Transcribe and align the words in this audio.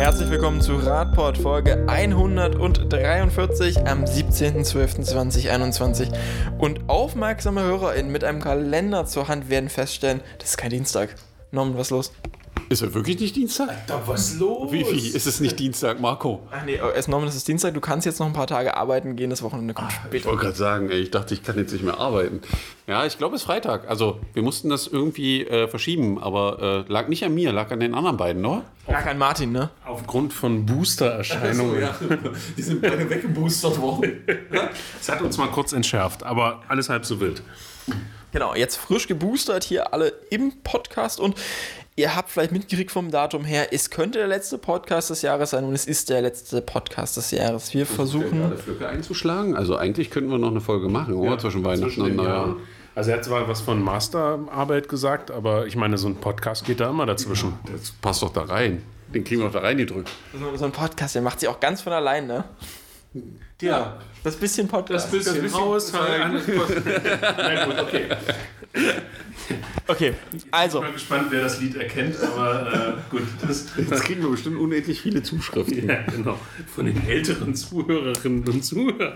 Herzlich 0.00 0.30
willkommen 0.30 0.62
zu 0.62 0.76
Radport 0.76 1.36
Folge 1.36 1.84
143 1.86 3.86
am 3.86 4.04
17.12.2021. 4.04 6.10
Und 6.56 6.88
aufmerksame 6.88 7.60
HörerInnen 7.60 8.10
mit 8.10 8.24
einem 8.24 8.40
Kalender 8.40 9.04
zur 9.04 9.28
Hand 9.28 9.50
werden 9.50 9.68
feststellen, 9.68 10.22
das 10.38 10.52
ist 10.52 10.56
kein 10.56 10.70
Dienstag. 10.70 11.16
Norman, 11.50 11.76
was 11.76 11.88
ist 11.88 11.90
los? 11.90 12.12
Ist 12.70 12.82
er 12.82 12.94
wirklich 12.94 13.18
nicht 13.18 13.34
Dienstag? 13.34 13.84
Da 13.88 14.00
was 14.06 14.36
los? 14.36 14.70
Wie, 14.70 14.86
wie? 14.88 15.08
Ist 15.08 15.26
es 15.26 15.40
nicht 15.40 15.58
Dienstag, 15.58 15.98
Marco? 15.98 16.46
Ach 16.52 16.64
nee, 16.64 16.78
es 16.94 17.08
Norman, 17.08 17.28
es 17.28 17.34
ist 17.34 17.48
Dienstag. 17.48 17.74
Du 17.74 17.80
kannst 17.80 18.06
jetzt 18.06 18.20
noch 18.20 18.28
ein 18.28 18.32
paar 18.32 18.46
Tage 18.46 18.76
arbeiten 18.76 19.16
gehen. 19.16 19.28
Das 19.28 19.42
Wochenende 19.42 19.74
kommt 19.74 19.90
Ich 19.90 19.96
später. 19.96 20.26
wollte 20.26 20.42
gerade 20.44 20.56
sagen, 20.56 20.88
ey, 20.88 21.00
ich 21.00 21.10
dachte, 21.10 21.34
ich 21.34 21.42
kann 21.42 21.58
jetzt 21.58 21.72
nicht 21.72 21.82
mehr 21.82 21.98
arbeiten. 21.98 22.40
Ja, 22.86 23.04
ich 23.04 23.18
glaube, 23.18 23.34
es 23.34 23.42
ist 23.42 23.46
Freitag. 23.46 23.90
Also, 23.90 24.20
wir 24.34 24.44
mussten 24.44 24.68
das 24.68 24.86
irgendwie 24.86 25.44
äh, 25.48 25.66
verschieben, 25.66 26.22
aber 26.22 26.84
äh, 26.88 26.92
lag 26.92 27.08
nicht 27.08 27.24
an 27.24 27.34
mir, 27.34 27.50
lag 27.50 27.72
an 27.72 27.80
den 27.80 27.92
anderen 27.92 28.16
beiden, 28.16 28.46
oder? 28.46 28.62
Ja, 28.86 29.00
kein 29.02 29.18
Martin, 29.18 29.50
ne? 29.50 29.70
Aufgrund 29.84 30.32
von 30.32 30.64
Booster-Erscheinungen. 30.64 31.88
Die 32.56 32.62
sind 32.62 32.82
beide 32.82 33.10
weggeboostert 33.10 33.80
worden. 33.80 34.24
Das 34.98 35.08
hat 35.08 35.22
uns 35.22 35.36
mal 35.38 35.48
kurz 35.48 35.72
entschärft, 35.72 36.22
aber 36.22 36.62
alles 36.68 36.88
halb 36.88 37.04
so 37.04 37.18
wild. 37.18 37.42
Genau, 38.32 38.54
jetzt 38.54 38.76
frisch 38.76 39.08
geboostert 39.08 39.64
hier 39.64 39.92
alle 39.92 40.12
im 40.30 40.52
Podcast 40.62 41.18
und 41.18 41.34
ihr 41.96 42.14
habt 42.16 42.30
vielleicht 42.30 42.52
mitgekriegt 42.52 42.90
vom 42.90 43.10
Datum 43.10 43.44
her, 43.44 43.72
es 43.72 43.90
könnte 43.90 44.18
der 44.18 44.28
letzte 44.28 44.58
Podcast 44.58 45.10
des 45.10 45.22
Jahres 45.22 45.50
sein 45.50 45.64
und 45.64 45.74
es 45.74 45.86
ist 45.86 46.08
der 46.10 46.22
letzte 46.22 46.60
Podcast 46.62 47.16
des 47.16 47.30
Jahres. 47.30 47.72
Wir 47.74 47.86
versuchen. 47.86 48.38
gerade 48.40 48.56
Flöcke 48.56 48.88
einzuschlagen. 48.88 49.56
Also, 49.56 49.76
eigentlich 49.76 50.10
könnten 50.10 50.30
wir 50.30 50.38
noch 50.38 50.50
eine 50.50 50.60
Folge 50.60 50.88
machen, 50.88 51.14
oder? 51.14 51.38
zwischen 51.38 51.64
Weihnachten 51.64 52.00
und 52.00 52.16
Neujahr. 52.16 52.56
Also 52.96 53.10
er 53.12 53.18
hat 53.18 53.24
zwar 53.24 53.48
was 53.48 53.60
von 53.60 53.80
Masterarbeit 53.82 54.88
gesagt, 54.88 55.30
aber 55.30 55.66
ich 55.66 55.76
meine, 55.76 55.96
so 55.96 56.08
ein 56.08 56.16
Podcast 56.16 56.64
geht 56.66 56.80
da 56.80 56.90
immer 56.90 57.06
dazwischen. 57.06 57.54
Das 57.72 57.92
passt 57.92 58.22
doch 58.22 58.32
da 58.32 58.42
rein. 58.42 58.82
Den 59.14 59.22
kriegen 59.24 59.40
wir 59.40 59.46
doch 59.46 59.54
da 59.54 59.60
reingedrückt. 59.60 60.10
So 60.58 60.64
ein 60.64 60.72
Podcast, 60.72 61.14
der 61.14 61.22
macht 61.22 61.38
sich 61.40 61.48
auch 61.48 61.60
ganz 61.60 61.82
von 61.82 61.92
allein, 61.92 62.26
ne? 62.26 62.44
Ja, 63.62 63.98
Das 64.24 64.36
bisschen 64.36 64.66
Podcast. 64.68 65.06
das 65.06 65.10
bisschen 65.10 65.52
Haushalt. 65.52 66.20
alles- 66.20 66.44
Na 67.36 67.64
gut, 67.64 67.78
okay. 67.80 68.04
Okay, 69.86 70.14
also, 70.52 70.78
Ich 70.78 70.82
bin 70.82 70.90
mal 70.90 70.92
gespannt, 70.92 71.26
wer 71.30 71.42
das 71.42 71.60
Lied 71.60 71.74
erkennt, 71.74 72.16
aber 72.22 72.96
äh, 72.98 73.10
gut. 73.10 73.22
Das, 73.46 73.66
Jetzt 73.76 74.04
kriegen 74.04 74.22
wir 74.22 74.30
bestimmt 74.30 74.58
unendlich 74.58 75.00
viele 75.00 75.22
Zuschriften. 75.22 75.88
ja, 75.88 76.02
genau. 76.02 76.38
Von 76.72 76.86
den 76.86 77.04
älteren 77.08 77.54
Zuhörerinnen 77.54 78.46
und 78.46 78.64
Zuhörern. 78.64 79.14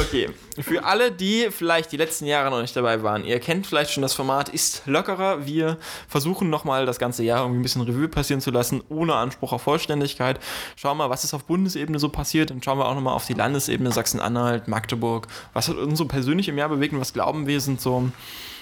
Okay. 0.00 0.30
Für 0.60 0.84
alle, 0.84 1.12
die 1.12 1.48
vielleicht 1.50 1.92
die 1.92 1.96
letzten 1.96 2.26
Jahre 2.26 2.50
noch 2.50 2.60
nicht 2.60 2.74
dabei 2.76 3.02
waren, 3.02 3.24
ihr 3.24 3.40
kennt 3.40 3.66
vielleicht 3.66 3.90
schon 3.90 4.02
das 4.02 4.14
Format 4.14 4.48
ist 4.48 4.82
lockerer. 4.86 5.46
Wir 5.46 5.78
versuchen 6.08 6.50
nochmal 6.50 6.86
das 6.86 6.98
ganze 6.98 7.22
Jahr 7.22 7.40
irgendwie 7.40 7.60
ein 7.60 7.62
bisschen 7.62 7.82
Revue 7.82 8.08
passieren 8.08 8.40
zu 8.40 8.50
lassen, 8.50 8.82
ohne 8.88 9.14
Anspruch 9.14 9.52
auf 9.52 9.62
Vollständigkeit. 9.62 10.38
Schauen 10.76 10.96
wir 10.96 11.04
mal, 11.04 11.10
was 11.10 11.24
ist 11.24 11.34
auf 11.34 11.44
Bundesebene 11.44 11.98
so 11.98 12.08
passiert. 12.08 12.50
Dann 12.50 12.62
schauen 12.62 12.78
wir 12.78 12.86
auch 12.86 12.94
nochmal 12.94 13.14
auf 13.14 13.26
die 13.26 13.34
Landesebene 13.34 13.92
Sachsen-Anhalt, 13.92 14.68
Magdeburg. 14.68 15.28
Was 15.52 15.68
hat 15.68 15.76
uns 15.76 15.98
so 15.98 16.06
persönlich 16.06 16.48
im 16.48 16.58
Jahr 16.58 16.68
bewegt 16.68 16.92
und 16.92 17.00
was 17.00 17.12
glauben 17.12 17.46
wir 17.46 17.60
sind 17.60 17.80
so 17.80 18.10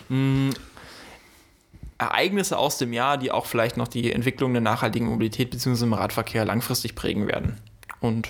mh, 0.09 0.53
Ereignisse 1.98 2.56
aus 2.56 2.78
dem 2.78 2.92
Jahr, 2.92 3.19
die 3.19 3.31
auch 3.31 3.47
vielleicht 3.47 3.77
noch 3.77 3.89
die 3.89 4.12
Entwicklung 4.12 4.53
der 4.53 4.62
nachhaltigen 4.62 5.06
Mobilität 5.06 5.50
bzw. 5.50 5.84
im 5.84 5.92
Radverkehr 5.92 6.44
langfristig 6.44 6.94
prägen 6.94 7.27
werden. 7.27 7.59
Und 8.01 8.29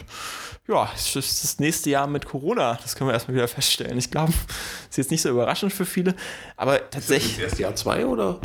ja, 0.68 0.90
es 0.94 1.16
ist 1.16 1.44
das 1.44 1.58
nächste 1.58 1.90
Jahr 1.90 2.06
mit 2.06 2.26
Corona, 2.26 2.78
das 2.82 2.94
können 2.94 3.08
wir 3.08 3.14
erstmal 3.14 3.36
wieder 3.36 3.48
feststellen. 3.48 3.98
Ich 3.98 4.10
glaube, 4.10 4.32
ist 4.90 4.98
jetzt 4.98 5.10
nicht 5.10 5.22
so 5.22 5.30
überraschend 5.30 5.72
für 5.72 5.86
viele, 5.86 6.14
aber 6.56 6.90
tatsächlich. 6.90 7.38
Erst 7.38 7.58
Jahr 7.58 7.74
zwei, 7.74 8.06
oder? 8.06 8.40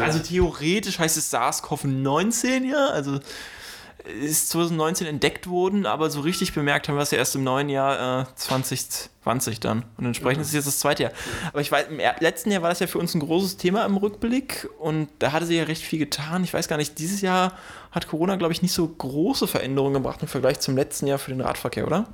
Also 0.00 0.18
theoretisch 0.18 0.98
heißt 0.98 1.16
es 1.16 1.32
SARS-CoV-19 1.32 2.70
ja, 2.70 2.88
also 2.88 3.20
ist 4.04 4.50
2019 4.50 5.06
entdeckt 5.06 5.48
worden, 5.48 5.84
aber 5.84 6.08
so 6.10 6.20
richtig 6.20 6.54
bemerkt 6.54 6.88
haben 6.88 6.96
wir 6.96 7.02
es 7.02 7.10
ja 7.10 7.18
erst 7.18 7.34
im 7.34 7.44
neuen 7.44 7.68
Jahr 7.68 8.22
äh, 8.22 8.24
2020 8.36 9.60
dann. 9.60 9.84
Und 9.96 10.06
entsprechend 10.06 10.42
ist 10.42 10.48
es 10.48 10.54
jetzt 10.54 10.66
das 10.66 10.78
zweite 10.78 11.04
Jahr. 11.04 11.12
Aber 11.48 11.60
ich 11.60 11.70
weiß, 11.70 11.88
im 11.88 12.00
letzten 12.20 12.50
Jahr 12.50 12.62
war 12.62 12.70
das 12.70 12.78
ja 12.78 12.86
für 12.86 12.98
uns 12.98 13.14
ein 13.14 13.20
großes 13.20 13.56
Thema 13.56 13.84
im 13.84 13.96
Rückblick 13.96 14.68
und 14.78 15.08
da 15.18 15.32
hatte 15.32 15.46
sich 15.46 15.56
ja 15.56 15.64
recht 15.64 15.82
viel 15.82 15.98
getan. 15.98 16.44
Ich 16.44 16.54
weiß 16.54 16.68
gar 16.68 16.76
nicht, 16.76 16.98
dieses 16.98 17.20
Jahr 17.20 17.52
hat 17.90 18.08
Corona, 18.08 18.36
glaube 18.36 18.52
ich, 18.52 18.62
nicht 18.62 18.72
so 18.72 18.86
große 18.86 19.46
Veränderungen 19.46 19.94
gebracht 19.94 20.22
im 20.22 20.28
Vergleich 20.28 20.60
zum 20.60 20.76
letzten 20.76 21.06
Jahr 21.06 21.18
für 21.18 21.30
den 21.30 21.40
Radverkehr, 21.40 21.86
oder? 21.86 22.06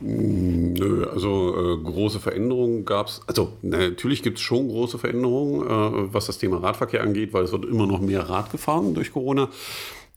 Nö, 0.00 1.06
also 1.10 1.78
äh, 1.78 1.82
große 1.82 2.20
Veränderungen 2.20 2.84
gab 2.84 3.06
es. 3.06 3.20
Also 3.26 3.52
natürlich 3.62 4.22
gibt 4.22 4.38
es 4.38 4.44
schon 4.44 4.68
große 4.68 4.98
Veränderungen, 4.98 5.62
äh, 5.62 6.12
was 6.12 6.26
das 6.26 6.38
Thema 6.38 6.58
Radverkehr 6.58 7.02
angeht, 7.02 7.32
weil 7.32 7.44
es 7.44 7.52
wird 7.52 7.64
immer 7.64 7.86
noch 7.86 8.00
mehr 8.00 8.28
Rad 8.28 8.50
gefahren 8.50 8.94
durch 8.94 9.12
Corona. 9.12 9.48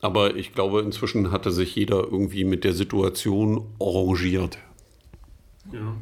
Aber 0.01 0.35
ich 0.35 0.53
glaube, 0.53 0.81
inzwischen 0.81 1.31
hatte 1.31 1.51
sich 1.51 1.75
jeder 1.75 2.03
irgendwie 2.03 2.44
mit 2.44 2.63
der 2.63 2.73
Situation 2.73 3.66
arrangiert. 3.79 4.57
Ja. 5.73 5.95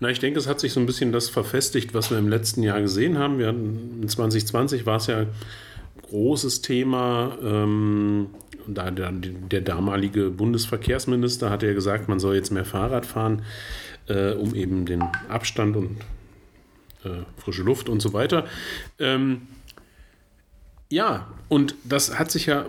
Na, 0.00 0.10
ich 0.10 0.18
denke, 0.18 0.38
es 0.38 0.46
hat 0.46 0.60
sich 0.60 0.72
so 0.72 0.80
ein 0.80 0.86
bisschen 0.86 1.12
das 1.12 1.28
verfestigt, 1.28 1.94
was 1.94 2.10
wir 2.10 2.18
im 2.18 2.28
letzten 2.28 2.62
Jahr 2.62 2.80
gesehen 2.80 3.18
haben. 3.18 3.38
Wir 3.38 3.48
hatten, 3.48 4.00
in 4.02 4.08
2020 4.08 4.86
war 4.86 4.96
es 4.96 5.06
ja 5.06 5.26
großes 6.08 6.62
Thema. 6.62 7.36
Ähm, 7.42 8.28
da 8.66 8.90
der, 8.90 9.12
der 9.12 9.60
damalige 9.60 10.30
Bundesverkehrsminister 10.30 11.50
hatte 11.50 11.66
ja 11.66 11.72
gesagt, 11.72 12.08
man 12.08 12.18
soll 12.18 12.34
jetzt 12.34 12.50
mehr 12.50 12.64
Fahrrad 12.64 13.06
fahren, 13.06 13.42
äh, 14.08 14.32
um 14.32 14.54
eben 14.54 14.86
den 14.86 15.02
Abstand 15.28 15.76
und 15.76 15.96
äh, 17.04 17.22
frische 17.36 17.62
Luft 17.62 17.88
und 17.88 18.00
so 18.00 18.12
weiter. 18.12 18.46
Ähm, 18.98 19.42
ja, 20.88 21.26
und 21.48 21.74
das 21.84 22.16
hat 22.16 22.30
sich 22.30 22.46
ja, 22.46 22.64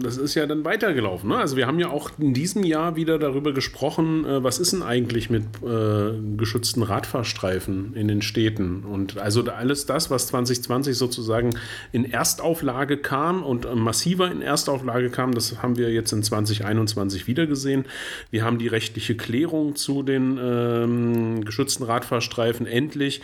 das 0.00 0.16
ist 0.16 0.34
ja 0.34 0.46
dann 0.46 0.64
weitergelaufen. 0.64 1.28
Ne? 1.28 1.36
Also 1.36 1.56
wir 1.56 1.66
haben 1.66 1.78
ja 1.78 1.88
auch 1.88 2.10
in 2.18 2.32
diesem 2.32 2.64
Jahr 2.64 2.96
wieder 2.96 3.18
darüber 3.18 3.52
gesprochen, 3.52 4.24
äh, 4.24 4.42
was 4.42 4.58
ist 4.58 4.72
denn 4.72 4.82
eigentlich 4.82 5.28
mit 5.28 5.44
äh, 5.62 6.12
geschützten 6.36 6.82
Radfahrstreifen 6.82 7.94
in 7.94 8.08
den 8.08 8.22
Städten? 8.22 8.82
Und 8.84 9.18
also 9.18 9.42
alles 9.44 9.84
das, 9.84 10.10
was 10.10 10.28
2020 10.28 10.96
sozusagen 10.96 11.50
in 11.92 12.10
Erstauflage 12.10 12.96
kam 12.96 13.42
und 13.42 13.66
äh, 13.66 13.74
massiver 13.74 14.30
in 14.30 14.40
Erstauflage 14.40 15.10
kam, 15.10 15.32
das 15.32 15.62
haben 15.62 15.76
wir 15.76 15.90
jetzt 15.92 16.12
in 16.12 16.22
2021 16.22 17.26
wieder 17.26 17.46
gesehen. 17.46 17.84
Wir 18.30 18.44
haben 18.44 18.58
die 18.58 18.68
rechtliche 18.68 19.16
Klärung 19.16 19.76
zu 19.76 20.02
den 20.02 20.38
ähm, 20.40 21.44
geschützten 21.44 21.84
Radfahrstreifen 21.84 22.66
endlich. 22.66 23.20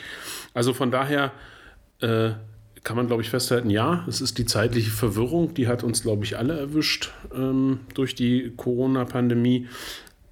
Also 0.52 0.74
von 0.74 0.90
daher 0.90 1.32
äh, 2.00 2.32
kann 2.84 2.96
man, 2.96 3.06
glaube 3.06 3.22
ich, 3.22 3.30
festhalten, 3.30 3.70
ja, 3.70 4.04
es 4.06 4.20
ist 4.20 4.36
die 4.38 4.44
zeitliche 4.44 4.90
Verwirrung, 4.90 5.54
die 5.54 5.66
hat 5.66 5.82
uns, 5.82 6.02
glaube 6.02 6.24
ich, 6.24 6.36
alle 6.38 6.58
erwischt 6.58 7.12
ähm, 7.34 7.80
durch 7.94 8.14
die 8.14 8.52
Corona-Pandemie. 8.56 9.66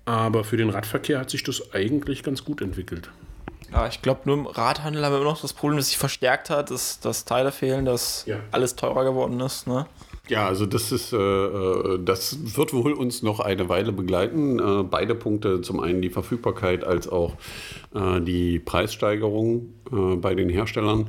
Aber 0.05 0.45
für 0.45 0.57
den 0.57 0.69
Radverkehr 0.69 1.19
hat 1.19 1.31
sich 1.31 1.43
das 1.43 1.73
eigentlich 1.73 2.23
ganz 2.23 2.45
gut 2.45 2.61
entwickelt. 2.61 3.11
Ja, 3.73 3.87
ich 3.87 4.03
glaube, 4.03 4.23
nur 4.27 4.37
im 4.37 4.47
Radhandel 4.47 5.03
haben 5.05 5.13
wir 5.13 5.21
immer 5.21 5.31
noch 5.31 5.41
das 5.41 5.55
Problem, 5.55 5.79
dass 5.79 5.87
sich 5.89 5.97
verstärkt 5.97 6.51
hat, 6.51 6.71
dass, 6.71 7.01
dass 7.01 7.25
Teile 7.25 7.53
fehlen, 7.53 7.87
dass 7.87 8.25
Ja. 8.27 8.37
alles 8.51 8.77
teurer 8.77 9.05
geworden 9.05 9.41
ist. 9.41 9.67
Ne? 9.67 9.87
Ja, 10.29 10.47
also 10.47 10.67
das 10.67 10.93
ist, 10.93 11.13
äh, 11.13 11.17
äh, 11.17 11.99
das 12.05 12.57
wird 12.57 12.75
wohl 12.75 12.93
uns 12.93 13.23
noch 13.23 13.41
eine 13.41 13.69
Weile 13.71 13.93
begleiten. 13.93 14.59
Äh, 14.59 14.83
beide 14.83 15.15
Punkte, 15.15 15.63
zum 15.63 15.81
einen 15.81 16.03
die 16.03 16.11
Verfügbarkeit 16.11 16.85
als 16.85 17.09
auch 17.09 17.35
äh, 17.95 18.21
die 18.21 18.59
Preissteigerung 18.59 19.73
äh, 19.91 20.17
bei 20.17 20.35
den 20.35 20.51
Herstellern. 20.51 21.07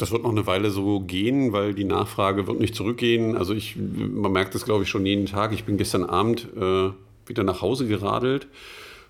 Das 0.00 0.12
wird 0.12 0.22
noch 0.22 0.30
eine 0.30 0.46
Weile 0.46 0.70
so 0.70 1.00
gehen, 1.00 1.52
weil 1.52 1.74
die 1.74 1.84
Nachfrage 1.84 2.46
wird 2.46 2.58
nicht 2.58 2.74
zurückgehen. 2.74 3.36
Also 3.36 3.52
ich, 3.52 3.76
man 3.76 4.32
merkt 4.32 4.54
das, 4.54 4.64
glaube 4.64 4.84
ich, 4.84 4.88
schon 4.88 5.04
jeden 5.04 5.26
Tag. 5.26 5.52
Ich 5.52 5.64
bin 5.64 5.76
gestern 5.76 6.04
Abend 6.04 6.48
äh, 6.56 6.90
wieder 7.26 7.44
nach 7.44 7.60
Hause 7.60 7.86
geradelt. 7.86 8.46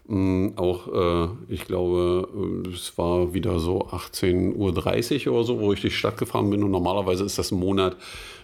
Mm, 0.08 0.48
Auch, 0.56 0.88
äh, 0.92 1.28
ich 1.48 1.64
glaube, 1.66 2.28
äh, 2.66 2.68
es 2.70 2.98
war 2.98 3.32
wieder 3.32 3.60
so 3.60 3.86
18.30 3.86 5.28
Uhr 5.28 5.34
oder 5.34 5.44
so, 5.44 5.60
wo 5.60 5.72
ich 5.72 5.80
durch 5.80 5.92
die 5.92 5.98
Stadt 5.98 6.16
gefahren 6.16 6.50
bin. 6.50 6.64
Und 6.64 6.72
normalerweise 6.72 7.22
ist 7.24 7.38
das 7.38 7.52
ein 7.52 7.60
Monat, 7.60 7.96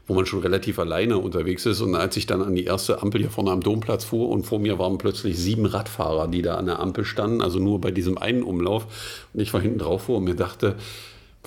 wo 0.06 0.14
man 0.14 0.24
schon 0.24 0.38
relativ 0.38 0.78
alleine 0.78 1.18
unterwegs 1.18 1.66
ist. 1.66 1.80
Und 1.80 1.96
als 1.96 2.16
ich 2.16 2.26
dann 2.26 2.42
an 2.42 2.54
die 2.54 2.62
erste 2.62 3.02
Ampel 3.02 3.22
hier 3.22 3.30
vorne 3.30 3.50
am 3.50 3.60
Domplatz 3.60 4.04
fuhr 4.04 4.28
und 4.28 4.44
vor 4.44 4.60
mir 4.60 4.78
waren 4.78 4.98
plötzlich 4.98 5.36
sieben 5.36 5.66
Radfahrer, 5.66 6.28
die 6.28 6.42
da 6.42 6.54
an 6.54 6.66
der 6.66 6.78
Ampel 6.78 7.04
standen, 7.04 7.42
also 7.42 7.58
nur 7.58 7.80
bei 7.80 7.90
diesem 7.90 8.18
einen 8.18 8.44
Umlauf. 8.44 8.86
Und 9.34 9.40
ich 9.40 9.52
war 9.52 9.60
hinten 9.60 9.78
drauf 9.78 10.02
vor 10.02 10.18
und 10.18 10.24
mir 10.24 10.36
dachte, 10.36 10.76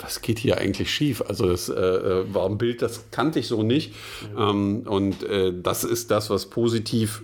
was 0.02 0.22
geht 0.22 0.38
hier 0.38 0.58
eigentlich 0.58 0.92
schief? 0.92 1.22
Also 1.26 1.46
das 1.46 1.68
äh, 1.68 1.74
äh, 1.74 2.34
war 2.34 2.46
ein 2.46 2.58
Bild, 2.58 2.82
das 2.82 3.10
kannte 3.10 3.38
ich 3.38 3.48
so 3.48 3.62
nicht. 3.62 3.94
Ähm, 4.36 4.82
und 4.86 5.22
äh, 5.22 5.52
das 5.54 5.84
ist 5.84 6.10
das, 6.10 6.30
was 6.30 6.46
positiv 6.46 7.22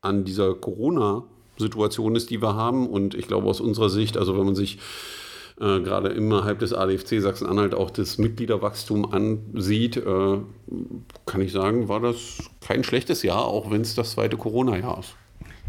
an 0.00 0.24
dieser 0.24 0.54
Corona-Situation 0.54 2.16
ist, 2.16 2.30
die 2.30 2.40
wir 2.40 2.54
haben. 2.54 2.88
Und 2.88 3.14
ich 3.14 3.26
glaube 3.26 3.46
aus 3.48 3.60
unserer 3.60 3.90
Sicht, 3.90 4.16
also 4.16 4.38
wenn 4.38 4.46
man 4.46 4.54
sich 4.54 4.78
äh, 5.60 5.80
gerade 5.80 6.08
innerhalb 6.08 6.58
des 6.58 6.72
ADFC 6.72 7.20
Sachsen-Anhalt 7.20 7.74
auch 7.74 7.90
das 7.90 8.18
Mitgliederwachstum 8.18 9.12
ansieht, 9.12 9.96
äh, 9.96 10.38
kann 11.26 11.40
ich 11.40 11.52
sagen, 11.52 11.88
war 11.88 12.00
das 12.00 12.38
kein 12.60 12.84
schlechtes 12.84 13.22
Jahr, 13.22 13.46
auch 13.46 13.70
wenn 13.70 13.80
es 13.80 13.94
das 13.94 14.12
zweite 14.12 14.36
Corona-Jahr 14.36 14.98
ist. 15.00 15.14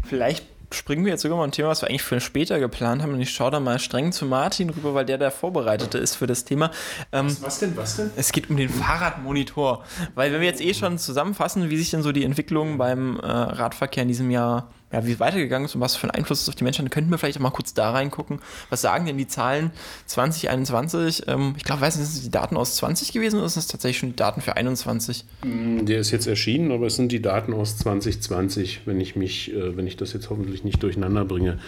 Vielleicht 0.04 0.46
springen 0.70 1.04
wir 1.04 1.12
jetzt 1.12 1.22
sogar 1.22 1.38
mal 1.38 1.44
ein 1.44 1.52
Thema, 1.52 1.68
was 1.68 1.82
wir 1.82 1.88
eigentlich 1.88 2.02
für 2.02 2.20
später 2.20 2.58
geplant 2.58 3.02
haben. 3.02 3.14
Und 3.14 3.20
ich 3.20 3.30
schaue 3.30 3.50
da 3.50 3.60
mal 3.60 3.78
streng 3.78 4.12
zu 4.12 4.26
Martin 4.26 4.70
rüber, 4.70 4.94
weil 4.94 5.04
der 5.04 5.18
der 5.18 5.30
Vorbereitete 5.30 5.98
ist 5.98 6.16
für 6.16 6.26
das 6.26 6.44
Thema. 6.44 6.70
Ähm, 7.12 7.26
was, 7.26 7.42
was, 7.42 7.58
denn, 7.60 7.76
was 7.76 7.96
denn? 7.96 8.10
Es 8.16 8.32
geht 8.32 8.50
um 8.50 8.56
den 8.56 8.68
Fahrradmonitor. 8.68 9.84
Weil 10.14 10.32
wenn 10.32 10.40
wir 10.40 10.48
jetzt 10.48 10.60
eh 10.60 10.74
schon 10.74 10.98
zusammenfassen, 10.98 11.70
wie 11.70 11.76
sich 11.76 11.90
denn 11.90 12.02
so 12.02 12.12
die 12.12 12.24
Entwicklung 12.24 12.78
beim 12.78 13.18
äh, 13.20 13.26
Radverkehr 13.26 14.02
in 14.02 14.08
diesem 14.08 14.30
Jahr 14.30 14.68
ja, 14.92 15.06
wie 15.06 15.12
es 15.12 15.20
weitergegangen 15.20 15.66
ist 15.66 15.74
und 15.74 15.80
was 15.80 15.96
für 15.96 16.04
einen 16.04 16.12
Einfluss 16.12 16.42
es 16.42 16.48
auf 16.48 16.54
die 16.54 16.64
Menschen 16.64 16.84
hat, 16.84 16.92
könnten 16.92 17.10
wir 17.10 17.18
vielleicht 17.18 17.38
auch 17.38 17.42
mal 17.42 17.50
kurz 17.50 17.74
da 17.74 17.90
reingucken. 17.90 18.40
Was 18.70 18.80
sagen 18.80 19.04
denn 19.06 19.18
die 19.18 19.26
Zahlen 19.26 19.70
2021? 20.06 21.24
Ähm, 21.26 21.54
ich 21.56 21.64
glaube, 21.64 21.82
weiß 21.82 21.96
nicht, 21.96 22.08
sind 22.08 22.24
die 22.24 22.30
Daten 22.30 22.56
aus 22.56 22.76
20 22.76 23.12
gewesen 23.12 23.38
oder 23.38 23.48
sind 23.48 23.60
es 23.60 23.66
tatsächlich 23.66 23.98
schon 23.98 24.10
die 24.10 24.16
Daten 24.16 24.40
für 24.40 24.56
21? 24.56 25.24
Mm, 25.44 25.84
der 25.84 25.98
ist 26.00 26.10
jetzt 26.10 26.26
erschienen, 26.26 26.72
aber 26.72 26.86
es 26.86 26.96
sind 26.96 27.12
die 27.12 27.20
Daten 27.20 27.52
aus 27.52 27.76
2020, 27.76 28.82
wenn 28.86 29.00
ich 29.00 29.14
mich, 29.14 29.52
äh, 29.52 29.76
wenn 29.76 29.86
ich 29.86 29.96
das 29.96 30.14
jetzt 30.14 30.30
hoffentlich 30.30 30.64
nicht 30.64 30.82
durcheinander 30.82 31.26
bringe. 31.26 31.58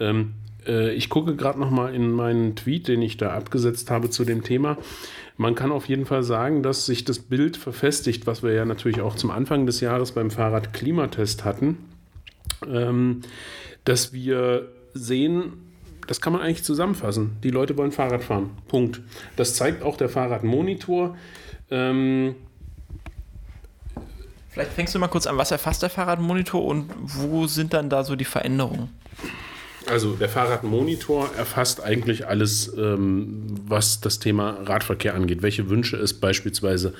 Ähm, 0.00 0.32
äh, 0.66 0.92
ich 0.94 1.10
gucke 1.10 1.36
gerade 1.36 1.60
noch 1.60 1.70
mal 1.70 1.94
in 1.94 2.10
meinen 2.10 2.56
Tweet, 2.56 2.88
den 2.88 3.02
ich 3.02 3.18
da 3.18 3.32
abgesetzt 3.32 3.90
habe 3.90 4.08
zu 4.08 4.24
dem 4.24 4.44
Thema. 4.44 4.78
Man 5.36 5.54
kann 5.54 5.72
auf 5.72 5.88
jeden 5.88 6.06
Fall 6.06 6.22
sagen, 6.22 6.62
dass 6.62 6.86
sich 6.86 7.04
das 7.04 7.18
Bild 7.18 7.58
verfestigt, 7.58 8.26
was 8.26 8.42
wir 8.42 8.52
ja 8.52 8.64
natürlich 8.64 9.02
auch 9.02 9.14
zum 9.14 9.30
Anfang 9.30 9.66
des 9.66 9.80
Jahres 9.80 10.12
beim 10.12 10.30
Fahrrad-Klimatest 10.30 11.44
hatten 11.44 11.76
ähm, 12.70 13.22
dass 13.84 14.12
wir 14.12 14.68
sehen, 14.94 15.52
das 16.06 16.20
kann 16.20 16.32
man 16.32 16.42
eigentlich 16.42 16.64
zusammenfassen. 16.64 17.36
Die 17.42 17.50
Leute 17.50 17.76
wollen 17.76 17.92
Fahrrad 17.92 18.22
fahren. 18.22 18.50
Punkt. 18.68 19.00
Das 19.36 19.54
zeigt 19.54 19.82
auch 19.82 19.96
der 19.96 20.08
Fahrradmonitor. 20.08 21.16
Ähm, 21.70 22.34
Vielleicht 24.50 24.72
fängst 24.72 24.94
du 24.94 24.98
mal 24.98 25.08
kurz 25.08 25.26
an, 25.26 25.38
was 25.38 25.50
erfasst 25.50 25.82
der 25.82 25.88
Fahrradmonitor 25.88 26.62
und 26.62 26.90
wo 26.98 27.46
sind 27.46 27.72
dann 27.72 27.88
da 27.88 28.04
so 28.04 28.16
die 28.16 28.26
Veränderungen? 28.26 28.90
Also 29.88 30.14
der 30.14 30.28
Fahrradmonitor 30.28 31.30
erfasst 31.36 31.82
eigentlich 31.82 32.26
alles, 32.26 32.72
ähm, 32.76 33.44
was 33.66 34.00
das 34.00 34.18
Thema 34.18 34.58
Radverkehr 34.64 35.14
angeht. 35.14 35.42
Welche 35.42 35.68
Wünsche 35.68 35.96
es 35.96 36.14
beispielsweise 36.14 36.94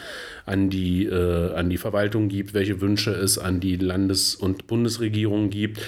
an 0.47 0.71
die, 0.71 1.07
äh, 1.07 1.55
an 1.55 1.71
die 1.71 1.79
Verwaltung 1.79 2.29
gibt, 2.29 2.55
welche 2.55 2.81
Wünsche 2.81 3.13
es 3.13 3.39
an 3.39 3.61
die 3.61 3.77
Landes- 3.77 4.35
und 4.35 4.67
Bundesregierung 4.67 5.51
gibt. 5.51 5.81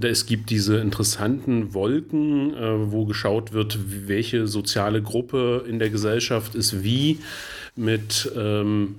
Es 0.00 0.26
gibt 0.26 0.50
diese 0.50 0.78
interessanten 0.78 1.74
Wolken, 1.74 2.54
äh, 2.54 2.90
wo 2.90 3.06
geschaut 3.06 3.52
wird, 3.52 3.78
welche 4.06 4.46
soziale 4.46 5.02
Gruppe 5.02 5.64
in 5.68 5.78
der 5.78 5.90
Gesellschaft 5.90 6.54
ist 6.54 6.82
wie 6.82 7.18
mit. 7.76 8.30
Ähm, 8.34 8.96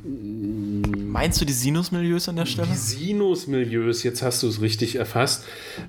Meinst 1.12 1.42
du 1.42 1.46
die 1.46 1.54
Sinusmilieus 1.54 2.30
an 2.30 2.36
der 2.36 2.46
Stelle? 2.46 2.68
Die 2.68 2.78
Sinusmilieus, 2.78 4.04
jetzt 4.04 4.22
hast 4.22 4.44
du 4.44 4.48
es 4.48 4.62
richtig 4.62 4.96
erfasst. 4.96 5.46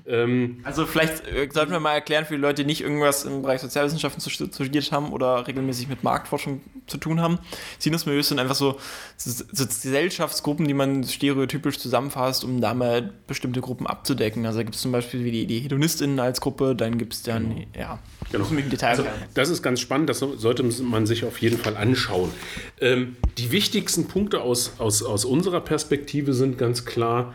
Ähm, 0.07 0.59
also, 0.63 0.87
vielleicht 0.87 1.27
äh, 1.27 1.47
sollten 1.53 1.71
wir 1.71 1.79
mal 1.79 1.93
erklären 1.93 2.25
für 2.25 2.33
die 2.33 2.41
Leute, 2.41 2.63
die 2.63 2.65
nicht 2.65 2.81
irgendwas 2.81 3.25
im 3.25 3.43
Bereich 3.43 3.61
Sozialwissenschaften 3.61 4.21
studiert 4.31 4.91
haben 4.91 5.13
oder 5.13 5.47
regelmäßig 5.47 5.87
mit 5.87 6.03
Marktforschung 6.03 6.61
zu 6.87 6.97
tun 6.97 7.21
haben. 7.21 7.37
Sinusmilieus 7.77 8.29
sind 8.29 8.39
einfach 8.39 8.55
so, 8.55 8.79
so, 9.17 9.43
so 9.51 9.65
Gesellschaftsgruppen, 9.65 10.67
die 10.67 10.73
man 10.73 11.03
stereotypisch 11.03 11.77
zusammenfasst, 11.77 12.43
um 12.43 12.59
damit 12.59 13.27
bestimmte 13.27 13.61
Gruppen 13.61 13.85
abzudecken. 13.85 14.47
Also, 14.47 14.59
da 14.59 14.63
gibt 14.63 14.75
es 14.75 14.81
zum 14.81 14.91
Beispiel 14.91 15.23
wie 15.23 15.31
die, 15.31 15.45
die 15.45 15.59
HedonistInnen 15.59 16.19
als 16.19 16.41
Gruppe, 16.41 16.75
dann 16.75 16.97
gibt 16.97 17.13
es 17.13 17.21
dann, 17.21 17.49
genau. 17.49 17.67
ja. 17.77 17.99
Genau. 18.31 18.45
Also, 18.81 19.05
das 19.33 19.49
ist 19.49 19.61
ganz 19.63 19.79
spannend, 19.79 20.09
das 20.09 20.19
sollte 20.19 20.63
man 20.63 21.05
sich 21.05 21.25
auf 21.25 21.39
jeden 21.39 21.57
Fall 21.57 21.77
anschauen. 21.77 22.31
Ähm, 22.81 23.17
die 23.37 23.51
wichtigsten 23.51 24.07
Punkte 24.07 24.41
aus, 24.41 24.79
aus, 24.79 25.03
aus 25.03 25.25
unserer 25.25 25.61
Perspektive 25.61 26.33
sind 26.33 26.57
ganz 26.57 26.85
klar, 26.85 27.33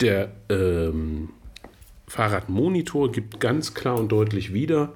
der 0.00 0.32
ähm, 0.48 1.30
Fahrradmonitor 2.08 3.12
gibt 3.12 3.40
ganz 3.40 3.74
klar 3.74 3.98
und 3.98 4.10
deutlich 4.10 4.52
wieder, 4.52 4.92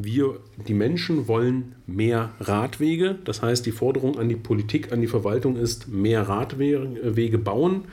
wir, 0.00 0.38
die 0.68 0.74
Menschen 0.74 1.26
wollen 1.26 1.74
mehr 1.86 2.30
Radwege. 2.38 3.18
Das 3.24 3.42
heißt, 3.42 3.66
die 3.66 3.72
Forderung 3.72 4.16
an 4.16 4.28
die 4.28 4.36
Politik, 4.36 4.92
an 4.92 5.00
die 5.00 5.08
Verwaltung 5.08 5.56
ist, 5.56 5.88
mehr 5.88 6.28
Radwege 6.28 7.38
bauen. 7.38 7.86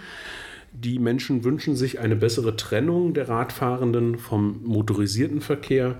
Die 0.71 1.00
Menschen 1.00 1.44
wünschen 1.44 1.75
sich 1.75 2.00
eine 2.00 2.15
bessere 2.15 2.56
Trennung 2.56 3.15
der 3.15 3.27
Radfahrenden 3.27 4.19
vom 4.19 4.62
motorisierten 4.63 5.41
Verkehr. 5.41 5.98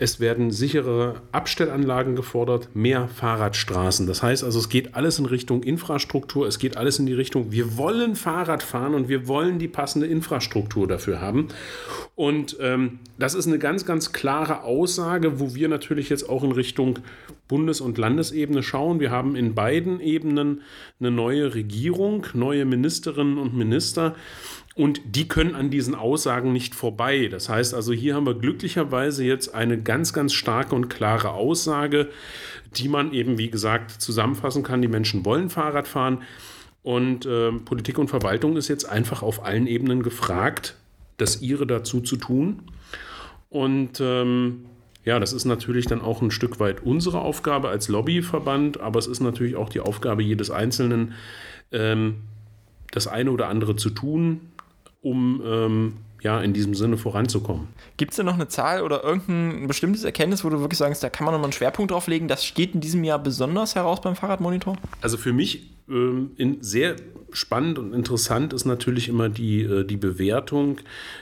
Es 0.00 0.20
werden 0.20 0.52
sichere 0.52 1.22
Abstellanlagen 1.32 2.14
gefordert, 2.14 2.68
mehr 2.72 3.08
Fahrradstraßen. 3.08 4.06
Das 4.06 4.22
heißt 4.22 4.44
also, 4.44 4.60
es 4.60 4.68
geht 4.68 4.94
alles 4.94 5.18
in 5.18 5.26
Richtung 5.26 5.64
Infrastruktur, 5.64 6.46
es 6.46 6.60
geht 6.60 6.76
alles 6.76 7.00
in 7.00 7.06
die 7.06 7.14
Richtung, 7.14 7.50
wir 7.50 7.76
wollen 7.76 8.14
Fahrrad 8.14 8.62
fahren 8.62 8.94
und 8.94 9.08
wir 9.08 9.26
wollen 9.26 9.58
die 9.58 9.66
passende 9.66 10.06
Infrastruktur 10.06 10.86
dafür 10.86 11.20
haben. 11.20 11.48
Und 12.14 12.56
ähm, 12.60 13.00
das 13.18 13.34
ist 13.34 13.48
eine 13.48 13.58
ganz, 13.58 13.84
ganz 13.84 14.12
klare 14.12 14.62
Aussage, 14.62 15.40
wo 15.40 15.56
wir 15.56 15.68
natürlich 15.68 16.08
jetzt 16.10 16.28
auch 16.28 16.44
in 16.44 16.52
Richtung 16.52 17.00
Bundes- 17.48 17.80
und 17.80 17.98
Landesebene 17.98 18.62
schauen. 18.62 19.00
Wir 19.00 19.10
haben 19.10 19.34
in 19.34 19.56
beiden 19.56 19.98
Ebenen 19.98 20.62
eine 21.00 21.10
neue 21.10 21.54
Regierung, 21.54 22.24
neue 22.34 22.64
Ministerinnen 22.64 23.36
und 23.36 23.56
Minister. 23.56 24.14
Und 24.78 25.00
die 25.16 25.26
können 25.26 25.56
an 25.56 25.70
diesen 25.70 25.96
Aussagen 25.96 26.52
nicht 26.52 26.72
vorbei. 26.72 27.26
Das 27.26 27.48
heißt 27.48 27.74
also, 27.74 27.92
hier 27.92 28.14
haben 28.14 28.26
wir 28.26 28.34
glücklicherweise 28.34 29.24
jetzt 29.24 29.52
eine 29.52 29.82
ganz, 29.82 30.12
ganz 30.12 30.32
starke 30.32 30.72
und 30.76 30.88
klare 30.88 31.32
Aussage, 31.32 32.10
die 32.76 32.88
man 32.88 33.12
eben, 33.12 33.38
wie 33.38 33.50
gesagt, 33.50 33.90
zusammenfassen 33.90 34.62
kann. 34.62 34.80
Die 34.80 34.86
Menschen 34.86 35.24
wollen 35.24 35.50
Fahrrad 35.50 35.88
fahren. 35.88 36.22
Und 36.84 37.26
äh, 37.26 37.50
Politik 37.50 37.98
und 37.98 38.06
Verwaltung 38.06 38.56
ist 38.56 38.68
jetzt 38.68 38.88
einfach 38.88 39.24
auf 39.24 39.44
allen 39.44 39.66
Ebenen 39.66 40.04
gefragt, 40.04 40.76
das 41.16 41.42
ihre 41.42 41.66
dazu 41.66 42.00
zu 42.00 42.14
tun. 42.16 42.62
Und 43.48 44.00
ähm, 44.00 44.66
ja, 45.04 45.18
das 45.18 45.32
ist 45.32 45.44
natürlich 45.44 45.86
dann 45.86 46.00
auch 46.00 46.22
ein 46.22 46.30
Stück 46.30 46.60
weit 46.60 46.84
unsere 46.84 47.20
Aufgabe 47.20 47.68
als 47.68 47.88
Lobbyverband, 47.88 48.78
aber 48.78 49.00
es 49.00 49.08
ist 49.08 49.18
natürlich 49.18 49.56
auch 49.56 49.70
die 49.70 49.80
Aufgabe 49.80 50.22
jedes 50.22 50.52
Einzelnen, 50.52 51.14
ähm, 51.72 52.18
das 52.92 53.08
eine 53.08 53.32
oder 53.32 53.48
andere 53.48 53.74
zu 53.74 53.90
tun, 53.90 54.47
um 55.00 55.42
ähm, 55.44 55.92
ja, 56.20 56.40
in 56.40 56.52
diesem 56.52 56.74
Sinne 56.74 56.96
voranzukommen. 56.96 57.68
Gibt 57.96 58.12
es 58.12 58.16
denn 58.16 58.26
noch 58.26 58.34
eine 58.34 58.48
Zahl 58.48 58.82
oder 58.82 59.04
irgendein 59.04 59.68
bestimmtes 59.68 60.04
Erkenntnis, 60.04 60.44
wo 60.44 60.50
du 60.50 60.60
wirklich 60.60 60.78
sagst, 60.78 61.02
da 61.02 61.10
kann 61.10 61.24
man 61.24 61.32
nochmal 61.32 61.46
einen 61.46 61.52
Schwerpunkt 61.52 61.92
drauf 61.92 62.08
legen? 62.08 62.26
Das 62.28 62.44
steht 62.44 62.74
in 62.74 62.80
diesem 62.80 63.04
Jahr 63.04 63.18
besonders 63.18 63.74
heraus 63.74 64.00
beim 64.00 64.16
Fahrradmonitor? 64.16 64.76
Also 65.00 65.16
für 65.16 65.32
mich 65.32 65.70
ähm, 65.88 66.32
in 66.36 66.60
sehr 66.60 66.96
spannend 67.30 67.78
und 67.78 67.92
interessant 67.92 68.52
ist 68.52 68.64
natürlich 68.64 69.08
immer 69.08 69.28
die, 69.28 69.62
äh, 69.62 69.84
die 69.84 69.96
Bewertung 69.96 70.78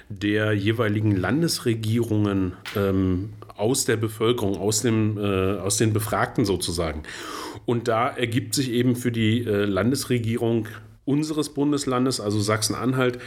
der 0.08 0.52
jeweiligen 0.52 1.14
Landesregierungen 1.14 2.52
ähm, 2.74 3.30
aus 3.56 3.84
der 3.84 3.96
Bevölkerung, 3.96 4.56
aus, 4.56 4.82
dem, 4.82 5.18
äh, 5.18 5.58
aus 5.58 5.76
den 5.76 5.92
Befragten 5.92 6.44
sozusagen. 6.44 7.02
Und 7.64 7.88
da 7.88 8.08
ergibt 8.08 8.54
sich 8.54 8.70
eben 8.70 8.96
für 8.96 9.10
die 9.10 9.44
äh, 9.44 9.64
Landesregierung 9.64 10.68
unseres 11.06 11.50
Bundeslandes, 11.50 12.20
also 12.20 12.40
Sachsen-Anhalt, 12.40 13.18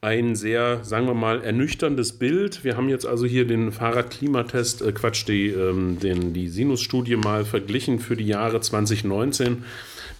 ein 0.00 0.36
sehr, 0.36 0.84
sagen 0.84 1.06
wir 1.06 1.14
mal, 1.14 1.42
ernüchterndes 1.42 2.12
Bild. 2.12 2.62
Wir 2.62 2.76
haben 2.76 2.88
jetzt 2.88 3.06
also 3.06 3.26
hier 3.26 3.46
den 3.46 3.72
Fahrradklimatest, 3.72 4.82
äh 4.82 4.92
Quatsch, 4.92 5.26
die, 5.26 5.48
ähm, 5.48 5.98
den, 5.98 6.32
die 6.32 6.48
Sinus-Studie 6.48 7.16
mal 7.16 7.44
verglichen 7.44 7.98
für 7.98 8.16
die 8.16 8.26
Jahre 8.26 8.60
2019 8.60 9.64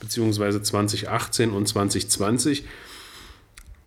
bzw. 0.00 0.62
2018 0.62 1.50
und 1.50 1.68
2020. 1.68 2.64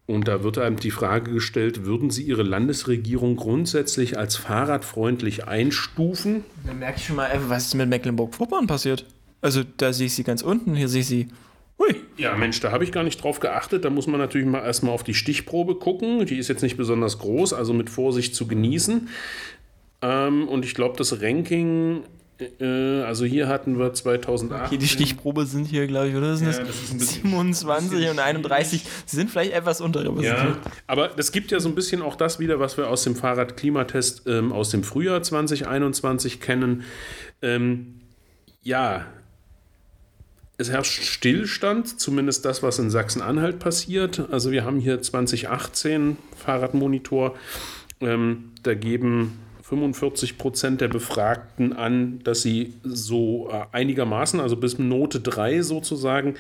Und 0.06 0.28
da 0.28 0.44
wird 0.44 0.58
einem 0.58 0.78
die 0.78 0.90
Frage 0.90 1.32
gestellt, 1.32 1.86
würden 1.86 2.10
Sie 2.10 2.24
Ihre 2.24 2.42
Landesregierung 2.42 3.36
grundsätzlich 3.36 4.18
als 4.18 4.36
fahrradfreundlich 4.38 5.48
einstufen? 5.48 6.44
Da 6.66 6.74
merke 6.74 6.98
ich 6.98 7.06
schon 7.06 7.16
mal, 7.16 7.30
was 7.48 7.68
ist 7.68 7.76
mit 7.76 7.90
Mecklenburg-Vorpommern 7.90 8.66
passiert? 8.66 9.06
Also 9.42 9.62
da 9.78 9.94
sehe 9.94 10.08
ich 10.08 10.14
sie 10.16 10.24
ganz 10.24 10.42
unten, 10.42 10.76
hier 10.76 10.90
sehe 10.90 11.02
ich 11.02 11.08
sie 11.08 11.28
Hui. 11.80 11.96
Ja, 12.18 12.36
Mensch, 12.36 12.60
da 12.60 12.72
habe 12.72 12.84
ich 12.84 12.92
gar 12.92 13.04
nicht 13.04 13.24
drauf 13.24 13.40
geachtet. 13.40 13.86
Da 13.86 13.90
muss 13.90 14.06
man 14.06 14.20
natürlich 14.20 14.48
mal 14.48 14.64
erstmal 14.64 14.94
auf 14.94 15.04
die 15.04 15.14
Stichprobe 15.14 15.76
gucken. 15.76 16.26
Die 16.26 16.38
ist 16.38 16.50
jetzt 16.50 16.62
nicht 16.62 16.78
besonders 16.78 17.18
groß, 17.20 17.54
also 17.54 17.74
mit 17.74 17.90
Vorsicht 17.90 18.36
zu 18.36 18.48
genießen. 18.48 19.08
Ähm, 20.02 20.48
und 20.48 20.66
ich 20.66 20.76
glaube, 20.76 20.98
das 20.98 21.22
Ranking 21.22 22.04
äh, 22.60 23.02
also 23.02 23.26
hier 23.26 23.48
hatten 23.48 23.78
wir 23.78 23.94
2008. 23.94 24.68
Okay, 24.68 24.78
die 24.78 24.88
Stichprobe 24.88 25.46
sind 25.46 25.66
hier, 25.66 25.88
glaube 25.88 26.10
ich, 26.10 26.16
oder? 26.16 26.36
Sind 26.38 26.52
ja, 26.52 26.60
das, 26.60 26.98
das 26.98 27.14
27 27.16 28.10
und 28.10 28.20
31. 28.20 28.84
Sie 29.06 29.16
sind 29.16 29.30
vielleicht 29.30 29.54
etwas 29.54 29.82
unterrepräsentiert. 29.82 30.56
Ja, 30.66 30.72
aber 30.88 31.10
das 31.10 31.32
gibt 31.32 31.52
ja 31.52 31.60
so 31.60 31.68
ein 31.70 31.76
bisschen 31.76 32.02
auch 32.02 32.16
das 32.16 32.40
wieder, 32.40 32.60
was 32.60 32.78
wir 32.78 32.90
aus 32.90 33.04
dem 33.04 33.16
Fahrradklimatest 33.16 34.24
ähm, 34.28 34.54
aus 34.54 34.70
dem 34.70 34.84
Frühjahr 34.84 35.22
2021 35.22 36.40
kennen. 36.40 36.84
Ähm, 37.42 38.02
ja, 38.62 39.06
es 40.60 40.70
herrscht 40.70 41.04
Stillstand, 41.04 42.00
zumindest 42.00 42.44
das, 42.44 42.62
was 42.62 42.80
in 42.80 42.90
Sachsen-Anhalt 42.90 43.60
passiert. 43.60 44.28
Also 44.30 44.52
wir 44.52 44.66
haben 44.66 44.80
hier 44.80 45.02
2018 45.02 46.18
Fahrradmonitor. 46.36 47.36
Ähm, 48.02 48.52
da 48.64 48.74
geben 48.74 49.40
45 49.64 50.38
Prozent 50.38 50.82
der 50.82 50.90
Befragten 50.90 51.72
an, 51.72 52.20
dass 52.26 52.42
sie 52.42 52.74
so 52.84 53.50
äh, 53.50 53.66
einigermaßen, 53.72 54.42
also 54.42 54.58
bis 54.58 54.78
Note 54.78 55.22
3 55.22 55.62
sozusagen, 55.62 56.36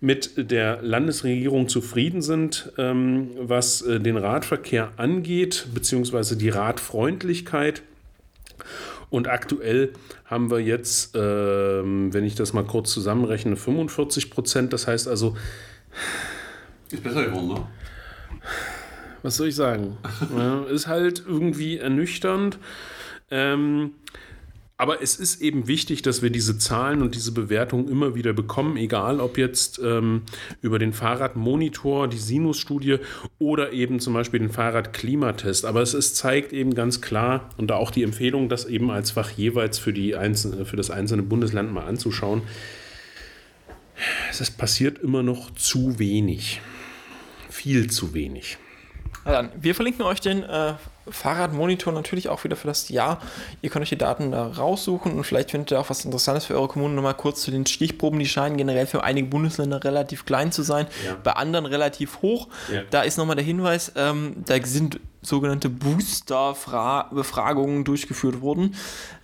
mit 0.00 0.50
der 0.50 0.80
Landesregierung 0.82 1.68
zufrieden 1.68 2.22
sind, 2.22 2.72
ähm, 2.78 3.30
was 3.40 3.82
äh, 3.82 3.98
den 3.98 4.16
Radverkehr 4.16 4.92
angeht, 4.96 5.66
beziehungsweise 5.74 6.36
die 6.36 6.50
Radfreundlichkeit. 6.50 7.82
Und 9.10 9.28
aktuell 9.28 9.92
haben 10.24 10.50
wir 10.50 10.60
jetzt, 10.60 11.14
ähm, 11.14 12.12
wenn 12.12 12.24
ich 12.24 12.34
das 12.34 12.52
mal 12.52 12.64
kurz 12.64 12.92
zusammenrechne, 12.92 13.56
45 13.56 14.30
Prozent. 14.30 14.72
Das 14.72 14.86
heißt 14.86 15.08
also. 15.08 15.36
Ist 16.90 17.02
besser 17.02 17.24
geworden, 17.24 17.48
ne? 17.48 17.66
Was 19.22 19.36
soll 19.36 19.48
ich 19.48 19.56
sagen? 19.56 19.96
ja, 20.36 20.64
ist 20.64 20.86
halt 20.86 21.22
irgendwie 21.26 21.78
ernüchternd. 21.78 22.58
Ähm, 23.30 23.92
aber 24.78 25.02
es 25.02 25.16
ist 25.16 25.40
eben 25.40 25.68
wichtig, 25.68 26.02
dass 26.02 26.20
wir 26.20 26.28
diese 26.28 26.58
Zahlen 26.58 27.00
und 27.00 27.14
diese 27.14 27.32
Bewertungen 27.32 27.88
immer 27.88 28.14
wieder 28.14 28.34
bekommen, 28.34 28.76
egal 28.76 29.20
ob 29.20 29.38
jetzt 29.38 29.78
ähm, 29.82 30.22
über 30.60 30.78
den 30.78 30.92
Fahrradmonitor, 30.92 32.08
die 32.08 32.18
Sinus-Studie 32.18 32.98
oder 33.38 33.72
eben 33.72 34.00
zum 34.00 34.12
Beispiel 34.12 34.40
den 34.40 34.50
Fahrradklimatest. 34.50 35.64
Aber 35.64 35.80
es 35.80 35.94
ist, 35.94 36.16
zeigt 36.16 36.52
eben 36.52 36.74
ganz 36.74 37.00
klar 37.00 37.48
und 37.56 37.68
da 37.68 37.76
auch 37.76 37.90
die 37.90 38.02
Empfehlung, 38.02 38.50
das 38.50 38.66
eben 38.66 38.90
als 38.90 39.12
Fach 39.12 39.30
jeweils 39.30 39.78
für, 39.78 39.94
die 39.94 40.14
einzelne, 40.14 40.66
für 40.66 40.76
das 40.76 40.90
einzelne 40.90 41.22
Bundesland 41.22 41.72
mal 41.72 41.86
anzuschauen. 41.86 42.42
Es 44.30 44.50
passiert 44.50 44.98
immer 44.98 45.22
noch 45.22 45.54
zu 45.54 45.98
wenig. 45.98 46.60
Viel 47.48 47.88
zu 47.88 48.12
wenig. 48.12 48.58
Dann, 49.24 49.50
wir 49.58 49.74
verlinken 49.74 50.04
euch 50.04 50.20
den 50.20 50.42
äh, 50.42 50.74
Fahrradmonitor 51.08 51.92
natürlich 51.92 52.28
auch 52.28 52.44
wieder 52.44 52.56
für 52.56 52.66
das 52.68 52.88
Jahr. 52.88 53.20
Ihr 53.62 53.70
könnt 53.70 53.82
euch 53.82 53.88
die 53.90 53.98
Daten 53.98 54.32
da 54.32 54.46
raussuchen 54.46 55.12
und 55.16 55.24
vielleicht 55.24 55.50
findet 55.50 55.70
ihr 55.72 55.80
auch 55.80 55.90
was 55.90 56.04
Interessantes 56.04 56.44
für 56.46 56.54
eure 56.54 56.68
Kommune. 56.68 56.94
Nochmal 56.94 57.14
kurz 57.14 57.42
zu 57.42 57.50
den 57.50 57.66
Stichproben. 57.66 58.18
Die 58.18 58.26
scheinen 58.26 58.56
generell 58.56 58.86
für 58.86 59.04
einige 59.04 59.28
Bundesländer 59.28 59.82
relativ 59.84 60.24
klein 60.24 60.52
zu 60.52 60.62
sein, 60.62 60.86
Ja. 61.06 61.16
bei 61.22 61.32
anderen 61.32 61.66
relativ 61.66 62.22
hoch. 62.22 62.48
Ja. 62.72 62.82
Da 62.90 63.02
ist 63.02 63.18
nochmal 63.18 63.36
der 63.36 63.44
Hinweis, 63.44 63.92
ähm, 63.96 64.36
da 64.46 64.56
sind 64.62 65.00
sogenannte 65.26 65.68
Booster-Befragungen 65.68 67.84
durchgeführt 67.84 68.40
worden. 68.40 68.74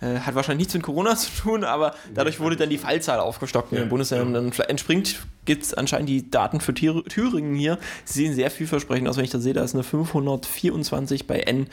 Äh, 0.01 0.19
hat 0.19 0.35
wahrscheinlich 0.35 0.65
nichts 0.65 0.73
mit 0.73 0.83
Corona 0.83 1.15
zu 1.15 1.29
tun, 1.41 1.63
aber 1.63 1.95
dadurch 2.13 2.39
wurde 2.39 2.55
dann 2.55 2.69
die 2.69 2.77
Fallzahl 2.77 3.19
aufgestockt 3.19 3.71
in 3.71 3.79
den 3.79 3.89
Bundesländern. 3.89 4.45
Und 4.45 4.59
dann 4.59 4.67
entspringt, 4.67 5.25
gibt 5.45 5.63
es 5.63 5.73
anscheinend 5.73 6.09
die 6.09 6.29
Daten 6.29 6.61
für 6.61 6.73
Thür- 6.73 7.03
Thüringen 7.05 7.55
hier. 7.55 7.77
Sie 8.05 8.25
sehen 8.25 8.35
sehr 8.35 8.51
vielversprechend 8.51 9.07
aus, 9.07 9.17
wenn 9.17 9.25
ich 9.25 9.31
das 9.31 9.43
sehe. 9.43 9.53
Da 9.53 9.63
ist 9.63 9.73
eine 9.73 9.83
524 9.83 11.27
bei 11.27 11.39
N. 11.39 11.67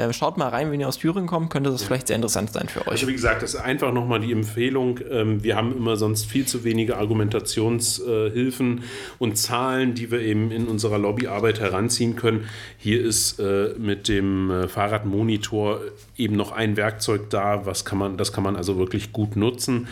Äh, 0.00 0.12
schaut 0.14 0.38
mal 0.38 0.48
rein, 0.48 0.72
wenn 0.72 0.80
ihr 0.80 0.88
aus 0.88 0.96
Thüringen 0.98 1.26
kommt, 1.26 1.50
könnte 1.50 1.70
das 1.70 1.82
vielleicht 1.82 2.06
sehr 2.06 2.16
interessant 2.16 2.52
sein 2.52 2.68
für 2.68 2.80
euch. 2.82 2.88
Also 2.88 3.06
wie 3.06 3.12
gesagt, 3.12 3.42
das 3.42 3.54
ist 3.54 3.60
einfach 3.60 3.92
nochmal 3.92 4.20
die 4.20 4.32
Empfehlung. 4.32 4.98
Ähm, 5.10 5.42
Wir 5.44 5.56
haben 5.56 5.76
immer 5.76 5.96
sonst 5.96 6.24
viel 6.24 6.46
zu 6.46 6.64
wenige 6.64 6.96
Argumentationshilfen 6.96 8.84
und 9.18 9.36
Zahlen, 9.36 9.94
die 9.94 10.10
wir 10.10 10.20
eben 10.20 10.50
in 10.50 10.68
unserer 10.68 10.98
Lobbyarbeit 10.98 11.60
heranziehen 11.60 12.16
können. 12.16 12.48
Hier 12.78 13.04
ist 13.04 13.38
äh, 13.38 13.74
mit 13.78 14.08
dem 14.08 14.50
äh, 14.50 14.68
Fahrradmonitor 14.68 15.80
eben 16.16 16.36
noch 16.36 16.52
ein 16.52 16.78
Werkzeug 16.78 17.28
da, 17.28 17.66
was 17.66 17.84
kann 17.84 17.98
man, 17.98 18.16
das 18.16 18.32
kann 18.32 18.44
man 18.44 18.56
also 18.56 18.78
wirklich 18.78 19.12
gut 19.12 19.36
nutzen. 19.36 19.88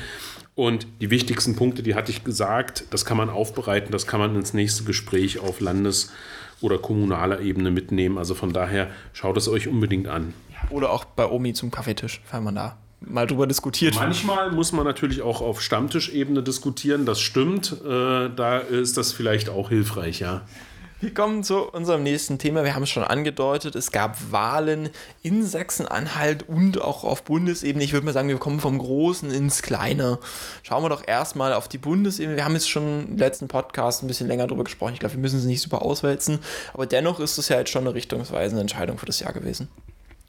Und 0.54 0.86
die 1.00 1.10
wichtigsten 1.10 1.54
Punkte, 1.54 1.82
die 1.82 1.94
hatte 1.94 2.10
ich 2.10 2.24
gesagt, 2.24 2.86
das 2.90 3.04
kann 3.04 3.16
man 3.16 3.28
aufbereiten, 3.28 3.92
das 3.92 4.06
kann 4.06 4.18
man 4.20 4.34
ins 4.34 4.54
nächste 4.54 4.84
Gespräch 4.84 5.38
auf 5.38 5.60
Landes- 5.60 6.10
oder 6.60 6.78
kommunaler 6.78 7.40
Ebene 7.40 7.70
mitnehmen. 7.70 8.18
Also 8.18 8.34
von 8.34 8.52
daher 8.52 8.88
schaut 9.12 9.36
es 9.36 9.48
euch 9.48 9.68
unbedingt 9.68 10.08
an. 10.08 10.34
Oder 10.70 10.90
auch 10.90 11.04
bei 11.04 11.26
Omi 11.26 11.52
zum 11.54 11.70
Kaffeetisch, 11.70 12.20
wenn 12.32 12.44
man 12.44 12.54
da 12.54 12.76
mal 13.00 13.26
drüber 13.26 13.46
diskutiert. 13.46 13.94
Manchmal 13.94 14.50
muss 14.50 14.72
man 14.72 14.84
natürlich 14.84 15.22
auch 15.22 15.40
auf 15.40 15.62
Stammtischebene 15.62 16.42
diskutieren, 16.42 17.06
das 17.06 17.20
stimmt. 17.20 17.76
Äh, 17.84 18.30
da 18.34 18.58
ist 18.58 18.96
das 18.96 19.12
vielleicht 19.12 19.48
auch 19.48 19.68
hilfreich, 19.68 20.20
ja. 20.20 20.42
Wir 21.00 21.14
kommen 21.14 21.44
zu 21.44 21.62
unserem 21.62 22.02
nächsten 22.02 22.38
Thema. 22.38 22.64
Wir 22.64 22.74
haben 22.74 22.82
es 22.82 22.90
schon 22.90 23.04
angedeutet. 23.04 23.76
Es 23.76 23.92
gab 23.92 24.32
Wahlen 24.32 24.88
in 25.22 25.46
Sachsen-Anhalt 25.46 26.48
und 26.48 26.82
auch 26.82 27.04
auf 27.04 27.22
Bundesebene. 27.22 27.84
Ich 27.84 27.92
würde 27.92 28.04
mal 28.04 28.12
sagen, 28.12 28.28
wir 28.28 28.38
kommen 28.38 28.58
vom 28.58 28.78
Großen 28.78 29.30
ins 29.30 29.62
Kleine. 29.62 30.18
Schauen 30.64 30.82
wir 30.82 30.88
doch 30.88 31.06
erstmal 31.06 31.52
auf 31.52 31.68
die 31.68 31.78
Bundesebene. 31.78 32.34
Wir 32.34 32.44
haben 32.44 32.54
jetzt 32.54 32.68
schon 32.68 33.10
im 33.10 33.16
letzten 33.16 33.46
Podcast 33.46 34.02
ein 34.02 34.08
bisschen 34.08 34.26
länger 34.26 34.48
darüber 34.48 34.64
gesprochen. 34.64 34.94
Ich 34.94 34.98
glaube, 34.98 35.14
wir 35.14 35.20
müssen 35.20 35.38
es 35.38 35.44
nicht 35.44 35.62
super 35.62 35.82
auswälzen. 35.82 36.40
Aber 36.74 36.84
dennoch 36.84 37.20
ist 37.20 37.38
es 37.38 37.48
ja 37.48 37.60
jetzt 37.60 37.70
schon 37.70 37.86
eine 37.86 37.94
richtungsweisende 37.94 38.60
Entscheidung 38.60 38.98
für 38.98 39.06
das 39.06 39.20
Jahr 39.20 39.32
gewesen. 39.32 39.68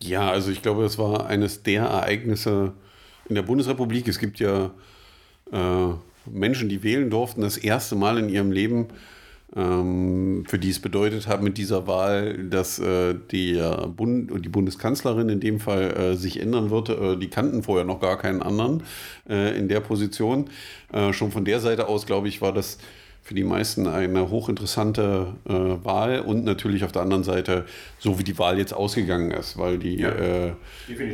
Ja, 0.03 0.29
also 0.29 0.51
ich 0.51 0.61
glaube, 0.61 0.85
es 0.85 0.99
war 0.99 1.25
eines 1.25 1.63
der 1.63 1.85
Ereignisse 1.85 2.73
in 3.27 3.33
der 3.33 3.41
Bundesrepublik. 3.41 4.07
Es 4.07 4.19
gibt 4.19 4.39
ja 4.39 4.69
äh, 5.51 5.87
Menschen, 6.27 6.69
die 6.69 6.83
wählen 6.83 7.09
durften, 7.09 7.41
das 7.41 7.57
erste 7.57 7.95
Mal 7.95 8.19
in 8.19 8.29
ihrem 8.29 8.51
Leben, 8.51 8.89
für 9.51 10.59
die 10.59 10.69
es 10.69 10.79
bedeutet 10.79 11.25
hat 11.27 11.41
mit 11.41 11.57
dieser 11.57 11.87
Wahl, 11.87 12.37
dass 12.49 12.77
äh, 12.77 13.15
die, 13.31 13.59
Bund 13.95 14.45
die 14.45 14.49
Bundeskanzlerin 14.49 15.29
in 15.29 15.39
dem 15.39 15.59
Fall 15.59 15.91
äh, 15.91 16.15
sich 16.15 16.39
ändern 16.39 16.69
wird. 16.69 16.89
Äh, 16.89 17.17
die 17.17 17.29
kannten 17.29 17.63
vorher 17.63 17.83
noch 17.83 17.99
gar 17.99 18.17
keinen 18.19 18.43
anderen 18.43 18.83
äh, 19.27 19.57
in 19.57 19.67
der 19.67 19.79
Position. 19.79 20.49
Äh, 20.93 21.13
schon 21.13 21.31
von 21.31 21.45
der 21.45 21.59
Seite 21.59 21.87
aus, 21.87 22.05
glaube 22.05 22.27
ich, 22.27 22.41
war 22.41 22.53
das 22.53 22.77
für 23.21 23.35
die 23.35 23.43
meisten 23.43 23.85
eine 23.85 24.31
hochinteressante 24.31 25.35
äh, 25.47 25.51
Wahl 25.51 26.21
und 26.21 26.45
natürlich 26.45 26.83
auf 26.83 26.91
der 26.91 27.03
anderen 27.03 27.23
Seite, 27.23 27.65
so 27.99 28.17
wie 28.17 28.23
die 28.23 28.39
Wahl 28.39 28.57
jetzt 28.57 28.73
ausgegangen 28.73 29.29
ist, 29.31 29.57
weil 29.57 29.77
die 29.77 29.97
Ja, 29.97 30.09
äh. 30.09 30.53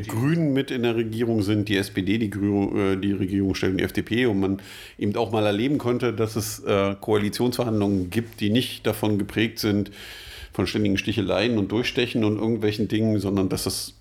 Grünen 0.07 0.53
mit 0.53 0.71
in 0.71 0.83
der 0.83 0.95
Regierung 0.95 1.41
sind, 1.41 1.67
die 1.67 1.75
SPD 1.75 2.17
die, 2.17 2.29
Grü 2.29 2.93
äh, 2.93 2.95
die 2.95 3.12
Regierung 3.12 3.53
stellen, 3.53 3.77
die 3.77 3.83
FDP 3.83 4.27
und 4.27 4.39
man 4.39 4.62
eben 4.97 5.15
auch 5.17 5.31
mal 5.31 5.45
erleben 5.45 5.77
konnte, 5.77 6.13
dass 6.13 6.38
es 6.38 6.59
äh, 6.59 6.95
Koalitionsverhandlungen 7.00 8.09
gibt, 8.09 8.39
die 8.39 8.50
nicht 8.50 8.88
davon 8.88 9.17
geprägt 9.17 9.59
sind, 9.59 9.91
von 10.53 10.67
ständigen 10.67 10.97
Sticheleien 10.97 11.57
und 11.57 11.71
Durchstechen 11.71 12.24
und 12.24 12.38
irgendwelchen 12.38 12.88
Dingen, 12.88 13.19
sondern 13.19 13.50
dass 13.50 13.65
es 13.65 13.93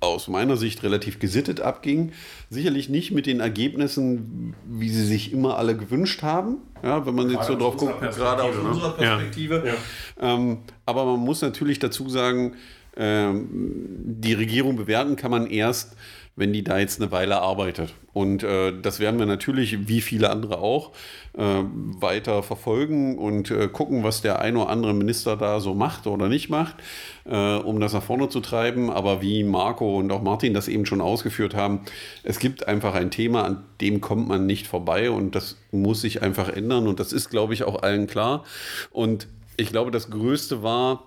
aus 0.00 0.28
meiner 0.28 0.56
Sicht 0.56 0.82
relativ 0.82 1.18
gesittet 1.18 1.60
abging. 1.60 2.12
Sicherlich 2.50 2.88
nicht 2.88 3.12
mit 3.12 3.26
den 3.26 3.40
Ergebnissen, 3.40 4.54
wie 4.66 4.90
sie 4.90 5.04
sich 5.04 5.32
immer 5.32 5.56
alle 5.58 5.76
gewünscht 5.76 6.22
haben. 6.22 6.58
Ja, 6.82 7.06
wenn 7.06 7.14
man 7.14 7.30
jetzt 7.30 7.46
so 7.46 7.56
drauf 7.56 7.76
guckt, 7.76 8.00
gerade 8.00 8.42
aus 8.42 8.54
ne? 8.54 8.62
unserer 8.62 8.90
Perspektive. 8.90 9.62
Ja. 9.66 10.34
Ähm, 10.34 10.58
aber 10.84 11.04
man 11.04 11.20
muss 11.20 11.40
natürlich 11.42 11.78
dazu 11.78 12.08
sagen, 12.08 12.54
ähm, 12.96 13.48
die 13.50 14.34
Regierung 14.34 14.76
bewerten 14.76 15.16
kann 15.16 15.30
man 15.30 15.46
erst, 15.46 15.96
wenn 16.36 16.52
die 16.52 16.62
da 16.62 16.78
jetzt 16.78 17.00
eine 17.00 17.10
Weile 17.10 17.40
arbeitet. 17.40 17.94
Und 18.12 18.42
äh, 18.42 18.72
das 18.80 19.00
werden 19.00 19.18
wir 19.18 19.26
natürlich, 19.26 19.88
wie 19.88 20.02
viele 20.02 20.30
andere 20.30 20.58
auch, 20.58 20.92
äh, 21.32 21.42
weiter 21.42 22.42
verfolgen 22.42 23.18
und 23.18 23.50
äh, 23.50 23.68
gucken, 23.68 24.04
was 24.04 24.20
der 24.20 24.40
ein 24.40 24.56
oder 24.56 24.68
andere 24.68 24.94
Minister 24.94 25.36
da 25.36 25.60
so 25.60 25.74
macht 25.74 26.06
oder 26.06 26.28
nicht 26.28 26.50
macht, 26.50 26.76
äh, 27.24 27.56
um 27.56 27.80
das 27.80 27.94
nach 27.94 28.02
vorne 28.02 28.28
zu 28.28 28.40
treiben. 28.40 28.90
Aber 28.90 29.22
wie 29.22 29.44
Marco 29.44 29.98
und 29.98 30.12
auch 30.12 30.22
Martin 30.22 30.54
das 30.54 30.68
eben 30.68 30.86
schon 30.86 31.00
ausgeführt 31.00 31.54
haben, 31.54 31.80
es 32.22 32.38
gibt 32.38 32.68
einfach 32.68 32.94
ein 32.94 33.10
Thema, 33.10 33.44
an 33.44 33.64
dem 33.80 34.02
kommt 34.02 34.28
man 34.28 34.46
nicht 34.46 34.66
vorbei 34.66 35.10
und 35.10 35.34
das 35.34 35.56
muss 35.72 36.02
sich 36.02 36.22
einfach 36.22 36.50
ändern. 36.50 36.86
Und 36.86 37.00
das 37.00 37.12
ist, 37.12 37.30
glaube 37.30 37.54
ich, 37.54 37.64
auch 37.64 37.82
allen 37.82 38.06
klar. 38.06 38.44
Und 38.90 39.26
ich 39.56 39.70
glaube, 39.70 39.90
das 39.90 40.10
Größte 40.10 40.62
war, 40.62 41.04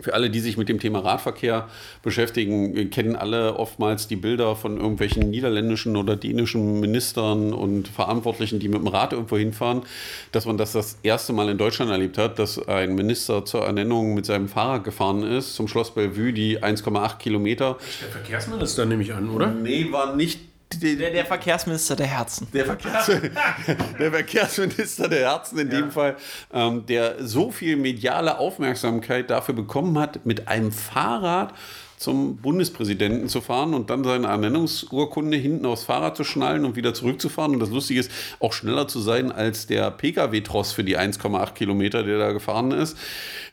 für 0.00 0.14
alle, 0.14 0.30
die 0.30 0.38
sich 0.38 0.56
mit 0.56 0.68
dem 0.68 0.78
Thema 0.78 1.00
Radverkehr 1.00 1.66
beschäftigen, 2.04 2.88
kennen 2.90 3.16
alle 3.16 3.56
oftmals 3.56 4.06
die 4.06 4.14
Bilder 4.14 4.54
von 4.54 4.76
irgendwelchen 4.76 5.28
niederländischen 5.28 5.96
oder 5.96 6.14
dänischen 6.14 6.78
Ministern 6.78 7.52
und 7.52 7.88
Verantwortlichen, 7.88 8.60
die 8.60 8.68
mit 8.68 8.78
dem 8.78 8.86
Rad 8.86 9.12
irgendwo 9.12 9.36
hinfahren, 9.36 9.82
dass 10.30 10.46
man 10.46 10.56
das 10.56 10.70
das 10.70 11.00
erste 11.02 11.32
Mal 11.32 11.48
in 11.48 11.58
Deutschland 11.58 11.90
erlebt 11.90 12.16
hat, 12.16 12.38
dass 12.38 12.64
ein 12.68 12.94
Minister 12.94 13.44
zur 13.44 13.64
Ernennung 13.64 14.14
mit 14.14 14.24
seinem 14.24 14.46
Fahrrad 14.46 14.84
gefahren 14.84 15.24
ist 15.24 15.56
zum 15.56 15.66
Schloss 15.66 15.92
Bellevue, 15.92 16.32
die 16.32 16.62
1,8 16.62 17.18
Kilometer. 17.18 17.76
Der 18.00 18.08
Verkehrsminister 18.08 18.86
nehme 18.86 19.02
ich 19.02 19.12
an, 19.12 19.28
oder? 19.30 19.48
Nee, 19.48 19.90
war 19.90 20.14
nicht 20.14 20.47
Der, 20.74 21.10
der 21.10 21.24
Verkehrsminister 21.24 21.96
der 21.96 22.06
Herzen. 22.06 22.46
der, 22.52 22.66
Verkehrs 22.66 23.06
der 23.98 24.10
Verkehrsminister 24.10 25.08
der 25.08 25.30
Herzen 25.30 25.58
in 25.58 25.70
dem 25.70 25.90
Fall, 25.90 26.16
ähm, 26.52 26.84
der 26.86 27.26
so 27.26 27.50
viel 27.50 27.76
mediale 27.76 28.38
Aufmerksamkeit 28.38 29.30
dafür 29.30 29.54
bekommen 29.54 29.98
hat, 29.98 30.26
mit 30.26 30.46
einem 30.46 30.70
Fahrrad 30.70 31.54
zum 31.98 32.36
Bundespräsidenten 32.36 33.28
zu 33.28 33.40
fahren 33.40 33.74
und 33.74 33.90
dann 33.90 34.04
seine 34.04 34.28
Ernennungsurkunde 34.28 35.36
hinten 35.36 35.66
aufs 35.66 35.84
Fahrrad 35.84 36.16
zu 36.16 36.22
schnallen 36.22 36.64
und 36.64 36.76
wieder 36.76 36.94
zurückzufahren. 36.94 37.54
Und 37.54 37.60
das 37.60 37.70
Lustige 37.70 38.00
ist, 38.00 38.10
auch 38.38 38.52
schneller 38.52 38.86
zu 38.86 39.00
sein 39.00 39.32
als 39.32 39.66
der 39.66 39.90
Pkw-Tross 39.90 40.72
für 40.72 40.84
die 40.84 40.96
1,8 40.96 41.54
Kilometer, 41.54 42.04
der 42.04 42.18
da 42.18 42.32
gefahren 42.32 42.70
ist. 42.70 42.96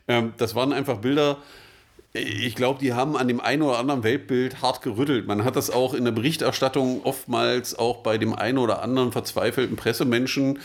Ähm, 0.06 0.32
das 0.36 0.54
waren 0.54 0.72
einfach 0.72 0.98
Bilder, 0.98 1.38
ich 2.16 2.54
glaube, 2.54 2.80
die 2.80 2.92
haben 2.92 3.16
an 3.16 3.28
dem 3.28 3.40
einen 3.40 3.62
oder 3.62 3.78
anderen 3.78 4.02
Weltbild 4.02 4.62
hart 4.62 4.82
gerüttelt. 4.82 5.26
Man 5.26 5.44
hat 5.44 5.56
das 5.56 5.70
auch 5.70 5.94
in 5.94 6.04
der 6.04 6.12
Berichterstattung 6.12 7.02
oftmals 7.04 7.78
auch 7.78 7.98
bei 7.98 8.18
dem 8.18 8.34
einen 8.34 8.58
oder 8.58 8.82
anderen 8.82 9.12
verzweifelten 9.12 9.76
Pressemenschen, 9.76 10.58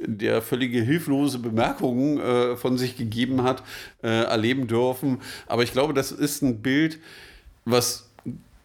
der 0.00 0.42
völlige 0.42 0.80
hilflose 0.80 1.38
Bemerkungen 1.38 2.18
äh, 2.18 2.56
von 2.56 2.78
sich 2.78 2.96
gegeben 2.96 3.42
hat, 3.42 3.62
äh, 4.02 4.24
erleben 4.24 4.66
dürfen. 4.66 5.20
Aber 5.46 5.62
ich 5.62 5.72
glaube, 5.72 5.94
das 5.94 6.12
ist 6.12 6.42
ein 6.42 6.62
Bild, 6.62 6.98
was 7.64 8.11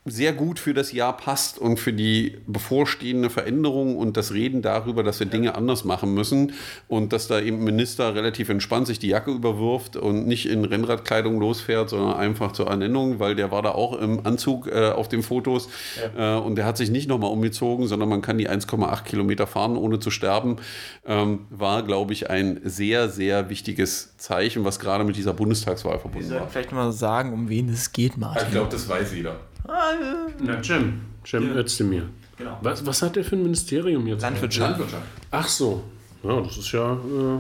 sehr 0.09 0.33
gut 0.33 0.59
für 0.59 0.73
das 0.73 0.91
Jahr 0.91 1.15
passt 1.15 1.59
und 1.59 1.79
für 1.79 1.93
die 1.93 2.37
bevorstehende 2.47 3.29
Veränderung 3.29 3.97
und 3.97 4.17
das 4.17 4.33
Reden 4.33 4.61
darüber, 4.61 5.03
dass 5.03 5.19
wir 5.19 5.27
Dinge 5.27 5.55
anders 5.55 5.83
machen 5.83 6.13
müssen 6.13 6.53
und 6.87 7.13
dass 7.13 7.27
da 7.27 7.39
eben 7.39 7.57
ein 7.57 7.63
Minister 7.63 8.15
relativ 8.15 8.49
entspannt 8.49 8.87
sich 8.87 8.99
die 8.99 9.07
Jacke 9.07 9.31
überwirft 9.31 9.95
und 9.95 10.27
nicht 10.27 10.47
in 10.47 10.65
Rennradkleidung 10.65 11.39
losfährt, 11.39 11.89
sondern 11.89 12.17
einfach 12.17 12.51
zur 12.51 12.67
Ernennung, 12.67 13.19
weil 13.19 13.35
der 13.35 13.51
war 13.51 13.61
da 13.61 13.71
auch 13.71 13.99
im 13.99 14.25
Anzug 14.25 14.67
äh, 14.67 14.89
auf 14.89 15.09
den 15.09 15.23
Fotos 15.23 15.69
ja. 16.15 16.37
äh, 16.37 16.39
und 16.39 16.55
der 16.55 16.65
hat 16.65 16.77
sich 16.77 16.89
nicht 16.89 17.07
nochmal 17.09 17.31
umgezogen, 17.31 17.87
sondern 17.87 18.09
man 18.09 18.21
kann 18.21 18.37
die 18.37 18.49
1,8 18.49 19.03
Kilometer 19.03 19.47
fahren, 19.47 19.77
ohne 19.77 19.99
zu 19.99 20.11
sterben, 20.11 20.57
ähm, 21.05 21.45
war, 21.49 21.83
glaube 21.83 22.13
ich, 22.13 22.29
ein 22.29 22.59
sehr, 22.63 23.09
sehr 23.09 23.49
wichtiges 23.49 24.17
Zeichen, 24.17 24.65
was 24.65 24.79
gerade 24.79 25.03
mit 25.03 25.15
dieser 25.15 25.33
Bundestagswahl 25.33 25.99
verbunden 25.99 26.31
war. 26.31 26.47
Vielleicht 26.47 26.71
mal 26.71 26.91
sagen, 26.91 27.33
um 27.33 27.49
wen 27.49 27.69
es 27.69 27.91
geht, 27.91 28.17
Martin. 28.17 28.43
Ich 28.47 28.51
glaube, 28.51 28.69
das 28.71 28.87
weiß 28.87 29.13
jeder. 29.13 29.39
Na, 29.67 30.63
Cem. 30.63 31.01
Cem 31.25 31.47
ja. 31.50 31.55
Özdemir. 31.55 32.09
Genau. 32.38 32.57
Was, 32.62 32.86
was 32.86 33.01
hat 33.01 33.15
der 33.15 33.24
für 33.24 33.36
ein 33.36 33.43
Ministerium 33.43 34.07
jetzt? 34.07 34.21
Landwirtschaft. 34.21 34.69
Landwirtschaft. 34.71 35.07
Ach 35.31 35.47
so. 35.47 35.83
Ja, 36.24 36.41
das 36.41 36.57
ist 36.57 36.71
ja. 36.71 36.93
Äh 36.93 37.39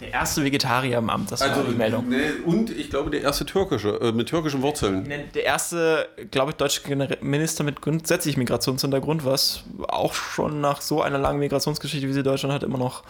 der 0.00 0.12
erste 0.12 0.42
Vegetarier 0.44 0.98
im 0.98 1.08
Amt, 1.08 1.30
das 1.30 1.40
also, 1.40 1.60
war 1.60 1.64
die 1.64 1.76
Meldung. 1.76 2.08
Ne, 2.08 2.32
und 2.44 2.70
ich 2.70 2.90
glaube, 2.90 3.10
der 3.10 3.22
erste 3.22 3.46
türkische, 3.46 4.00
äh, 4.00 4.12
mit 4.12 4.28
türkischen 4.28 4.60
Wurzeln. 4.60 5.04
Ne, 5.04 5.24
der 5.34 5.44
erste, 5.44 6.08
glaube 6.32 6.50
ich, 6.50 6.56
deutsche 6.56 6.82
Minister 7.20 7.62
mit 7.62 7.80
grundsätzlich 7.80 8.36
Migrationshintergrund, 8.36 9.24
was 9.24 9.62
auch 9.86 10.12
schon 10.12 10.60
nach 10.60 10.80
so 10.80 11.00
einer 11.00 11.18
langen 11.18 11.38
Migrationsgeschichte, 11.38 12.08
wie 12.08 12.12
sie 12.12 12.24
Deutschland 12.24 12.52
hat, 12.52 12.64
immer 12.64 12.78
noch 12.78 13.04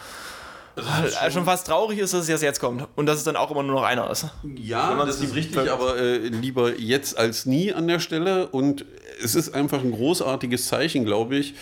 schon, 0.77 1.31
schon, 1.31 1.45
fast 1.45 1.67
traurig 1.67 1.99
ist, 1.99 2.13
dass 2.13 2.27
es 2.27 2.41
jetzt 2.41 2.59
kommt 2.59 2.87
und 2.95 3.05
dass 3.05 3.17
es 3.17 3.23
dann 3.23 3.35
auch 3.35 3.51
immer 3.51 3.63
nur 3.63 3.75
noch 3.75 3.83
einer 3.83 4.09
ist. 4.09 4.27
Ja, 4.55 5.03
das 5.05 5.21
ist 5.21 5.35
richtig, 5.35 5.71
aber 5.71 5.97
äh, 5.97 6.17
lieber 6.17 6.77
jetzt 6.77 7.17
als 7.17 7.45
nie 7.45 7.73
an 7.73 7.87
der 7.87 7.99
Stelle. 7.99 8.47
Und 8.47 8.85
es 9.23 9.35
ist 9.35 9.53
einfach 9.53 9.81
ein 9.81 9.91
großartiges 9.91 10.67
Zeichen, 10.67 11.05
glaube 11.05 11.37
ich, 11.37 11.55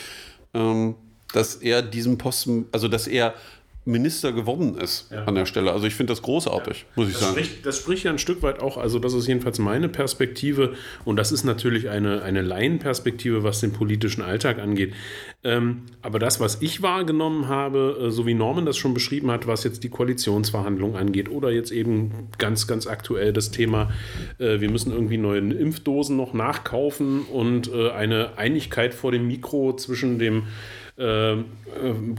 ähm, 0.53 0.95
dass 1.33 1.55
er 1.55 1.81
diesen 1.81 2.17
Posten, 2.17 2.67
also 2.71 2.87
dass 2.87 3.07
er 3.07 3.33
Minister 3.85 4.31
geworden 4.31 4.77
ist 4.77 5.11
ja. 5.11 5.25
an 5.25 5.35
der 5.35 5.45
Stelle. 5.45 5.71
Also 5.73 5.85
ich 5.87 5.95
finde 5.95 6.13
das 6.13 6.21
großartig, 6.21 6.81
ja. 6.81 6.87
muss 6.95 7.07
ich 7.07 7.13
das 7.13 7.21
sagen. 7.21 7.33
Spricht, 7.33 7.65
das 7.65 7.77
spricht 7.77 8.03
ja 8.05 8.11
ein 8.11 8.17
Stück 8.17 8.41
weit 8.41 8.61
auch, 8.61 8.77
also 8.77 8.97
das 8.97 9.13
ist 9.13 9.27
jedenfalls 9.27 9.59
meine 9.59 9.89
Perspektive 9.89 10.75
und 11.03 11.17
das 11.17 11.31
ist 11.31 11.43
natürlich 11.43 11.89
eine, 11.89 12.21
eine 12.21 12.41
Laienperspektive, 12.41 13.43
was 13.43 13.59
den 13.59 13.73
politischen 13.73 14.21
Alltag 14.21 14.59
angeht. 14.59 14.93
Ähm, 15.43 15.83
aber 16.01 16.19
das, 16.19 16.39
was 16.39 16.61
ich 16.61 16.81
wahrgenommen 16.81 17.47
habe, 17.47 17.97
äh, 18.01 18.11
so 18.11 18.25
wie 18.25 18.33
Norman 18.33 18.65
das 18.65 18.77
schon 18.77 18.93
beschrieben 18.93 19.29
hat, 19.31 19.45
was 19.45 19.63
jetzt 19.63 19.83
die 19.83 19.89
Koalitionsverhandlungen 19.89 20.95
angeht 20.95 21.29
oder 21.29 21.51
jetzt 21.51 21.71
eben 21.71 22.29
ganz, 22.37 22.65
ganz 22.65 22.87
aktuell 22.87 23.33
das 23.33 23.51
Thema, 23.51 23.91
äh, 24.39 24.61
wir 24.61 24.69
müssen 24.69 24.93
irgendwie 24.93 25.17
neue 25.17 25.39
Impfdosen 25.39 26.15
noch 26.15 26.33
nachkaufen 26.33 27.23
und 27.23 27.71
äh, 27.73 27.91
eine 27.91 28.37
Einigkeit 28.37 28.93
vor 28.93 29.11
dem 29.11 29.27
Mikro 29.27 29.75
zwischen 29.75 30.17
dem 30.17 30.43
äh, 30.95 31.33
äh, 31.33 31.43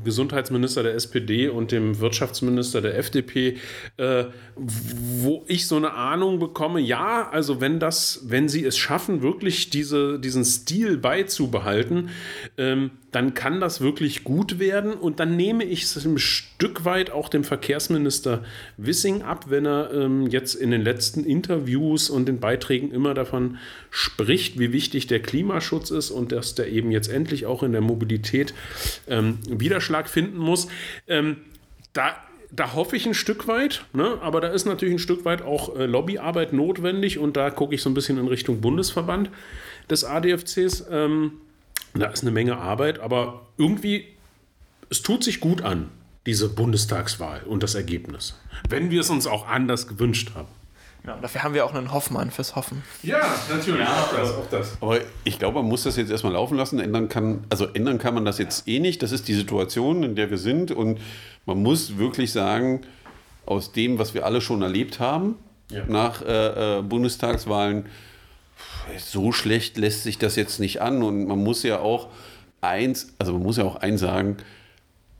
Gesundheitsminister 0.02 0.82
der 0.82 0.94
SPD 0.94 1.48
und 1.48 1.70
dem 1.70 2.00
Wirtschaftsminister 2.00 2.80
der 2.80 2.98
FDP, 2.98 3.58
äh, 3.98 4.24
wo 4.56 5.44
ich 5.46 5.68
so 5.68 5.76
eine 5.76 5.94
Ahnung 5.94 6.40
bekomme, 6.40 6.80
ja, 6.80 7.28
also 7.30 7.60
wenn 7.60 7.78
das, 7.78 8.24
wenn 8.26 8.48
sie 8.48 8.64
es 8.64 8.76
schaffen, 8.76 9.22
wirklich 9.22 9.70
diese, 9.70 10.18
diesen 10.18 10.44
Stil 10.44 10.98
beizubehalten, 10.98 12.10
ähm, 12.58 12.90
dann 13.14 13.34
kann 13.34 13.60
das 13.60 13.80
wirklich 13.80 14.24
gut 14.24 14.58
werden 14.58 14.94
und 14.94 15.20
dann 15.20 15.36
nehme 15.36 15.64
ich 15.64 15.84
es 15.84 16.04
ein 16.04 16.18
Stück 16.18 16.84
weit 16.84 17.10
auch 17.10 17.28
dem 17.28 17.44
Verkehrsminister 17.44 18.44
Wissing 18.76 19.22
ab, 19.22 19.46
wenn 19.50 19.66
er 19.66 19.92
ähm, 19.92 20.26
jetzt 20.26 20.54
in 20.54 20.72
den 20.72 20.82
letzten 20.82 21.22
Interviews 21.24 22.10
und 22.10 22.26
den 22.26 22.40
Beiträgen 22.40 22.90
immer 22.90 23.14
davon 23.14 23.58
spricht, 23.90 24.58
wie 24.58 24.72
wichtig 24.72 25.06
der 25.06 25.20
Klimaschutz 25.20 25.90
ist 25.90 26.10
und 26.10 26.32
dass 26.32 26.56
der 26.56 26.72
eben 26.72 26.90
jetzt 26.90 27.08
endlich 27.08 27.46
auch 27.46 27.62
in 27.62 27.70
der 27.70 27.82
Mobilität 27.82 28.52
ähm, 29.06 29.38
Widerschlag 29.48 30.08
finden 30.08 30.38
muss. 30.38 30.66
Ähm, 31.06 31.36
da 31.92 32.16
da 32.50 32.74
hoffe 32.74 32.94
ich 32.94 33.04
ein 33.04 33.14
Stück 33.14 33.48
weit, 33.48 33.84
ne? 33.92 34.18
aber 34.20 34.40
da 34.40 34.48
ist 34.48 34.64
natürlich 34.64 34.94
ein 34.94 35.00
Stück 35.00 35.24
weit 35.24 35.42
auch 35.42 35.74
äh, 35.76 35.86
Lobbyarbeit 35.86 36.52
notwendig 36.52 37.18
und 37.18 37.36
da 37.36 37.50
gucke 37.50 37.74
ich 37.74 37.82
so 37.82 37.90
ein 37.90 37.94
bisschen 37.94 38.16
in 38.16 38.28
Richtung 38.28 38.60
Bundesverband 38.60 39.28
des 39.90 40.04
ADFCs. 40.04 40.84
Ähm, 40.88 41.32
da 41.94 42.06
ist 42.06 42.22
eine 42.22 42.30
Menge 42.30 42.58
Arbeit, 42.58 42.98
aber 42.98 43.46
irgendwie, 43.56 44.06
es 44.90 45.02
tut 45.02 45.24
sich 45.24 45.40
gut 45.40 45.62
an, 45.62 45.90
diese 46.26 46.48
Bundestagswahl 46.48 47.42
und 47.44 47.62
das 47.62 47.74
Ergebnis. 47.74 48.34
Wenn 48.68 48.90
wir 48.90 49.00
es 49.00 49.10
uns 49.10 49.26
auch 49.26 49.46
anders 49.46 49.86
gewünscht 49.86 50.32
haben. 50.34 50.48
Ja, 51.06 51.18
dafür 51.20 51.42
haben 51.42 51.52
wir 51.52 51.66
auch 51.66 51.74
einen 51.74 51.92
Hoffmann 51.92 52.30
fürs 52.30 52.56
Hoffen. 52.56 52.82
Ja, 53.02 53.20
natürlich. 53.50 53.80
Ja, 53.80 54.04
auch, 54.04 54.16
das, 54.16 54.30
auch 54.30 54.48
das. 54.50 54.78
Aber 54.80 55.00
ich 55.24 55.38
glaube, 55.38 55.60
man 55.60 55.68
muss 55.68 55.82
das 55.82 55.96
jetzt 55.96 56.10
erstmal 56.10 56.32
laufen 56.32 56.56
lassen. 56.56 56.80
Ändern 56.80 57.10
kann, 57.10 57.44
also 57.50 57.66
ändern 57.66 57.98
kann 57.98 58.14
man 58.14 58.24
das 58.24 58.38
jetzt 58.38 58.66
eh 58.66 58.80
nicht. 58.80 59.02
Das 59.02 59.12
ist 59.12 59.28
die 59.28 59.34
Situation, 59.34 60.02
in 60.02 60.16
der 60.16 60.30
wir 60.30 60.38
sind. 60.38 60.70
Und 60.70 60.98
man 61.44 61.62
muss 61.62 61.98
wirklich 61.98 62.32
sagen, 62.32 62.80
aus 63.44 63.72
dem, 63.72 63.98
was 63.98 64.14
wir 64.14 64.24
alle 64.24 64.40
schon 64.40 64.62
erlebt 64.62 64.98
haben, 64.98 65.34
ja. 65.70 65.84
nach 65.86 66.22
äh, 66.22 66.78
äh, 66.78 66.82
Bundestagswahlen, 66.82 67.84
so 68.98 69.32
schlecht 69.32 69.76
lässt 69.78 70.02
sich 70.02 70.18
das 70.18 70.36
jetzt 70.36 70.60
nicht 70.60 70.80
an. 70.80 71.02
Und 71.02 71.26
man 71.26 71.38
muss 71.38 71.62
ja 71.62 71.78
auch 71.78 72.08
eins, 72.60 73.14
also 73.18 73.32
man 73.32 73.42
muss 73.42 73.56
ja 73.56 73.64
auch 73.64 73.76
eins 73.76 74.00
sagen, 74.00 74.36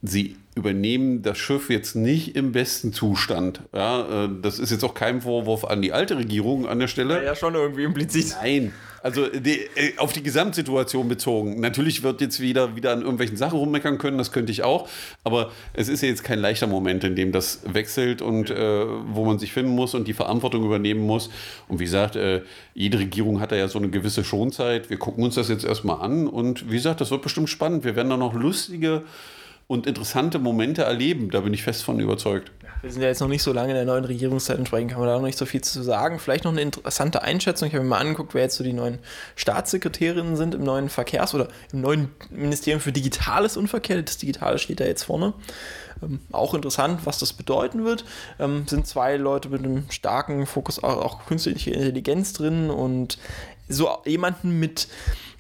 sie 0.02 0.36
übernehmen 0.54 1.22
das 1.22 1.38
Schiff 1.38 1.68
jetzt 1.68 1.96
nicht 1.96 2.36
im 2.36 2.52
besten 2.52 2.92
Zustand. 2.92 3.60
Ja, 3.74 4.24
äh, 4.24 4.28
das 4.40 4.58
ist 4.58 4.70
jetzt 4.70 4.84
auch 4.84 4.94
kein 4.94 5.22
Vorwurf 5.22 5.64
an 5.64 5.82
die 5.82 5.92
alte 5.92 6.16
Regierung 6.16 6.68
an 6.68 6.78
der 6.78 6.88
Stelle. 6.88 7.16
Ja, 7.16 7.22
ja 7.22 7.34
schon 7.34 7.54
irgendwie 7.54 7.84
implizit. 7.84 8.36
Nein, 8.40 8.72
also 9.04 9.28
die, 9.28 9.60
äh, 9.76 9.98
auf 9.98 10.14
die 10.14 10.22
Gesamtsituation 10.22 11.08
bezogen. 11.08 11.60
Natürlich 11.60 12.02
wird 12.02 12.22
jetzt 12.22 12.40
wieder, 12.40 12.74
wieder 12.74 12.90
an 12.90 13.02
irgendwelchen 13.02 13.36
Sachen 13.36 13.58
rummeckern 13.58 13.98
können, 13.98 14.16
das 14.16 14.32
könnte 14.32 14.50
ich 14.50 14.62
auch. 14.62 14.88
Aber 15.24 15.52
es 15.74 15.88
ist 15.90 16.02
ja 16.02 16.08
jetzt 16.08 16.24
kein 16.24 16.38
leichter 16.38 16.66
Moment, 16.66 17.04
in 17.04 17.14
dem 17.14 17.30
das 17.30 17.60
wechselt 17.66 18.22
und 18.22 18.48
äh, 18.48 18.86
wo 19.08 19.26
man 19.26 19.38
sich 19.38 19.52
finden 19.52 19.72
muss 19.72 19.94
und 19.94 20.08
die 20.08 20.14
Verantwortung 20.14 20.64
übernehmen 20.64 21.06
muss. 21.06 21.28
Und 21.68 21.80
wie 21.80 21.84
gesagt, 21.84 22.16
äh, 22.16 22.40
jede 22.72 22.98
Regierung 22.98 23.40
hat 23.40 23.52
da 23.52 23.56
ja 23.56 23.68
so 23.68 23.78
eine 23.78 23.90
gewisse 23.90 24.24
Schonzeit. 24.24 24.88
Wir 24.88 24.96
gucken 24.96 25.22
uns 25.22 25.34
das 25.34 25.50
jetzt 25.50 25.64
erstmal 25.64 26.00
an 26.00 26.26
und 26.26 26.70
wie 26.70 26.76
gesagt, 26.76 27.02
das 27.02 27.10
wird 27.10 27.20
bestimmt 27.20 27.50
spannend. 27.50 27.84
Wir 27.84 27.96
werden 27.96 28.08
da 28.08 28.16
noch 28.16 28.32
lustige 28.32 29.02
und 29.66 29.86
interessante 29.86 30.38
Momente 30.38 30.82
erleben. 30.82 31.30
Da 31.30 31.40
bin 31.40 31.54
ich 31.54 31.62
fest 31.62 31.82
von 31.84 32.00
überzeugt. 32.00 32.52
Wir 32.82 32.92
sind 32.92 33.00
ja 33.00 33.08
jetzt 33.08 33.20
noch 33.20 33.28
nicht 33.28 33.42
so 33.42 33.52
lange 33.52 33.70
in 33.70 33.76
der 33.76 33.86
neuen 33.86 34.04
Regierungszeit, 34.04 34.58
entsprechend 34.58 34.90
kann 34.90 35.00
man 35.00 35.08
da 35.08 35.16
noch 35.16 35.24
nicht 35.24 35.38
so 35.38 35.46
viel 35.46 35.62
zu 35.62 35.82
sagen. 35.82 36.18
Vielleicht 36.18 36.44
noch 36.44 36.52
eine 36.52 36.60
interessante 36.60 37.22
Einschätzung. 37.22 37.68
Ich 37.68 37.74
habe 37.74 37.82
mir 37.82 37.88
mal 37.88 37.98
angeguckt, 37.98 38.34
wer 38.34 38.42
jetzt 38.42 38.56
so 38.56 38.64
die 38.64 38.74
neuen 38.74 38.98
Staatssekretärinnen 39.36 40.36
sind 40.36 40.54
im 40.54 40.64
neuen 40.64 40.90
Verkehrs- 40.90 41.34
oder 41.34 41.48
im 41.72 41.80
neuen 41.80 42.10
Ministerium 42.28 42.80
für 42.80 42.92
Digitales 42.92 43.56
und 43.56 43.68
Verkehr. 43.68 44.02
Das 44.02 44.18
Digitale 44.18 44.58
steht 44.58 44.80
da 44.80 44.84
jetzt 44.84 45.04
vorne. 45.04 45.32
Ähm, 46.02 46.20
auch 46.30 46.52
interessant, 46.52 47.06
was 47.06 47.18
das 47.18 47.32
bedeuten 47.32 47.86
wird. 47.86 48.04
Ähm, 48.38 48.66
sind 48.68 48.86
zwei 48.86 49.16
Leute 49.16 49.48
mit 49.48 49.64
einem 49.64 49.90
starken 49.90 50.44
Fokus 50.44 50.82
auch, 50.82 50.98
auch 50.98 51.26
künstliche 51.26 51.70
Intelligenz 51.70 52.34
drin 52.34 52.68
und 52.68 53.16
so 53.66 53.88
jemanden 54.04 54.60
mit 54.60 54.88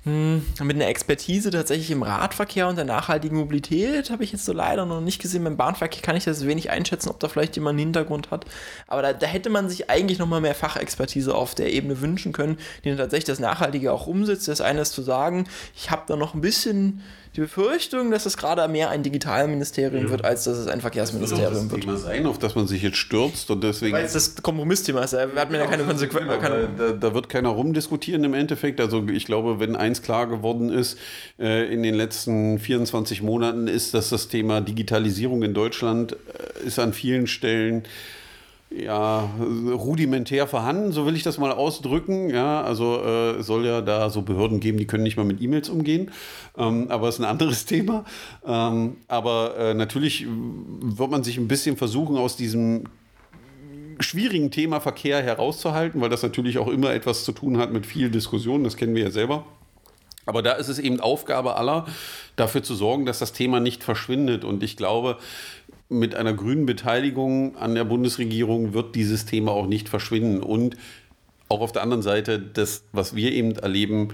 mit 0.04 0.76
einer 0.76 0.86
Expertise 0.88 1.50
tatsächlich 1.50 1.90
im 1.90 2.02
Radverkehr 2.02 2.68
und 2.68 2.76
der 2.76 2.84
nachhaltigen 2.84 3.38
Mobilität 3.38 4.10
habe 4.10 4.22
ich 4.22 4.32
jetzt 4.32 4.44
so 4.44 4.52
leider 4.52 4.84
noch 4.84 5.00
nicht 5.00 5.20
gesehen. 5.20 5.44
Beim 5.44 5.56
Bahnverkehr 5.56 6.02
kann 6.02 6.14
ich 6.14 6.24
das 6.24 6.46
wenig 6.46 6.70
einschätzen, 6.70 7.08
ob 7.08 7.20
da 7.20 7.28
vielleicht 7.28 7.56
jemand 7.56 7.74
einen 7.74 7.86
Hintergrund 7.86 8.30
hat. 8.30 8.44
Aber 8.86 9.00
da, 9.00 9.12
da 9.14 9.26
hätte 9.26 9.48
man 9.48 9.70
sich 9.70 9.88
eigentlich 9.88 10.18
noch 10.18 10.26
mal 10.26 10.42
mehr 10.42 10.54
Fachexpertise 10.54 11.34
auf 11.34 11.54
der 11.54 11.72
Ebene 11.72 12.02
wünschen 12.02 12.32
können, 12.32 12.58
die 12.84 12.90
dann 12.90 12.98
tatsächlich 12.98 13.24
das 13.24 13.40
Nachhaltige 13.40 13.92
auch 13.92 14.06
umsetzt. 14.06 14.46
Das 14.46 14.60
eine 14.60 14.82
ist 14.82 14.92
zu 14.92 15.00
sagen, 15.00 15.46
ich 15.74 15.90
habe 15.90 16.02
da 16.06 16.16
noch 16.16 16.34
ein 16.34 16.42
bisschen 16.42 17.02
die 17.36 17.40
Befürchtung, 17.40 18.12
dass 18.12 18.26
es 18.26 18.36
gerade 18.36 18.66
mehr 18.68 18.90
ein 18.90 19.02
Digitalministerium 19.02 20.04
ja. 20.04 20.10
wird, 20.10 20.24
als 20.24 20.44
dass 20.44 20.56
es 20.56 20.68
ein 20.68 20.80
Verkehrsministerium 20.80 21.52
das 21.52 21.62
wird. 21.62 21.72
Das 21.72 21.80
Thema 21.80 21.96
sein, 21.96 22.26
auf 22.26 22.38
das 22.38 22.54
man 22.54 22.68
sich 22.68 22.82
jetzt 22.82 22.96
stürzt 22.96 23.50
und 23.50 23.64
deswegen. 23.64 23.96
Weil 23.96 24.04
es 24.04 24.12
das 24.12 24.36
Kompromissthema 24.36 25.02
ist, 25.02 25.14
da 25.14 25.22
hat 25.22 25.50
man 25.50 25.60
ja 25.60 25.66
keine 25.66 25.82
Konsequenzen. 25.82 26.28
Da, 26.78 26.92
da, 26.92 27.14
wird 27.14 27.28
keiner 27.28 27.48
rumdiskutieren 27.48 28.22
im 28.22 28.34
Endeffekt. 28.34 28.80
Also 28.80 29.04
ich 29.08 29.26
glaube, 29.26 29.58
wenn 29.58 29.74
eins 29.94 30.02
klar 30.02 30.26
geworden 30.26 30.70
ist 30.70 30.98
äh, 31.38 31.72
in 31.72 31.82
den 31.82 31.94
letzten 31.94 32.58
24 32.58 33.22
Monaten, 33.22 33.68
ist, 33.68 33.94
dass 33.94 34.10
das 34.10 34.28
Thema 34.28 34.60
Digitalisierung 34.60 35.42
in 35.42 35.54
Deutschland 35.54 36.12
äh, 36.12 36.66
ist 36.66 36.78
an 36.78 36.92
vielen 36.92 37.26
Stellen 37.26 37.84
ja, 38.70 39.30
rudimentär 39.70 40.48
vorhanden, 40.48 40.90
so 40.90 41.06
will 41.06 41.14
ich 41.14 41.22
das 41.22 41.38
mal 41.38 41.52
ausdrücken. 41.52 42.30
Ja, 42.30 42.62
also 42.62 43.04
äh, 43.04 43.40
soll 43.40 43.66
ja 43.66 43.80
da 43.80 44.10
so 44.10 44.22
Behörden 44.22 44.58
geben, 44.58 44.78
die 44.78 44.86
können 44.86 45.04
nicht 45.04 45.16
mal 45.16 45.24
mit 45.24 45.40
E-Mails 45.40 45.68
umgehen. 45.68 46.10
Ähm, 46.58 46.86
aber 46.88 47.08
es 47.08 47.16
ist 47.16 47.20
ein 47.20 47.30
anderes 47.30 47.66
Thema. 47.66 48.04
Ähm, 48.44 48.96
aber 49.06 49.56
äh, 49.56 49.74
natürlich 49.74 50.26
wird 50.26 51.10
man 51.10 51.22
sich 51.22 51.38
ein 51.38 51.46
bisschen 51.46 51.76
versuchen, 51.76 52.16
aus 52.16 52.36
diesem 52.36 52.86
schwierigen 54.00 54.50
Thema 54.50 54.80
Verkehr 54.80 55.22
herauszuhalten, 55.22 56.00
weil 56.00 56.08
das 56.08 56.24
natürlich 56.24 56.58
auch 56.58 56.66
immer 56.66 56.92
etwas 56.92 57.24
zu 57.24 57.30
tun 57.30 57.58
hat 57.58 57.72
mit 57.72 57.86
viel 57.86 58.10
Diskussion, 58.10 58.64
das 58.64 58.76
kennen 58.76 58.96
wir 58.96 59.04
ja 59.04 59.10
selber. 59.10 59.44
Aber 60.26 60.42
da 60.42 60.52
ist 60.52 60.68
es 60.68 60.78
eben 60.78 61.00
Aufgabe 61.00 61.56
aller, 61.56 61.86
dafür 62.36 62.62
zu 62.62 62.74
sorgen, 62.74 63.06
dass 63.06 63.18
das 63.18 63.32
Thema 63.32 63.60
nicht 63.60 63.84
verschwindet. 63.84 64.44
Und 64.44 64.62
ich 64.62 64.76
glaube, 64.76 65.18
mit 65.88 66.14
einer 66.14 66.32
grünen 66.32 66.66
Beteiligung 66.66 67.56
an 67.56 67.74
der 67.74 67.84
Bundesregierung 67.84 68.72
wird 68.72 68.94
dieses 68.94 69.26
Thema 69.26 69.52
auch 69.52 69.66
nicht 69.66 69.88
verschwinden. 69.88 70.42
Und 70.42 70.76
auch 71.48 71.60
auf 71.60 71.72
der 71.72 71.82
anderen 71.82 72.02
Seite, 72.02 72.38
das, 72.38 72.84
was 72.92 73.14
wir 73.14 73.32
eben 73.32 73.52
erleben, 73.56 74.08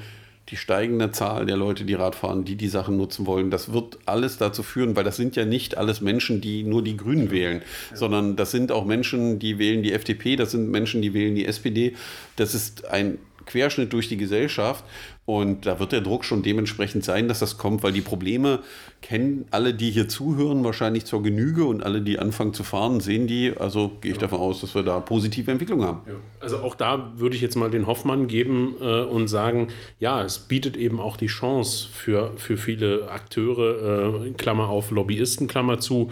die 0.49 0.57
steigende 0.57 1.13
Zahl 1.13 1.47
der 1.47 1.57
Leute, 1.57 1.85
die 1.85 1.95
Rad 1.95 2.17
fahren, 2.17 2.45
die 2.45 2.57
die 2.57 2.67
Sachen 2.67 2.97
nutzen 2.97 3.27
wollen, 3.27 3.51
das 3.51 3.73
wird 3.73 3.99
alles 4.05 4.37
dazu 4.37 4.65
führen, 4.65 4.97
weil 4.97 5.05
das 5.05 5.17
sind 5.17 5.37
ja 5.37 5.45
nicht 5.45 5.77
alles 5.77 6.01
Menschen, 6.01 6.41
die 6.41 6.65
nur 6.65 6.83
die 6.83 6.97
Grünen 6.97 7.31
wählen, 7.31 7.63
ja. 7.91 7.97
sondern 7.97 8.35
das 8.35 8.51
sind 8.51 8.73
auch 8.73 8.85
Menschen, 8.85 9.39
die 9.39 9.59
wählen 9.59 9.85
die 9.85 9.93
FDP, 9.93 10.35
das 10.35 10.51
sind 10.51 10.69
Menschen, 10.69 11.03
die 11.03 11.15
wählen 11.15 11.37
die 11.37 11.47
SPD. 11.47 11.95
Das 12.35 12.55
ist 12.55 12.87
ein 12.87 13.19
Querschnitt 13.51 13.93
durch 13.93 14.09
die 14.09 14.17
Gesellschaft. 14.17 14.85
Und 15.27 15.65
da 15.67 15.79
wird 15.79 15.93
der 15.93 16.01
Druck 16.01 16.25
schon 16.25 16.43
dementsprechend 16.43 17.05
sein, 17.05 17.29
dass 17.29 17.39
das 17.39 17.57
kommt, 17.57 17.85
weil 17.85 17.93
die 17.93 18.01
Probleme 18.01 18.61
kennen 19.01 19.45
alle, 19.53 19.75
die 19.75 19.91
hier 19.91 20.09
zuhören, 20.09 20.65
wahrscheinlich 20.65 21.05
zur 21.05 21.23
Genüge 21.23 21.65
und 21.65 21.85
alle, 21.85 22.01
die 22.01 22.19
anfangen 22.19 22.53
zu 22.53 22.65
fahren, 22.65 22.99
sehen 22.99 23.29
die. 23.29 23.53
Also 23.57 23.93
gehe 24.01 24.11
ich 24.11 24.17
ja. 24.17 24.23
davon 24.23 24.41
aus, 24.41 24.61
dass 24.61 24.75
wir 24.75 24.83
da 24.83 24.99
positive 24.99 25.51
Entwicklung 25.51 25.85
haben. 25.85 26.01
Ja. 26.07 26.15
Also 26.41 26.59
auch 26.59 26.75
da 26.75 27.13
würde 27.17 27.37
ich 27.37 27.43
jetzt 27.43 27.55
mal 27.55 27.71
den 27.71 27.87
Hoffmann 27.87 28.27
geben 28.27 28.75
äh, 28.81 29.03
und 29.03 29.29
sagen, 29.29 29.69
ja, 30.01 30.25
es 30.25 30.41
bietet 30.41 30.77
eben 30.77 30.99
auch 30.99 31.17
die 31.17 31.29
Chance 31.29 31.89
für, 31.93 32.33
für 32.37 32.57
viele 32.57 33.09
Akteure, 33.09 34.27
äh, 34.27 34.31
Klammer 34.33 34.69
auf 34.69 34.91
Lobbyisten, 34.91 35.47
Klammer 35.47 35.79
zu, 35.79 36.11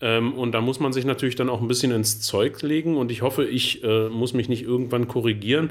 ähm, 0.00 0.34
und 0.34 0.52
da 0.52 0.60
muss 0.60 0.78
man 0.78 0.92
sich 0.92 1.04
natürlich 1.04 1.34
dann 1.34 1.48
auch 1.48 1.60
ein 1.60 1.68
bisschen 1.68 1.90
ins 1.90 2.20
Zeug 2.20 2.60
legen. 2.62 2.96
Und 2.96 3.10
ich 3.10 3.22
hoffe, 3.22 3.44
ich 3.44 3.82
äh, 3.82 4.08
muss 4.08 4.32
mich 4.32 4.48
nicht 4.48 4.62
irgendwann 4.62 5.08
korrigieren. 5.08 5.70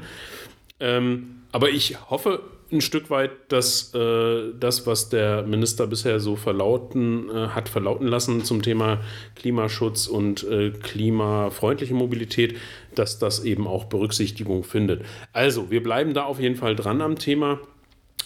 Ähm, 0.80 1.42
aber 1.52 1.70
ich 1.70 1.96
hoffe 2.10 2.40
ein 2.70 2.80
Stück 2.80 3.08
weit, 3.08 3.30
dass 3.48 3.94
äh, 3.94 4.52
das, 4.58 4.86
was 4.86 5.08
der 5.08 5.42
Minister 5.42 5.86
bisher 5.86 6.20
so 6.20 6.36
verlauten 6.36 7.30
äh, 7.30 7.48
hat, 7.48 7.68
verlauten 7.68 8.06
lassen 8.06 8.44
zum 8.44 8.62
Thema 8.62 9.00
Klimaschutz 9.36 10.06
und 10.06 10.44
äh, 10.44 10.70
klimafreundliche 10.70 11.94
Mobilität, 11.94 12.56
dass 12.94 13.18
das 13.18 13.42
eben 13.44 13.66
auch 13.66 13.84
Berücksichtigung 13.84 14.64
findet. 14.64 15.02
Also, 15.32 15.70
wir 15.70 15.82
bleiben 15.82 16.12
da 16.12 16.24
auf 16.24 16.40
jeden 16.40 16.56
Fall 16.56 16.76
dran 16.76 17.00
am 17.00 17.16
Thema 17.16 17.58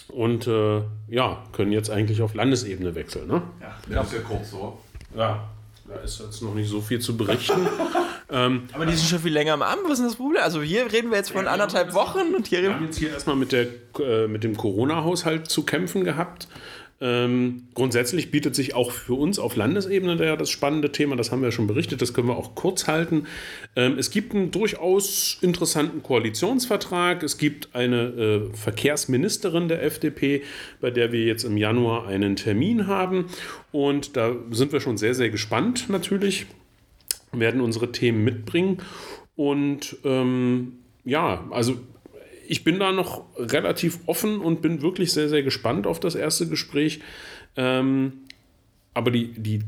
und 0.09 0.47
äh, 0.47 0.81
ja, 1.07 1.43
können 1.53 1.71
jetzt 1.71 1.89
eigentlich 1.89 2.21
auf 2.21 2.33
Landesebene 2.33 2.95
wechseln. 2.95 3.27
Ne? 3.27 3.43
Ja, 3.61 3.77
das 3.89 4.07
ist 4.07 4.13
ja 4.13 4.19
kurz 4.19 4.51
so. 4.51 4.77
Ja, 5.15 5.49
da 5.93 6.01
ist 6.01 6.19
jetzt 6.19 6.41
noch 6.41 6.53
nicht 6.53 6.69
so 6.69 6.81
viel 6.81 6.99
zu 6.99 7.15
berichten. 7.15 7.67
ähm, 8.29 8.67
aber 8.73 8.85
die 8.85 8.93
sind 8.93 9.09
schon 9.09 9.19
viel 9.19 9.33
länger 9.33 9.53
am 9.53 9.61
Amt. 9.61 9.81
Was 9.85 9.99
ist 9.99 10.05
das 10.05 10.15
Problem? 10.15 10.41
Also 10.41 10.61
hier 10.61 10.91
reden 10.91 11.11
wir 11.11 11.17
jetzt 11.17 11.31
von 11.31 11.45
ja, 11.45 11.51
anderthalb 11.51 11.93
Wochen 11.93 12.33
und 12.35 12.47
hier 12.47 12.61
wir 12.61 12.73
haben 12.73 12.85
jetzt 12.85 12.97
hier 12.97 13.11
erstmal 13.11 13.35
mit, 13.35 13.51
der, 13.51 13.67
äh, 13.99 14.27
mit 14.27 14.43
dem 14.43 14.57
Corona-Haushalt 14.57 15.49
zu 15.49 15.63
kämpfen 15.63 16.03
gehabt. 16.03 16.47
Ähm, 17.03 17.63
grundsätzlich 17.73 18.31
bietet 18.31 18.55
sich 18.55 18.75
auch 18.75 18.91
für 18.91 19.15
uns 19.15 19.37
auf 19.37 19.57
Landesebene 19.57 20.25
ja 20.25 20.37
das 20.37 20.49
spannende 20.49 20.89
Thema, 20.89 21.17
das 21.17 21.33
haben 21.33 21.41
wir 21.41 21.51
schon 21.51 21.67
berichtet, 21.67 22.01
das 22.01 22.13
können 22.13 22.29
wir 22.29 22.37
auch 22.37 22.55
kurz 22.55 22.87
halten. 22.87 23.27
Ähm, 23.75 23.97
es 23.99 24.09
gibt 24.09 24.33
einen 24.33 24.51
durchaus 24.51 25.37
interessanten 25.41 26.01
Koalitionsvertrag. 26.01 27.21
Es 27.21 27.37
gibt 27.37 27.75
eine 27.75 28.03
äh, 28.03 28.55
Verkehrsministerin 28.55 29.67
der 29.67 29.83
FDP, 29.83 30.43
bei 30.79 30.91
der 30.91 31.11
wir 31.11 31.25
jetzt 31.25 31.43
im 31.43 31.57
Januar 31.57 32.07
einen 32.07 32.37
Termin 32.37 32.87
haben. 32.87 33.25
Und 33.73 34.15
da 34.15 34.33
sind 34.51 34.71
wir 34.71 34.79
schon 34.79 34.97
sehr, 34.97 35.13
sehr 35.13 35.29
gespannt 35.29 35.89
natürlich, 35.89 36.45
werden 37.33 37.59
unsere 37.59 37.91
Themen 37.91 38.23
mitbringen. 38.23 38.77
Und 39.35 39.97
ähm, 40.05 40.75
ja, 41.03 41.43
also 41.51 41.75
ich 42.47 42.63
bin 42.63 42.79
da 42.79 42.91
noch 42.91 43.23
relativ 43.37 43.99
offen 44.05 44.39
und 44.39 44.61
bin 44.61 44.81
wirklich 44.81 45.11
sehr, 45.11 45.29
sehr 45.29 45.43
gespannt 45.43 45.87
auf 45.87 45.99
das 45.99 46.15
erste 46.15 46.47
Gespräch. 46.47 46.99
Ähm, 47.55 48.13
aber 48.93 49.09
die, 49.09 49.31
die, 49.33 49.59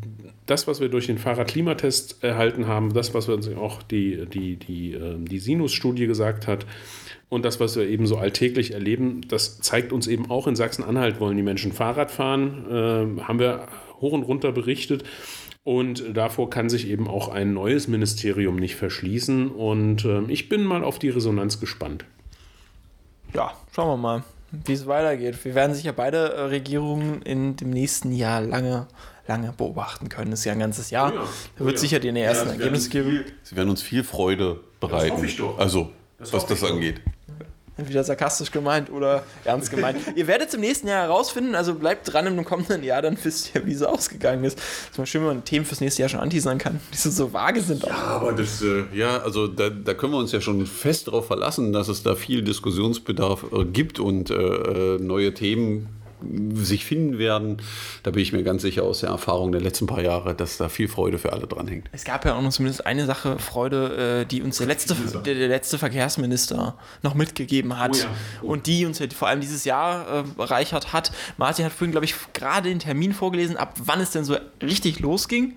das, 0.45 0.67
was 0.67 0.79
wir 0.79 0.89
durch 0.89 1.07
den 1.07 1.17
Fahrradklimatest 1.17 2.23
erhalten 2.23 2.67
haben, 2.67 2.93
das, 2.93 3.13
was 3.13 3.27
uns 3.27 3.47
auch 3.49 3.81
die, 3.81 4.25
die, 4.27 4.57
die, 4.57 4.93
äh, 4.93 5.15
die 5.17 5.39
Sinus-Studie 5.39 6.05
gesagt 6.05 6.47
hat 6.47 6.65
und 7.29 7.43
das, 7.43 7.59
was 7.59 7.75
wir 7.75 7.87
eben 7.87 8.05
so 8.05 8.17
alltäglich 8.17 8.71
erleben, 8.71 9.21
das 9.27 9.59
zeigt 9.61 9.91
uns 9.91 10.05
eben 10.07 10.29
auch 10.29 10.47
in 10.47 10.55
Sachsen-Anhalt 10.55 11.19
wollen 11.19 11.37
die 11.37 11.43
Menschen 11.43 11.71
Fahrrad 11.71 12.11
fahren, 12.11 12.65
äh, 12.69 13.21
haben 13.23 13.39
wir 13.39 13.67
hoch 13.99 14.13
und 14.13 14.23
runter 14.23 14.51
berichtet. 14.51 15.03
Und 15.63 16.15
davor 16.15 16.51
kann 16.51 16.69
sich 16.69 16.87
eben 16.87 17.07
auch 17.07 17.27
ein 17.27 17.55
neues 17.55 17.87
Ministerium 17.87 18.57
nicht 18.57 18.75
verschließen. 18.75 19.49
Und 19.49 20.05
äh, 20.05 20.21
ich 20.27 20.47
bin 20.47 20.63
mal 20.63 20.83
auf 20.83 20.99
die 20.99 21.09
Resonanz 21.09 21.59
gespannt 21.59 22.05
ja, 23.35 23.53
schauen 23.73 23.89
wir 23.89 23.97
mal, 23.97 24.23
wie 24.51 24.73
es 24.73 24.87
weitergeht. 24.87 25.43
Wir 25.43 25.55
werden 25.55 25.75
sicher 25.75 25.93
beide 25.93 26.33
äh, 26.33 26.41
Regierungen 26.41 27.21
in 27.21 27.55
dem 27.55 27.69
nächsten 27.69 28.11
Jahr 28.11 28.41
lange, 28.41 28.87
lange 29.27 29.51
beobachten 29.51 30.09
können. 30.09 30.31
Das 30.31 30.39
ist 30.39 30.45
ja 30.45 30.53
ein 30.53 30.59
ganzes 30.59 30.89
Jahr. 30.89 31.11
Oh 31.11 31.15
ja. 31.15 31.27
Da 31.57 31.65
wird 31.65 31.73
oh 31.73 31.75
ja. 31.75 31.77
sicher 31.77 31.99
die 31.99 32.09
ersten 32.09 32.47
ja, 32.47 32.53
Ergebnisse 32.53 32.89
geben. 32.89 33.25
Sie 33.43 33.55
werden 33.55 33.69
uns 33.69 33.81
viel 33.81 34.03
Freude 34.03 34.59
bereiten. 34.79 35.09
Das 35.09 35.17
hoffe 35.17 35.25
ich 35.25 35.37
doch. 35.37 35.57
Also, 35.57 35.91
das 36.17 36.31
was 36.31 36.45
das 36.45 36.63
angeht 36.63 37.01
entweder 37.77 38.03
sarkastisch 38.03 38.51
gemeint 38.51 38.89
oder 38.89 39.23
ernst 39.43 39.71
gemeint. 39.71 39.97
ihr 40.15 40.27
werdet 40.27 40.49
es 40.49 40.53
im 40.53 40.61
nächsten 40.61 40.87
Jahr 40.87 41.03
herausfinden, 41.03 41.55
also 41.55 41.75
bleibt 41.75 42.11
dran 42.11 42.27
im 42.27 42.45
kommenden 42.45 42.83
Jahr, 42.83 43.01
dann 43.01 43.17
wisst 43.21 43.55
ihr, 43.55 43.65
wie 43.65 43.73
es 43.73 43.81
ausgegangen 43.81 44.43
ist. 44.43 44.57
Es 44.57 44.91
ist 44.91 44.97
mal 44.97 45.05
schön, 45.05 45.21
wenn 45.21 45.27
man 45.27 45.45
Themen 45.45 45.65
fürs 45.65 45.81
nächste 45.81 46.01
Jahr 46.01 46.09
schon 46.09 46.19
anteasern 46.19 46.57
kann, 46.57 46.79
die 46.93 46.97
so 46.97 47.33
vage 47.33 47.61
sind. 47.61 47.83
Ja, 47.83 47.93
auch. 47.93 48.21
aber 48.21 48.33
das, 48.33 48.61
äh, 48.61 48.85
ja, 48.93 49.17
also 49.17 49.47
da, 49.47 49.69
da, 49.69 49.93
können 49.93 50.13
wir 50.13 50.19
uns 50.19 50.31
ja 50.31 50.41
schon 50.41 50.65
fest 50.65 51.07
darauf 51.07 51.27
verlassen, 51.27 51.73
dass 51.73 51.87
es 51.87 52.03
da 52.03 52.15
viel 52.15 52.41
Diskussionsbedarf 52.41 53.45
äh, 53.51 53.65
gibt 53.65 53.99
und 53.99 54.29
äh, 54.29 54.35
äh 54.35 54.99
neue 54.99 55.33
Themen 55.33 55.89
sich 56.55 56.85
finden 56.85 57.17
werden. 57.17 57.57
Da 58.03 58.11
bin 58.11 58.21
ich 58.21 58.33
mir 58.33 58.43
ganz 58.43 58.61
sicher 58.61 58.83
aus 58.83 59.01
der 59.01 59.09
Erfahrung 59.09 59.51
der 59.51 59.61
letzten 59.61 59.87
paar 59.87 60.01
Jahre, 60.01 60.35
dass 60.35 60.57
da 60.57 60.69
viel 60.69 60.87
Freude 60.87 61.17
für 61.17 61.33
alle 61.33 61.47
dran 61.47 61.67
hängt. 61.67 61.89
Es 61.91 62.03
gab 62.03 62.25
ja 62.25 62.35
auch 62.35 62.41
noch 62.41 62.51
zumindest 62.51 62.85
eine 62.85 63.05
Sache, 63.05 63.39
Freude, 63.39 64.21
äh, 64.21 64.25
die 64.25 64.41
uns 64.41 64.57
der 64.57 64.67
letzte, 64.67 64.95
der, 64.95 65.35
der 65.35 65.47
letzte 65.47 65.77
Verkehrsminister 65.77 66.77
noch 67.01 67.13
mitgegeben 67.13 67.79
hat 67.79 67.91
oh 67.93 67.97
ja. 67.97 68.05
oh. 68.41 68.47
und 68.47 68.67
die 68.67 68.85
uns 68.85 69.01
vor 69.15 69.27
allem 69.27 69.41
dieses 69.41 69.65
Jahr 69.65 70.19
äh, 70.19 70.23
bereichert 70.23 70.93
hat. 70.93 71.11
Martin 71.37 71.65
hat 71.65 71.71
vorhin, 71.71 71.91
glaube 71.91 72.05
ich, 72.05 72.15
gerade 72.33 72.69
den 72.69 72.79
Termin 72.79 73.13
vorgelesen, 73.13 73.57
ab 73.57 73.75
wann 73.83 74.01
es 74.01 74.11
denn 74.11 74.25
so 74.25 74.37
richtig 74.61 74.99
losging. 74.99 75.55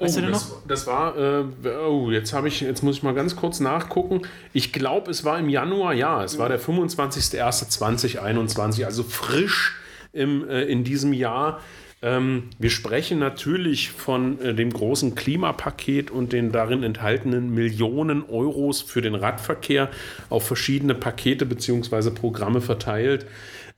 Weißt 0.00 0.16
oh, 0.16 0.20
du 0.20 0.26
denn 0.26 0.32
das, 0.32 0.48
noch? 0.48 0.66
Das 0.66 0.86
war, 0.86 1.14
äh, 1.16 1.44
oh, 1.86 2.10
jetzt 2.10 2.32
habe 2.32 2.48
ich, 2.48 2.62
jetzt 2.62 2.82
muss 2.82 2.96
ich 2.96 3.02
mal 3.02 3.12
ganz 3.12 3.36
kurz 3.36 3.60
nachgucken. 3.60 4.22
Ich 4.54 4.72
glaube, 4.72 5.10
es 5.10 5.24
war 5.24 5.38
im 5.38 5.50
Januar, 5.50 5.92
ja, 5.92 6.24
es 6.24 6.38
war 6.38 6.48
der 6.48 6.58
25.01.2021, 6.58 8.86
also 8.86 9.02
frisch 9.02 9.76
im, 10.12 10.48
äh, 10.48 10.64
in 10.64 10.84
diesem 10.84 11.12
Jahr. 11.12 11.60
Ähm, 12.02 12.44
wir 12.58 12.70
sprechen 12.70 13.18
natürlich 13.18 13.90
von 13.90 14.40
äh, 14.40 14.54
dem 14.54 14.72
großen 14.72 15.14
Klimapaket 15.14 16.10
und 16.10 16.32
den 16.32 16.50
darin 16.50 16.82
enthaltenen 16.82 17.52
Millionen 17.52 18.24
Euros 18.28 18.80
für 18.80 19.02
den 19.02 19.14
Radverkehr 19.14 19.90
auf 20.30 20.46
verschiedene 20.46 20.94
Pakete 20.94 21.44
bzw. 21.44 22.10
Programme 22.10 22.62
verteilt. 22.62 23.26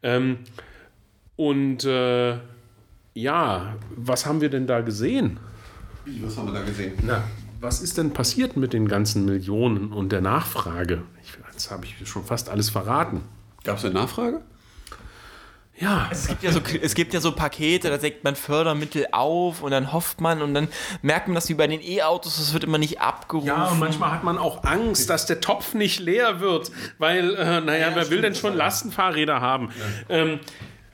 Ähm, 0.05 0.39
und 1.35 1.85
äh, 1.85 2.37
ja, 3.15 3.77
was 3.97 4.27
haben 4.27 4.41
wir 4.41 4.51
denn 4.51 4.67
da 4.67 4.81
gesehen? 4.81 5.41
Was 6.21 6.37
haben 6.37 6.53
wir 6.53 6.61
da 6.61 6.65
gesehen? 6.65 6.93
Na, 7.03 7.25
was 7.61 7.81
ist 7.81 7.99
denn 7.99 8.13
passiert 8.13 8.57
mit 8.57 8.73
den 8.73 8.87
ganzen 8.87 9.25
Millionen 9.25 9.93
und 9.93 10.13
der 10.13 10.21
Nachfrage? 10.21 11.03
Ich, 11.23 11.33
jetzt 11.53 11.71
habe 11.71 11.85
ich 11.85 12.09
schon 12.09 12.25
fast 12.25 12.49
alles 12.49 12.71
verraten. 12.71 13.23
Gab 13.65 13.79
es 13.79 13.85
eine 13.85 13.95
Nachfrage? 13.95 14.43
Ja. 15.79 16.09
Es 16.11 16.29
gibt 16.29 16.43
ja, 16.43 16.53
so, 16.53 16.61
es 16.81 16.95
gibt 16.95 17.15
ja 17.15 17.21
so 17.21 17.33
Pakete, 17.33 17.89
da 17.91 17.97
deckt 17.97 18.25
man 18.25 18.37
Fördermittel 18.37 19.07
auf 19.11 19.63
und 19.63 19.71
dann 19.71 19.93
hofft 19.93 20.21
man 20.21 20.43
und 20.43 20.55
dann 20.55 20.69
merkt 21.01 21.29
man, 21.29 21.35
dass 21.35 21.49
wie 21.49 21.55
bei 21.55 21.67
den 21.67 21.81
E-Autos, 21.83 22.37
das 22.37 22.53
wird 22.53 22.65
immer 22.65 22.79
nicht 22.79 23.01
abgerufen. 23.01 23.49
Ja, 23.49 23.69
und 23.69 23.81
manchmal 23.81 24.13
hat 24.13 24.23
man 24.23 24.39
auch 24.39 24.65
Angst, 24.65 25.11
dass 25.11 25.27
der 25.27 25.41
Topf 25.41 25.75
nicht 25.75 25.99
leer 25.99 26.41
wird, 26.41 26.71
weil, 26.99 27.35
äh, 27.35 27.61
naja, 27.61 27.89
ja, 27.89 27.97
wer 27.97 28.11
will 28.11 28.21
denn 28.21 28.35
schon 28.35 28.55
Lastenfahrräder 28.55 29.41
haben? 29.41 29.71
Ja. 30.09 30.17
Ähm, 30.17 30.41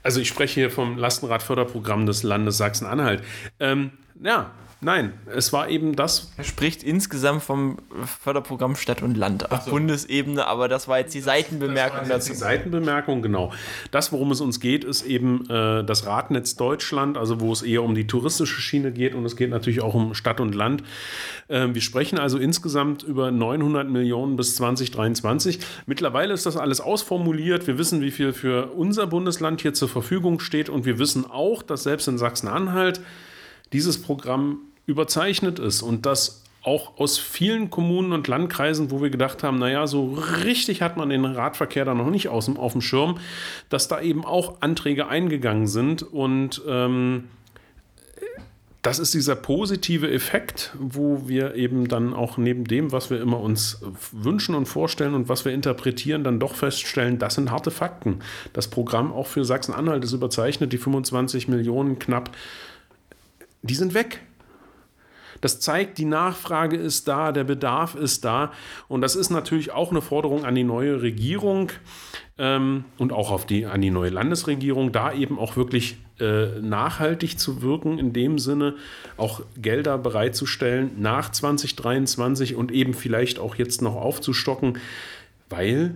also 0.02 0.20
ich 0.20 0.28
spreche 0.28 0.54
hier 0.54 0.70
vom 0.70 0.96
Lastenradförderprogramm 0.96 2.06
des 2.06 2.22
Landes 2.22 2.56
Sachsen-Anhalt. 2.56 3.22
Ähm, 3.60 3.90
ja, 4.22 4.52
Nein, 4.80 5.12
es 5.34 5.52
war 5.52 5.68
eben 5.68 5.96
das. 5.96 6.30
Er 6.36 6.44
spricht 6.44 6.84
insgesamt 6.84 7.42
vom 7.42 7.78
Förderprogramm 8.22 8.76
Stadt 8.76 9.02
und 9.02 9.16
Land 9.16 9.50
auf 9.50 9.62
so. 9.62 9.72
Bundesebene, 9.72 10.46
aber 10.46 10.68
das 10.68 10.86
war 10.86 11.00
jetzt 11.00 11.12
die 11.14 11.20
Seitenbemerkung 11.20 12.00
das 12.00 12.26
dazu. 12.26 12.32
Die 12.32 12.38
Seitenbemerkung, 12.38 13.20
genau. 13.20 13.52
Das, 13.90 14.12
worum 14.12 14.30
es 14.30 14.40
uns 14.40 14.60
geht, 14.60 14.84
ist 14.84 15.04
eben 15.04 15.50
äh, 15.50 15.82
das 15.82 16.06
Radnetz 16.06 16.54
Deutschland, 16.54 17.18
also 17.18 17.40
wo 17.40 17.52
es 17.52 17.62
eher 17.62 17.82
um 17.82 17.96
die 17.96 18.06
touristische 18.06 18.60
Schiene 18.60 18.92
geht 18.92 19.16
und 19.16 19.24
es 19.24 19.34
geht 19.34 19.50
natürlich 19.50 19.80
auch 19.80 19.94
um 19.94 20.14
Stadt 20.14 20.38
und 20.38 20.54
Land. 20.54 20.84
Äh, 21.48 21.66
wir 21.72 21.82
sprechen 21.82 22.16
also 22.20 22.38
insgesamt 22.38 23.02
über 23.02 23.32
900 23.32 23.88
Millionen 23.88 24.36
bis 24.36 24.54
2023. 24.54 25.58
Mittlerweile 25.86 26.32
ist 26.32 26.46
das 26.46 26.56
alles 26.56 26.80
ausformuliert. 26.80 27.66
Wir 27.66 27.78
wissen, 27.78 28.00
wie 28.00 28.12
viel 28.12 28.32
für 28.32 28.68
unser 28.68 29.08
Bundesland 29.08 29.60
hier 29.60 29.74
zur 29.74 29.88
Verfügung 29.88 30.38
steht 30.38 30.68
und 30.68 30.84
wir 30.84 31.00
wissen 31.00 31.28
auch, 31.28 31.64
dass 31.64 31.82
selbst 31.82 32.06
in 32.06 32.16
Sachsen-Anhalt 32.16 33.00
dieses 33.72 34.00
Programm 34.00 34.60
überzeichnet 34.86 35.58
ist 35.58 35.82
und 35.82 36.06
dass 36.06 36.42
auch 36.62 36.98
aus 36.98 37.18
vielen 37.18 37.70
Kommunen 37.70 38.12
und 38.12 38.26
Landkreisen, 38.28 38.90
wo 38.90 39.00
wir 39.00 39.10
gedacht 39.10 39.42
haben, 39.42 39.58
naja, 39.58 39.86
so 39.86 40.14
richtig 40.44 40.82
hat 40.82 40.96
man 40.96 41.08
den 41.08 41.24
Radverkehr 41.24 41.84
da 41.84 41.94
noch 41.94 42.10
nicht 42.10 42.28
aus, 42.28 42.48
auf 42.56 42.72
dem 42.72 42.80
Schirm, 42.80 43.18
dass 43.68 43.88
da 43.88 44.00
eben 44.00 44.24
auch 44.24 44.60
Anträge 44.60 45.08
eingegangen 45.08 45.66
sind 45.66 46.02
und 46.02 46.60
ähm, 46.66 47.24
das 48.82 48.98
ist 48.98 49.12
dieser 49.12 49.34
positive 49.34 50.10
Effekt, 50.10 50.72
wo 50.78 51.28
wir 51.28 51.56
eben 51.56 51.88
dann 51.88 52.14
auch 52.14 52.38
neben 52.38 52.64
dem, 52.64 52.92
was 52.92 53.10
wir 53.10 53.20
immer 53.20 53.40
uns 53.40 53.82
wünschen 54.12 54.54
und 54.54 54.66
vorstellen 54.66 55.14
und 55.14 55.28
was 55.28 55.44
wir 55.44 55.52
interpretieren, 55.52 56.22
dann 56.22 56.38
doch 56.38 56.54
feststellen, 56.54 57.18
das 57.18 57.34
sind 57.34 57.50
harte 57.50 57.70
Fakten. 57.70 58.20
Das 58.52 58.68
Programm 58.68 59.12
auch 59.12 59.26
für 59.26 59.44
Sachsen-Anhalt 59.44 60.04
ist 60.04 60.12
überzeichnet, 60.12 60.72
die 60.72 60.78
25 60.78 61.48
Millionen 61.48 61.98
knapp, 61.98 62.30
die 63.62 63.74
sind 63.74 63.94
weg. 63.94 64.20
Das 65.40 65.60
zeigt, 65.60 65.98
die 65.98 66.04
Nachfrage 66.04 66.76
ist 66.76 67.06
da, 67.06 67.32
der 67.32 67.44
Bedarf 67.44 67.94
ist 67.94 68.24
da. 68.24 68.52
Und 68.88 69.02
das 69.02 69.14
ist 69.14 69.30
natürlich 69.30 69.70
auch 69.70 69.90
eine 69.90 70.02
Forderung 70.02 70.44
an 70.44 70.54
die 70.54 70.64
neue 70.64 71.00
Regierung 71.00 71.70
ähm, 72.38 72.84
und 72.98 73.12
auch 73.12 73.30
auf 73.30 73.46
die, 73.46 73.66
an 73.66 73.80
die 73.80 73.90
neue 73.90 74.10
Landesregierung, 74.10 74.90
da 74.90 75.12
eben 75.12 75.38
auch 75.38 75.56
wirklich 75.56 75.98
äh, 76.18 76.60
nachhaltig 76.60 77.38
zu 77.38 77.62
wirken, 77.62 77.98
in 77.98 78.12
dem 78.12 78.38
Sinne 78.38 78.74
auch 79.16 79.42
Gelder 79.56 79.98
bereitzustellen 79.98 80.92
nach 80.98 81.30
2023 81.30 82.56
und 82.56 82.72
eben 82.72 82.94
vielleicht 82.94 83.38
auch 83.38 83.54
jetzt 83.54 83.82
noch 83.82 83.94
aufzustocken, 83.94 84.78
weil 85.48 85.94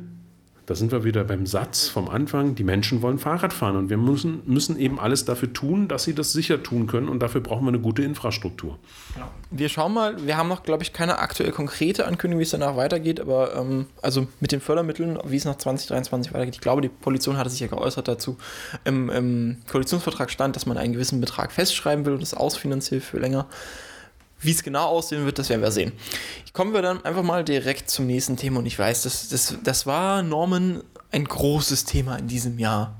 da 0.67 0.75
sind 0.77 0.93
wir 0.93 1.03
wieder 1.03 1.25
beim 1.25 1.47
Satz 1.47 1.89
vom 1.89 2.09
Anfang, 2.09 2.55
die 2.55 2.63
Menschen 2.63 3.03
wollen 3.03 3.19
Fahrrad 3.19 3.53
fahren 3.53 3.77
und 3.77 3.91
wir 3.91 3.97
müssen, 3.97 4.43
müssen 4.47 4.79
eben 4.79 5.01
alles 5.01 5.25
dafür 5.25 5.53
tun, 5.53 5.89
dass 5.89 6.05
sie 6.05 6.15
das 6.15 6.33
sicher 6.33 6.63
tun 6.63 6.87
können 6.87 7.09
und 7.09 7.21
dafür 7.21 7.41
brauchen 7.41 7.65
wir 7.65 7.69
eine 7.69 7.81
gute 7.81 8.03
Infrastruktur. 8.03 8.79
Ja. 9.17 9.29
Wir 9.51 9.69
schauen 9.69 9.93
mal, 9.93 10.25
wir 10.25 10.37
haben 10.37 10.49
noch, 10.49 10.63
glaube 10.63 10.85
ich, 10.85 10.93
keine 10.93 11.19
aktuell 11.19 11.51
konkrete 11.51 12.07
Ankündigung, 12.07 12.39
wie 12.39 12.45
es 12.45 12.51
danach 12.51 12.77
weitergeht, 12.77 13.21
aber 13.21 13.57
ähm, 13.57 13.87
also 14.01 14.29
mit 14.39 14.53
den 14.53 14.61
Fördermitteln, 14.61 15.19
wie 15.25 15.37
es 15.37 15.45
nach 15.45 15.57
2023 15.57 16.33
weitergeht, 16.33 16.55
ich 16.55 16.61
glaube, 16.61 16.81
die 16.81 16.91
Koalition 16.91 17.37
hatte 17.37 17.51
sich 17.51 17.61
ja 17.61 17.67
geäußert 17.67 18.07
dazu. 18.07 18.37
Im, 18.85 19.11
Im 19.11 19.57
Koalitionsvertrag 19.71 20.31
stand, 20.31 20.55
dass 20.55 20.67
man 20.67 20.79
einen 20.79 20.93
gewissen 20.93 21.21
Betrag 21.21 21.51
festschreiben 21.51 22.07
will 22.07 22.15
und 22.15 22.23
das 22.23 22.35
ausfinanziert 22.35 23.03
für 23.03 23.19
länger. 23.19 23.47
Wie 24.43 24.51
es 24.51 24.63
genau 24.63 24.87
aussehen 24.87 25.25
wird, 25.25 25.39
das 25.39 25.49
werden 25.49 25.63
wir 25.63 25.71
sehen. 25.71 25.93
Kommen 26.53 26.75
wir 26.75 26.83
dann 26.83 27.05
einfach 27.05 27.23
mal 27.23 27.45
direkt 27.45 27.89
zum 27.89 28.07
nächsten 28.07 28.37
Thema. 28.37 28.59
Und 28.59 28.67
ich 28.67 28.79
weiß, 28.79 29.03
das, 29.03 29.29
das, 29.29 29.57
das 29.63 29.87
war 29.87 30.23
Norman 30.23 30.83
ein 31.11 31.25
großes 31.25 31.85
Thema 31.85 32.17
in 32.17 32.29
diesem 32.29 32.59
Jahr. 32.59 32.99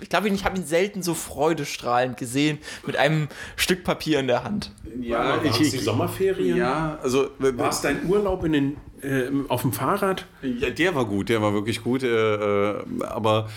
Ich 0.00 0.08
glaube, 0.08 0.28
ich 0.30 0.44
habe 0.44 0.56
ihn 0.56 0.64
selten 0.64 1.02
so 1.02 1.12
freudestrahlend 1.12 2.16
gesehen 2.16 2.58
mit 2.86 2.96
einem 2.96 3.28
Stück 3.56 3.84
Papier 3.84 4.18
in 4.20 4.26
der 4.26 4.42
Hand. 4.42 4.70
Ja, 4.98 5.42
ich, 5.42 5.60
ich, 5.60 5.70
die 5.70 5.78
Sommerferien. 5.78 6.56
Ja, 6.56 6.98
also 7.02 7.28
war 7.38 7.68
es 7.68 7.82
dein 7.82 8.08
Urlaub 8.08 8.42
in 8.44 8.52
den, 8.52 8.76
äh, 9.02 9.28
auf 9.48 9.60
dem 9.60 9.72
Fahrrad? 9.72 10.24
Ja, 10.40 10.70
der 10.70 10.94
war 10.94 11.04
gut, 11.04 11.28
der 11.28 11.42
war 11.42 11.52
wirklich 11.52 11.82
gut. 11.82 12.02
Äh, 12.02 12.06
äh 12.06 12.84
aber 13.02 13.50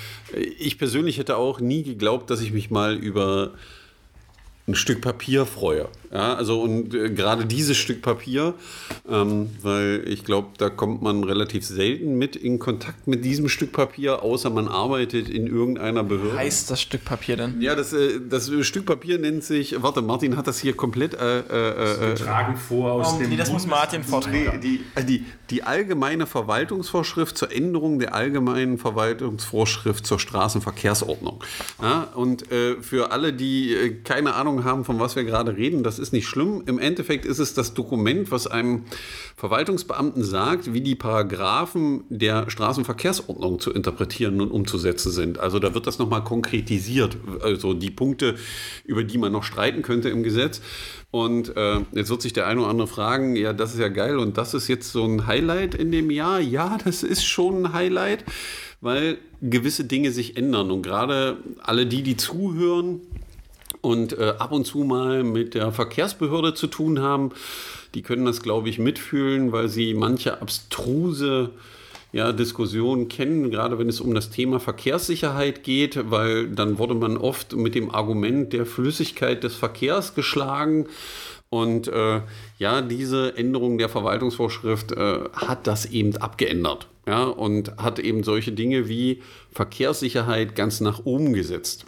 ich 0.60 0.78
persönlich 0.78 1.20
hätte 1.20 1.38
auch 1.38 1.62
nie 1.62 1.84
geglaubt, 1.84 2.30
dass 2.30 2.42
ich 2.42 2.52
mich 2.52 2.70
mal 2.70 2.98
über 2.98 3.54
ein 4.68 4.76
Stück 4.76 5.00
Papier 5.00 5.46
freue. 5.46 5.88
Ja, 6.12 6.36
also 6.36 6.62
und 6.62 6.94
äh, 6.94 7.10
gerade 7.10 7.46
dieses 7.46 7.78
Stück 7.78 8.02
Papier, 8.02 8.54
ähm, 9.10 9.50
weil 9.62 10.04
ich 10.08 10.24
glaube, 10.24 10.50
da 10.58 10.70
kommt 10.70 11.02
man 11.02 11.24
relativ 11.24 11.66
selten 11.66 12.18
mit 12.18 12.36
in 12.36 12.60
Kontakt 12.60 13.08
mit 13.08 13.26
diesem 13.26 13.50
Stück 13.50 13.74
Papier, 13.74 14.24
außer 14.24 14.50
man 14.50 14.68
arbeitet 14.68 15.30
in 15.30 15.48
irgendeiner 15.48 16.04
Behörde. 16.04 16.36
Was 16.36 16.40
heißt 16.40 16.72
das 16.72 16.82
Stück 16.82 17.04
Papier 17.04 17.36
denn? 17.36 17.62
Ja, 17.62 17.76
das, 17.76 17.92
äh, 17.92 18.20
das 18.30 18.50
Stück 18.62 18.86
Papier 18.86 19.20
nennt 19.20 19.44
sich, 19.44 19.82
warte, 19.82 20.02
Martin 20.02 20.38
hat 20.38 20.48
das 20.48 20.60
hier 20.60 20.76
komplett 20.76 21.14
äh, 21.14 21.40
äh, 21.40 22.12
äh 22.12 22.14
getragen 22.14 22.56
vor 22.56 22.94
aus 22.94 23.14
oh, 23.16 23.20
dem. 23.20 23.30
Nee, 23.30 23.38
das 23.38 23.52
muss 23.52 23.68
Martin 23.68 24.04
vortragen. 24.04 24.62
Die, 24.62 24.84
die, 24.98 25.04
die, 25.04 25.26
die 25.50 25.64
allgemeine 25.64 26.26
Verwaltungsvorschrift 26.26 27.38
zur 27.38 27.52
Änderung 27.52 28.00
der 28.00 28.16
allgemeinen 28.16 28.78
Verwaltungsvorschrift 28.78 30.06
zur 30.06 30.20
Straßenverkehrsordnung. 30.20 31.44
Ja, 31.82 32.08
und 32.16 32.52
äh, 32.52 32.82
für 32.82 33.12
alle, 33.12 33.34
die 33.34 33.98
keine 34.04 34.36
Ahnung 34.36 34.64
haben, 34.64 34.86
von 34.86 35.00
was 35.00 35.16
wir 35.16 35.24
gerade 35.24 35.56
reden, 35.56 35.84
das 35.84 35.97
das 35.98 36.10
ist 36.10 36.14
nicht 36.14 36.28
schlimm. 36.28 36.64
Im 36.68 36.78
Endeffekt 36.78 37.26
ist 37.26 37.40
es 37.40 37.54
das 37.54 37.74
Dokument, 37.74 38.30
was 38.30 38.46
einem 38.46 38.84
Verwaltungsbeamten 39.36 40.24
sagt, 40.24 40.74
wie 40.74 40.82
die 40.82 40.96
Paragraphen 40.96 42.04
der 42.10 42.50
Straßenverkehrsordnung 42.50 43.60
zu 43.60 43.74
interpretieren 43.74 44.40
und 44.42 44.52
umzusetzen 44.52 45.12
sind. 45.12 45.40
Also 45.40 45.60
da 45.60 45.74
wird 45.74 45.88
das 45.88 45.98
nochmal 45.98 46.24
konkretisiert, 46.24 47.18
also 47.42 47.74
die 47.74 47.90
Punkte, 47.90 48.36
über 48.86 49.04
die 49.04 49.18
man 49.18 49.32
noch 49.32 49.44
streiten 49.44 49.82
könnte 49.82 50.10
im 50.10 50.22
Gesetz. 50.22 50.62
Und 51.10 51.56
äh, 51.58 51.80
jetzt 51.94 52.10
wird 52.10 52.22
sich 52.22 52.34
der 52.34 52.48
eine 52.48 52.62
oder 52.62 52.70
andere 52.70 52.88
fragen, 52.88 53.36
ja, 53.36 53.54
das 53.54 53.74
ist 53.74 53.80
ja 53.80 53.88
geil 53.88 54.18
und 54.18 54.38
das 54.38 54.54
ist 54.54 54.68
jetzt 54.68 54.92
so 54.92 55.04
ein 55.04 55.26
Highlight 55.26 55.74
in 55.74 55.92
dem 55.92 56.12
Jahr. 56.12 56.40
Ja, 56.40 56.78
das 56.84 57.02
ist 57.02 57.26
schon 57.26 57.66
ein 57.66 57.74
Highlight, 57.74 58.24
weil 58.82 59.18
gewisse 59.42 59.86
Dinge 59.86 60.12
sich 60.12 60.38
ändern. 60.38 60.70
Und 60.70 60.84
gerade 60.84 61.38
alle 61.64 61.88
die, 61.88 62.04
die 62.04 62.18
zuhören, 62.18 63.02
und 63.88 64.20
äh, 64.20 64.34
ab 64.38 64.52
und 64.52 64.66
zu 64.66 64.80
mal 64.80 65.24
mit 65.24 65.54
der 65.54 65.72
Verkehrsbehörde 65.72 66.54
zu 66.54 66.68
tun 66.68 67.00
haben. 67.00 67.32
Die 67.96 68.02
können 68.02 68.26
das, 68.26 68.42
glaube 68.42 68.68
ich, 68.68 68.80
mitfühlen, 68.80 69.54
weil 69.54 69.70
sie 69.70 69.94
manche 69.94 70.42
abstruse 70.42 71.52
ja, 72.12 72.34
Diskussionen 72.34 73.08
kennen, 73.08 73.50
gerade 73.50 73.80
wenn 73.80 73.88
es 73.88 74.02
um 74.02 74.14
das 74.14 74.30
Thema 74.30 74.60
Verkehrssicherheit 74.60 75.64
geht, 75.64 76.12
weil 76.12 76.50
dann 76.50 76.80
wurde 76.80 76.96
man 76.96 77.16
oft 77.16 77.56
mit 77.56 77.76
dem 77.76 77.90
Argument 77.96 78.52
der 78.52 78.66
Flüssigkeit 78.66 79.42
des 79.46 79.56
Verkehrs 79.56 80.16
geschlagen. 80.16 80.88
Und 81.50 81.88
äh, 81.88 82.20
ja, 82.60 82.82
diese 82.82 83.38
Änderung 83.38 83.78
der 83.78 83.88
Verwaltungsvorschrift 83.88 84.92
äh, 84.92 85.20
hat 85.32 85.66
das 85.66 85.86
eben 85.86 86.18
abgeändert. 86.18 86.90
Ja, 87.06 87.24
und 87.24 87.78
hat 87.78 88.00
eben 88.00 88.24
solche 88.24 88.52
Dinge 88.52 88.90
wie 88.90 89.22
Verkehrssicherheit 89.54 90.58
ganz 90.58 90.82
nach 90.82 91.06
oben 91.06 91.32
gesetzt 91.32 91.86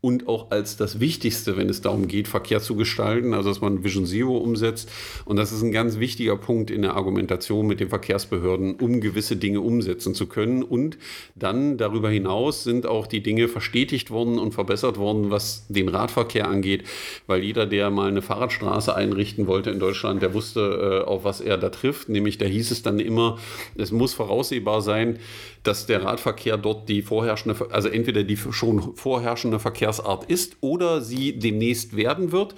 und 0.00 0.28
auch 0.28 0.50
als 0.50 0.76
das 0.76 0.98
Wichtigste, 0.98 1.56
wenn 1.58 1.68
es 1.68 1.82
darum 1.82 2.08
geht, 2.08 2.26
Verkehr 2.26 2.60
zu 2.60 2.74
gestalten, 2.74 3.34
also 3.34 3.50
dass 3.50 3.60
man 3.60 3.84
Vision 3.84 4.06
Zero 4.06 4.38
umsetzt. 4.38 4.90
Und 5.26 5.36
das 5.36 5.52
ist 5.52 5.62
ein 5.62 5.72
ganz 5.72 5.98
wichtiger 5.98 6.36
Punkt 6.36 6.70
in 6.70 6.82
der 6.82 6.96
Argumentation 6.96 7.66
mit 7.66 7.80
den 7.80 7.90
Verkehrsbehörden, 7.90 8.76
um 8.76 9.00
gewisse 9.00 9.36
Dinge 9.36 9.60
umsetzen 9.60 10.14
zu 10.14 10.26
können. 10.26 10.62
Und 10.62 10.96
dann 11.34 11.76
darüber 11.76 12.08
hinaus 12.08 12.64
sind 12.64 12.86
auch 12.86 13.06
die 13.06 13.22
Dinge 13.22 13.48
verstetigt 13.48 14.10
worden 14.10 14.38
und 14.38 14.52
verbessert 14.52 14.96
worden, 14.96 15.30
was 15.30 15.66
den 15.68 15.90
Radverkehr 15.90 16.48
angeht, 16.48 16.84
weil 17.26 17.44
jeder, 17.44 17.66
der 17.66 17.90
mal 17.90 18.08
eine 18.08 18.22
Fahrradstraße 18.22 18.94
einrichten 18.94 19.46
wollte 19.46 19.70
in 19.70 19.80
Deutschland, 19.80 20.22
der 20.22 20.32
wusste, 20.32 21.02
äh, 21.04 21.08
auf 21.08 21.24
was 21.24 21.42
er 21.42 21.58
da 21.58 21.68
trifft. 21.68 22.08
Nämlich 22.08 22.38
da 22.38 22.46
hieß 22.46 22.70
es 22.70 22.82
dann 22.82 23.00
immer, 23.00 23.38
es 23.76 23.92
muss 23.92 24.14
voraussehbar 24.14 24.80
sein, 24.80 25.18
dass 25.62 25.86
der 25.86 26.04
Radverkehr 26.04 26.56
dort 26.56 26.88
die 26.88 27.02
vorherrschende, 27.02 27.68
also 27.70 27.88
entweder 27.88 28.22
die 28.22 28.36
schon 28.36 28.96
vorherrschende 28.96 29.58
Verkehrsart 29.58 30.24
ist 30.24 30.56
oder 30.60 31.00
sie 31.00 31.38
demnächst 31.38 31.96
werden 31.96 32.32
wird. 32.32 32.54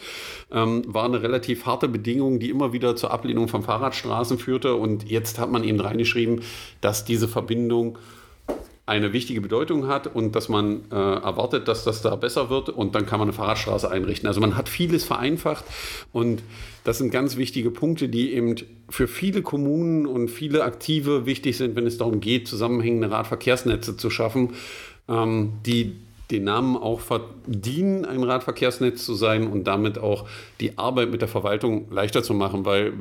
Ähm, 0.52 0.82
war 0.86 1.04
eine 1.04 1.22
relativ 1.22 1.66
harte 1.66 1.88
Bedingung, 1.88 2.38
die 2.38 2.50
immer 2.50 2.72
wieder 2.72 2.94
zur 2.96 3.10
Ablehnung 3.10 3.48
von 3.48 3.62
Fahrradstraßen 3.62 4.38
führte. 4.38 4.76
Und 4.76 5.10
jetzt 5.10 5.38
hat 5.38 5.50
man 5.50 5.64
eben 5.64 5.80
reingeschrieben, 5.80 6.42
dass 6.80 7.04
diese 7.04 7.28
Verbindung 7.28 7.98
eine 8.84 9.12
wichtige 9.12 9.40
Bedeutung 9.40 9.86
hat 9.86 10.12
und 10.12 10.34
dass 10.34 10.48
man 10.48 10.82
äh, 10.90 10.94
erwartet, 10.94 11.68
dass 11.68 11.84
das 11.84 12.02
da 12.02 12.16
besser 12.16 12.50
wird 12.50 12.68
und 12.68 12.94
dann 12.94 13.06
kann 13.06 13.20
man 13.20 13.28
eine 13.28 13.32
Fahrradstraße 13.32 13.88
einrichten. 13.88 14.26
Also 14.26 14.40
man 14.40 14.56
hat 14.56 14.68
vieles 14.68 15.04
vereinfacht 15.04 15.64
und 16.12 16.42
das 16.82 16.98
sind 16.98 17.10
ganz 17.10 17.36
wichtige 17.36 17.70
Punkte, 17.70 18.08
die 18.08 18.32
eben 18.32 18.56
für 18.88 19.06
viele 19.06 19.42
Kommunen 19.42 20.04
und 20.04 20.28
viele 20.28 20.64
Aktive 20.64 21.26
wichtig 21.26 21.56
sind, 21.56 21.76
wenn 21.76 21.86
es 21.86 21.96
darum 21.96 22.20
geht, 22.20 22.48
zusammenhängende 22.48 23.10
Radverkehrsnetze 23.10 23.96
zu 23.96 24.10
schaffen, 24.10 24.54
ähm, 25.08 25.52
die 25.64 25.94
den 26.32 26.44
Namen 26.44 26.76
auch 26.76 27.00
verdienen, 27.00 28.04
ein 28.04 28.22
Radverkehrsnetz 28.22 29.04
zu 29.04 29.14
sein 29.14 29.46
und 29.46 29.64
damit 29.64 29.98
auch 29.98 30.26
die 30.60 30.78
Arbeit 30.78 31.10
mit 31.10 31.20
der 31.20 31.28
Verwaltung 31.28 31.86
leichter 31.90 32.22
zu 32.22 32.34
machen, 32.34 32.64
weil 32.64 32.92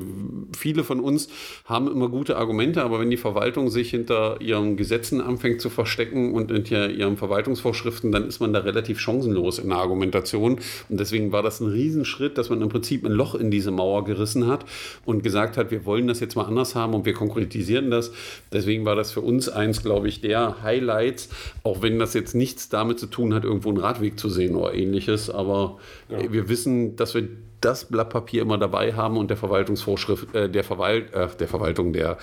viele 0.58 0.84
von 0.84 1.00
uns 1.00 1.30
haben 1.66 1.90
immer 1.90 2.10
gute 2.10 2.38
Argumente, 2.38 2.84
aber 2.84 3.00
wenn 3.00 3.10
die 3.10 3.18
Verwaltung 3.18 3.70
sich 3.70 3.90
hinter 3.90 4.42
ihren 4.42 4.78
Gesetzen 4.78 5.22
anfängt 5.22 5.62
zu 5.62 5.70
verstecken 5.70 6.34
und 6.34 6.52
hinter 6.52 6.90
ihren 6.90 7.18
Verwaltungsvorschriften, 7.18 8.12
dann 8.12 8.28
ist 8.28 8.40
man 8.40 8.54
da 8.54 8.60
relativ 8.60 9.00
chancenlos 9.00 9.60
in 9.60 9.70
der 9.70 9.78
Argumentation. 9.78 10.60
Und 10.90 11.00
deswegen 11.00 11.32
war 11.32 11.44
das 11.44 11.60
ein 11.60 11.68
Riesenschritt, 11.68 12.38
dass 12.38 12.50
man 12.50 12.62
im 12.62 12.70
Prinzip 12.70 13.06
ein 13.06 13.12
Loch 13.12 13.36
in 13.36 13.52
diese 13.52 13.72
Mauer 13.72 14.04
gerissen 14.04 14.48
hat 14.48 14.66
und 15.06 15.24
gesagt 15.24 15.58
hat, 15.58 15.72
wir 15.72 15.86
wollen 15.86 16.08
das 16.08 16.20
jetzt 16.20 16.36
mal 16.36 16.46
anders 16.46 16.76
haben 16.76 16.94
und 16.94 17.06
wir 17.06 17.14
konkretisieren 17.14 17.92
das. 17.92 18.12
Deswegen 18.52 18.86
war 18.86 18.96
das 18.96 19.12
für 19.12 19.22
uns 19.22 19.48
eins, 19.48 19.82
glaube 19.82 20.08
ich, 20.08 20.22
der 20.22 20.64
Highlights, 20.64 21.30
auch 21.64 21.82
wenn 21.82 22.00
das 22.00 22.14
jetzt 22.14 22.36
nichts 22.36 22.70
damit 22.70 23.00
zu 23.00 23.08
tun 23.08 23.21
hat, 23.34 23.44
irgendwo 23.44 23.70
einen 23.70 23.78
Radweg 23.78 24.20
zu 24.20 24.30
sehen 24.30 24.56
oder 24.56 24.74
ähnliches. 24.74 25.30
Aber 25.30 25.78
ja. 26.10 26.32
wir 26.32 26.50
wissen, 26.50 26.96
dass 26.96 27.14
wir 27.14 27.28
das 27.62 27.86
Blatt 27.86 28.10
Papier 28.10 28.42
immer 28.42 28.58
dabei 28.58 28.94
haben 28.94 29.18
und 29.18 29.30
der 29.30 29.38
Verwaltungsvorschrift, 29.38 30.34
äh, 30.36 30.50
der, 30.50 30.64
Verwalt, 30.64 31.14
äh, 31.14 31.28
der 31.40 31.48
Verwaltung 31.48 31.94
der 31.94 32.18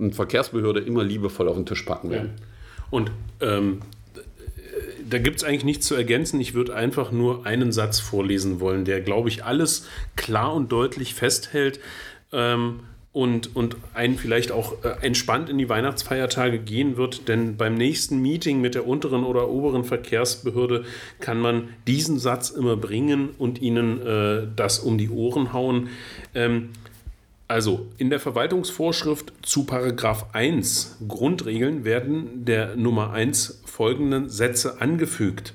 äh, 0.00 0.10
Verkehrsbehörde 0.10 0.80
immer 0.80 1.02
liebevoll 1.02 1.48
auf 1.48 1.56
den 1.56 1.66
Tisch 1.66 1.82
packen 1.82 2.10
werden. 2.10 2.32
Ja. 2.36 2.44
Und 2.90 3.10
ähm, 3.40 3.80
da 5.08 5.18
gibt 5.18 5.38
es 5.38 5.44
eigentlich 5.44 5.64
nichts 5.64 5.86
zu 5.86 5.94
ergänzen. 5.94 6.40
Ich 6.40 6.54
würde 6.54 6.74
einfach 6.74 7.12
nur 7.12 7.44
einen 7.46 7.72
Satz 7.72 8.00
vorlesen 8.00 8.60
wollen, 8.60 8.84
der, 8.84 9.00
glaube 9.00 9.28
ich, 9.28 9.44
alles 9.44 9.86
klar 10.16 10.54
und 10.54 10.70
deutlich 10.72 11.14
festhält. 11.14 11.80
Ähm, 12.32 12.80
und, 13.14 13.54
und 13.54 13.76
einen 13.94 14.18
vielleicht 14.18 14.50
auch 14.50 14.84
äh, 14.84 14.88
entspannt 15.00 15.48
in 15.48 15.56
die 15.56 15.68
Weihnachtsfeiertage 15.68 16.58
gehen 16.58 16.96
wird, 16.96 17.28
denn 17.28 17.56
beim 17.56 17.74
nächsten 17.74 18.20
Meeting 18.20 18.60
mit 18.60 18.74
der 18.74 18.88
unteren 18.88 19.22
oder 19.22 19.48
oberen 19.48 19.84
Verkehrsbehörde 19.84 20.84
kann 21.20 21.38
man 21.38 21.68
diesen 21.86 22.18
Satz 22.18 22.50
immer 22.50 22.76
bringen 22.76 23.30
und 23.38 23.62
ihnen 23.62 24.04
äh, 24.04 24.48
das 24.56 24.80
um 24.80 24.98
die 24.98 25.10
Ohren 25.10 25.52
hauen. 25.52 25.90
Ähm, 26.34 26.70
also 27.46 27.86
in 27.98 28.10
der 28.10 28.18
Verwaltungsvorschrift 28.18 29.32
zu 29.42 29.64
Paragraph 29.64 30.26
1 30.32 30.96
Grundregeln 31.06 31.84
werden 31.84 32.44
der 32.44 32.74
Nummer 32.74 33.12
1 33.12 33.62
folgenden 33.64 34.28
Sätze 34.28 34.80
angefügt. 34.80 35.54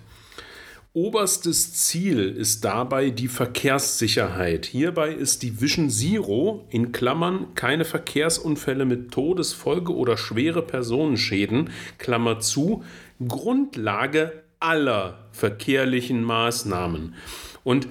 Oberstes 1.02 1.72
Ziel 1.76 2.28
ist 2.28 2.66
dabei 2.66 3.10
die 3.10 3.30
Verkehrssicherheit. 3.30 4.66
Hierbei 4.66 5.14
ist 5.14 5.44
die 5.44 5.62
Vision 5.62 5.90
Zero 5.90 6.66
in 6.70 6.92
Klammern 6.92 7.56
keine 7.56 7.86
Verkehrsunfälle 7.86 8.84
mit 8.84 9.10
Todesfolge 9.10 9.96
oder 9.96 10.18
schwere 10.18 10.62
Personenschäden, 10.62 11.70
Klammer 12.00 12.42
zu, 12.42 12.84
Grundlage 13.26 14.44
aller 14.60 15.30
verkehrlichen 15.32 16.22
Maßnahmen. 16.22 17.16
Und 17.64 17.88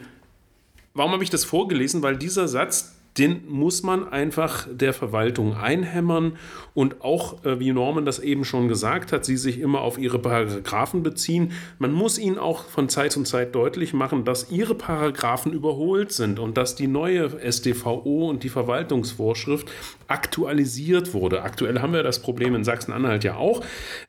warum 0.93 1.13
habe 1.13 1.25
ich 1.25 1.31
das 1.31 1.47
vorgelesen? 1.47 2.03
Weil 2.03 2.19
dieser 2.19 2.47
Satz 2.47 2.98
den 3.19 3.49
muss 3.49 3.83
man 3.83 4.09
einfach 4.09 4.67
der 4.71 4.93
Verwaltung 4.93 5.57
einhämmern 5.57 6.37
und 6.75 7.03
auch, 7.03 7.45
äh, 7.45 7.59
wie 7.59 7.73
Norman 7.73 8.05
das 8.05 8.19
eben 8.19 8.45
schon 8.45 8.69
gesagt 8.69 9.13
hat, 9.13 9.25
sie 9.25 9.37
sich 9.37 9.61
immer 9.61 9.81
auf 9.81 9.99
ihre 9.99 10.19
Paragraphen 10.19 11.03
beziehen. 11.03 11.53
Man 11.79 11.93
muss 11.93 12.19
ihnen 12.19 12.39
auch 12.39 12.65
von 12.65 12.89
Zeit 12.89 13.13
zu 13.13 13.23
Zeit 13.25 13.55
deutlich 13.55 13.93
machen, 13.93 14.25
dass 14.25 14.51
ihre 14.51 14.75
Paragraphen 14.75 15.53
überholt 15.53 16.13
sind 16.13 16.39
und 16.39 16.57
dass 16.57 16.77
die 16.77 16.87
neue 16.87 17.41
SDVO 17.41 18.29
und 18.29 18.45
die 18.45 18.49
Verwaltungsvorschrift 18.49 19.69
aktualisiert 20.07 21.15
wurde. 21.15 21.43
Aktuell 21.43 21.81
haben 21.81 21.93
wir 21.93 22.03
das 22.03 22.21
Problem 22.21 22.55
in 22.55 22.65
Sachsen-Anhalt 22.65 23.25
ja 23.25 23.37
auch. 23.37 23.65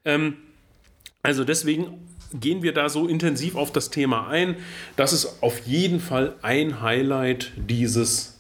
Ähm, 0.06 0.36
also 1.24 1.44
deswegen 1.44 2.00
gehen 2.34 2.62
wir 2.62 2.74
da 2.74 2.90
so 2.90 3.08
intensiv 3.08 3.56
auf 3.56 3.72
das 3.72 3.90
Thema 3.90 4.28
ein. 4.28 4.56
Das 4.96 5.14
ist 5.14 5.42
auf 5.42 5.60
jeden 5.66 6.00
Fall 6.00 6.36
ein 6.42 6.82
Highlight 6.82 7.52
dieses 7.58 8.39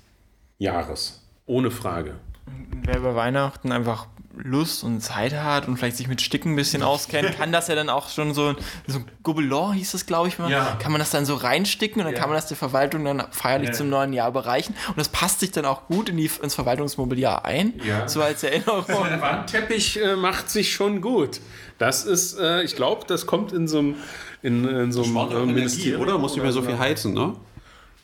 Jahres. 0.60 1.22
Ohne 1.45 1.72
Frage. 1.72 2.15
Wer 2.84 2.98
über 2.98 3.15
Weihnachten 3.15 3.72
einfach 3.72 4.08
Lust 4.36 4.84
und 4.84 5.02
Zeit 5.02 5.34
hat 5.34 5.67
und 5.67 5.78
vielleicht 5.78 5.98
sich 5.98 6.08
mit 6.08 6.22
Sticken 6.22 6.54
ein 6.54 6.56
bisschen 6.56 6.84
auskennt, 6.84 7.38
kann 7.38 7.52
das 7.52 7.67
ja 7.67 7.76
dann 7.76 7.89
auch 7.89 8.10
schon 8.10 8.34
so, 8.34 8.56
so 8.88 9.00
Gobelin 9.24 9.74
hieß 9.74 9.91
das, 9.91 10.06
glaube 10.06 10.28
ich 10.28 10.39
mal. 10.39 10.50
Ja. 10.50 10.78
Kann 10.80 10.91
man 10.91 11.00
das 11.00 11.10
dann 11.10 11.26
so 11.26 11.36
reinsticken 11.36 12.02
und 12.02 12.06
dann 12.06 12.13
ja. 12.13 12.19
kann 12.19 12.30
man 12.30 12.38
das 12.38 12.48
der 12.48 12.58
Verwaltung 12.58 13.04
dann 13.04 13.24
feierlich 13.32 13.69
ja. 13.69 13.76
zum 13.76 13.89
neuen 13.89 14.13
Jahr 14.13 14.30
überreichen. 14.30 14.76
Und 14.88 14.98
das 14.98 15.10
passt 15.10 15.39
sich 15.39 15.52
dann 15.52 15.65
auch 15.65 15.88
gut 15.88 16.10
in 16.10 16.17
die, 16.17 16.30
ins 16.41 16.56
Verwaltungsmobiliar 16.56 17.45
ein. 17.45 17.74
So 18.06 18.22
als 18.22 18.43
Erinnerung. 18.43 18.86
Der 19.10 19.22
Wandteppich 19.22 20.02
äh, 20.02 20.15
macht 20.15 20.50
sich 20.50 20.74
schon 20.74 21.02
gut. 21.02 21.41
Das 21.78 22.06
ist, 22.06 22.38
äh, 22.39 22.63
ich 22.63 22.76
glaube, 22.76 23.06
das 23.08 23.26
kommt 23.26 23.52
in 23.52 23.67
so 23.67 23.80
einem 23.80 23.95
in, 24.41 24.65
in 24.65 24.91
so 24.91 25.04
einem 25.04 25.50
äh, 25.50 25.54
Ministerium. 25.54 26.02
Oder? 26.02 26.17
Muss 26.17 26.34
nicht 26.34 26.43
mehr 26.43 26.52
so 26.52 26.62
viel 26.62 26.80
heizen, 26.80 27.13
ne? 27.13 27.36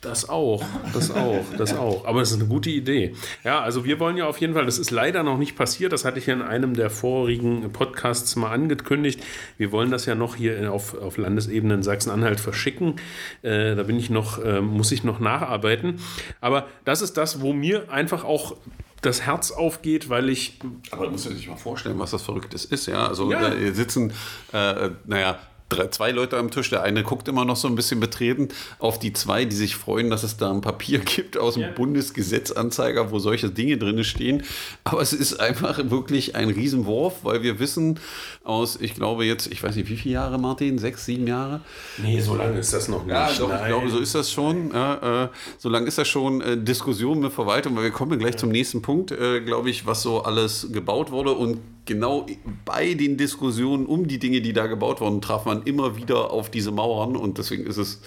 Das 0.06 0.30
auch, 0.30 0.63
das 0.94 1.10
auch, 1.10 1.44
das 1.58 1.76
auch. 1.76 2.06
Aber 2.06 2.22
es 2.22 2.30
ist 2.32 2.39
eine 2.39 2.48
gute 2.48 2.70
Idee. 2.70 3.15
Ja, 3.44 3.62
also 3.62 3.86
wir 3.86 4.00
wollen 4.00 4.18
ja 4.18 4.28
auf 4.28 4.38
jeden 4.38 4.54
Fall, 4.54 4.65
das 4.65 4.78
ist 4.78 4.91
leider 4.91 5.24
noch 5.24 5.39
nicht 5.39 5.56
passiert, 5.56 5.91
das 5.94 6.06
hatte 6.06 6.20
ich 6.20 6.28
ja 6.28 6.36
in 6.36 6.44
einem 6.44 6.76
der 6.76 6.91
vorigen 6.91 7.72
Podcasts 7.74 8.36
mal 8.36 8.52
angekündigt. 8.52 9.20
Wir 9.58 9.72
wollen 9.72 9.89
das 9.89 10.06
ja 10.06 10.13
noch 10.13 10.36
hier 10.36 10.72
auf, 10.72 10.94
auf 10.94 11.18
Landesebene 11.18 11.74
in 11.74 11.84
Sachsen-Anhalt 11.84 12.39
verschicken. 12.39 12.98
Äh, 13.41 13.76
da 13.76 13.82
bin 13.82 13.98
ich 13.98 14.12
noch, 14.12 14.44
äh, 14.44 14.62
muss 14.62 14.91
ich 14.91 15.04
noch 15.04 15.20
nacharbeiten. 15.20 16.00
Aber 16.39 16.68
das 16.86 17.02
ist 17.02 17.18
das, 17.18 17.41
wo 17.41 17.52
mir 17.52 17.91
einfach 17.91 18.24
auch 18.24 18.56
das 19.02 19.22
Herz 19.22 19.52
aufgeht, 19.52 20.10
weil 20.10 20.30
ich. 20.30 20.60
Aber 20.91 21.06
du 21.06 21.12
musst 21.12 21.26
dir 21.26 21.36
sich 21.36 21.48
mal 21.48 21.58
vorstellen, 21.58 21.98
was 21.98 22.12
das 22.12 22.22
Verrücktes 22.22 22.65
ist, 22.65 22.86
ja. 22.88 23.08
Also 23.08 23.32
ja. 23.32 23.50
da 23.50 23.74
sitzen, 23.74 24.13
äh, 24.54 24.91
naja, 25.06 25.39
drei, 25.69 25.88
zwei 25.88 26.12
Leute 26.12 26.38
am 26.38 26.51
Tisch. 26.51 26.69
Der 26.69 26.84
eine 26.84 27.04
guckt 27.04 27.28
immer 27.28 27.45
noch 27.45 27.56
so 27.56 27.67
ein 27.67 27.75
bisschen 27.75 27.99
betreten 27.99 28.49
auf 28.80 28.99
die 28.99 29.13
zwei, 29.13 29.45
die 29.45 29.56
sich 29.56 29.75
freuen, 29.75 30.10
dass 30.10 30.23
es 30.23 30.38
da 30.38 30.51
ein 30.51 30.62
Papier 30.62 30.99
gibt 31.06 31.38
aus 31.38 31.56
dem 31.56 31.63
ja. 31.63 31.71
Bundesgesetzanzeiger, 31.71 33.12
wo 33.12 33.19
solche 33.19 33.49
Dinge 33.49 33.78
drin 33.78 34.04
stehen. 34.04 34.43
Aber 34.84 35.01
es 35.01 35.13
ist 35.13 35.39
einfach 35.39 35.80
wirklich 35.89 36.36
ein 36.36 36.49
Riesenwurf, 36.49 37.23
weil 37.23 37.43
wir 37.43 37.60
wissen 37.60 37.99
aus, 38.43 38.78
ich 38.80 38.93
glaube 38.93 39.25
jetzt, 39.25 39.47
ich 39.47 39.62
weiß 39.63 39.75
nicht, 39.75 39.89
wie 39.89 39.97
viele 39.97 40.15
Jahre, 40.15 40.38
Martin? 40.38 40.78
Sechs, 40.78 41.06
sieben 41.06 41.28
Jahre? 41.28 41.62
Nee, 41.97 42.19
so 42.21 42.36
lange 42.36 42.60
ist 42.60 42.73
das 42.73 42.88
noch 42.88 43.06
nicht. 43.06 43.13
Ja, 43.13 43.32
doch, 43.38 43.51
ich 43.54 43.65
glaube, 43.65 43.89
so 43.89 43.99
ist 43.99 44.15
das 44.15 44.32
schon. 44.32 44.71
Ja, 44.71 45.23
äh, 45.25 45.30
so 45.58 45.69
lange 45.69 45.88
ist 45.88 45.97
das 45.97 46.08
schon 46.08 46.41
äh, 46.41 46.58
Diskussion 46.58 47.19
mit 47.19 47.34
Verwaltung, 47.34 47.75
weil 47.75 47.84
wir 47.84 47.91
kommen 47.91 48.19
gleich 48.19 48.34
ja. 48.34 48.39
zum 48.39 48.49
nächsten 48.49 48.82
Punkt, 48.82 49.12
äh, 49.12 49.41
glaube 49.41 49.69
ich, 49.69 49.86
was 49.86 50.01
so 50.01 50.23
alles 50.23 50.67
gebaut 50.71 51.12
wurde 51.12 51.32
und 51.32 51.60
genau 51.86 52.26
bei 52.65 52.93
den 52.93 53.17
Diskussionen 53.17 53.86
um 53.86 54.08
die 54.08 54.19
Dinge, 54.19 54.41
die 54.41 54.54
da 54.54 54.67
gebaut 54.67 55.02
wurden, 55.02 55.21
traf 55.21 55.45
man 55.45 55.63
immer 55.63 55.98
wieder 55.98 56.32
auf 56.32 56.50
diese 56.50 56.71
Mauern 56.71 57.15
und 57.15 57.38
deswegen 57.38 57.65
ist 57.65 57.78
es 57.78 58.02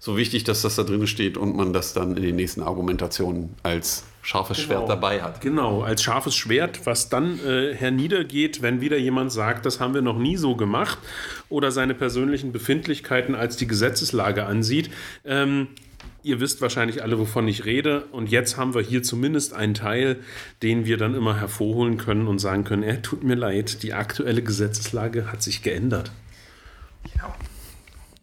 so 0.00 0.16
wichtig, 0.16 0.44
dass 0.44 0.62
das 0.62 0.76
da 0.76 0.82
drin 0.82 1.06
steht 1.06 1.36
und 1.36 1.54
man 1.54 1.74
das 1.74 1.92
dann 1.92 2.16
in 2.16 2.22
den 2.22 2.36
nächsten 2.36 2.62
Argumentationen 2.62 3.50
als 3.62 4.04
scharfes 4.22 4.56
genau. 4.56 4.68
Schwert 4.68 4.88
dabei 4.88 5.22
hat. 5.22 5.42
Genau, 5.42 5.82
als 5.82 6.02
scharfes 6.02 6.34
Schwert, 6.34 6.86
was 6.86 7.10
dann 7.10 7.38
äh, 7.40 7.74
herniedergeht, 7.74 8.62
wenn 8.62 8.80
wieder 8.80 8.96
jemand 8.96 9.30
sagt, 9.30 9.66
das 9.66 9.78
haben 9.78 9.92
wir 9.92 10.00
noch 10.02 10.18
nie 10.18 10.38
so 10.38 10.56
gemacht 10.56 10.98
oder 11.50 11.70
seine 11.70 11.94
persönlichen 11.94 12.50
Befindlichkeiten 12.50 13.34
als 13.34 13.58
die 13.58 13.66
Gesetzeslage 13.66 14.46
ansieht. 14.46 14.90
Ähm, 15.26 15.68
Ihr 16.22 16.40
wisst 16.40 16.60
wahrscheinlich 16.60 17.02
alle, 17.02 17.18
wovon 17.18 17.48
ich 17.48 17.64
rede. 17.64 18.04
Und 18.12 18.30
jetzt 18.30 18.56
haben 18.56 18.74
wir 18.74 18.82
hier 18.82 19.02
zumindest 19.02 19.54
einen 19.54 19.74
Teil, 19.74 20.20
den 20.62 20.84
wir 20.84 20.96
dann 20.96 21.14
immer 21.14 21.38
hervorholen 21.38 21.96
können 21.96 22.28
und 22.28 22.38
sagen 22.38 22.64
können, 22.64 22.82
er 22.82 23.00
tut 23.02 23.24
mir 23.24 23.36
leid, 23.36 23.82
die 23.82 23.94
aktuelle 23.94 24.42
Gesetzeslage 24.42 25.32
hat 25.32 25.42
sich 25.42 25.62
geändert. 25.62 26.12
Ja. 27.16 27.34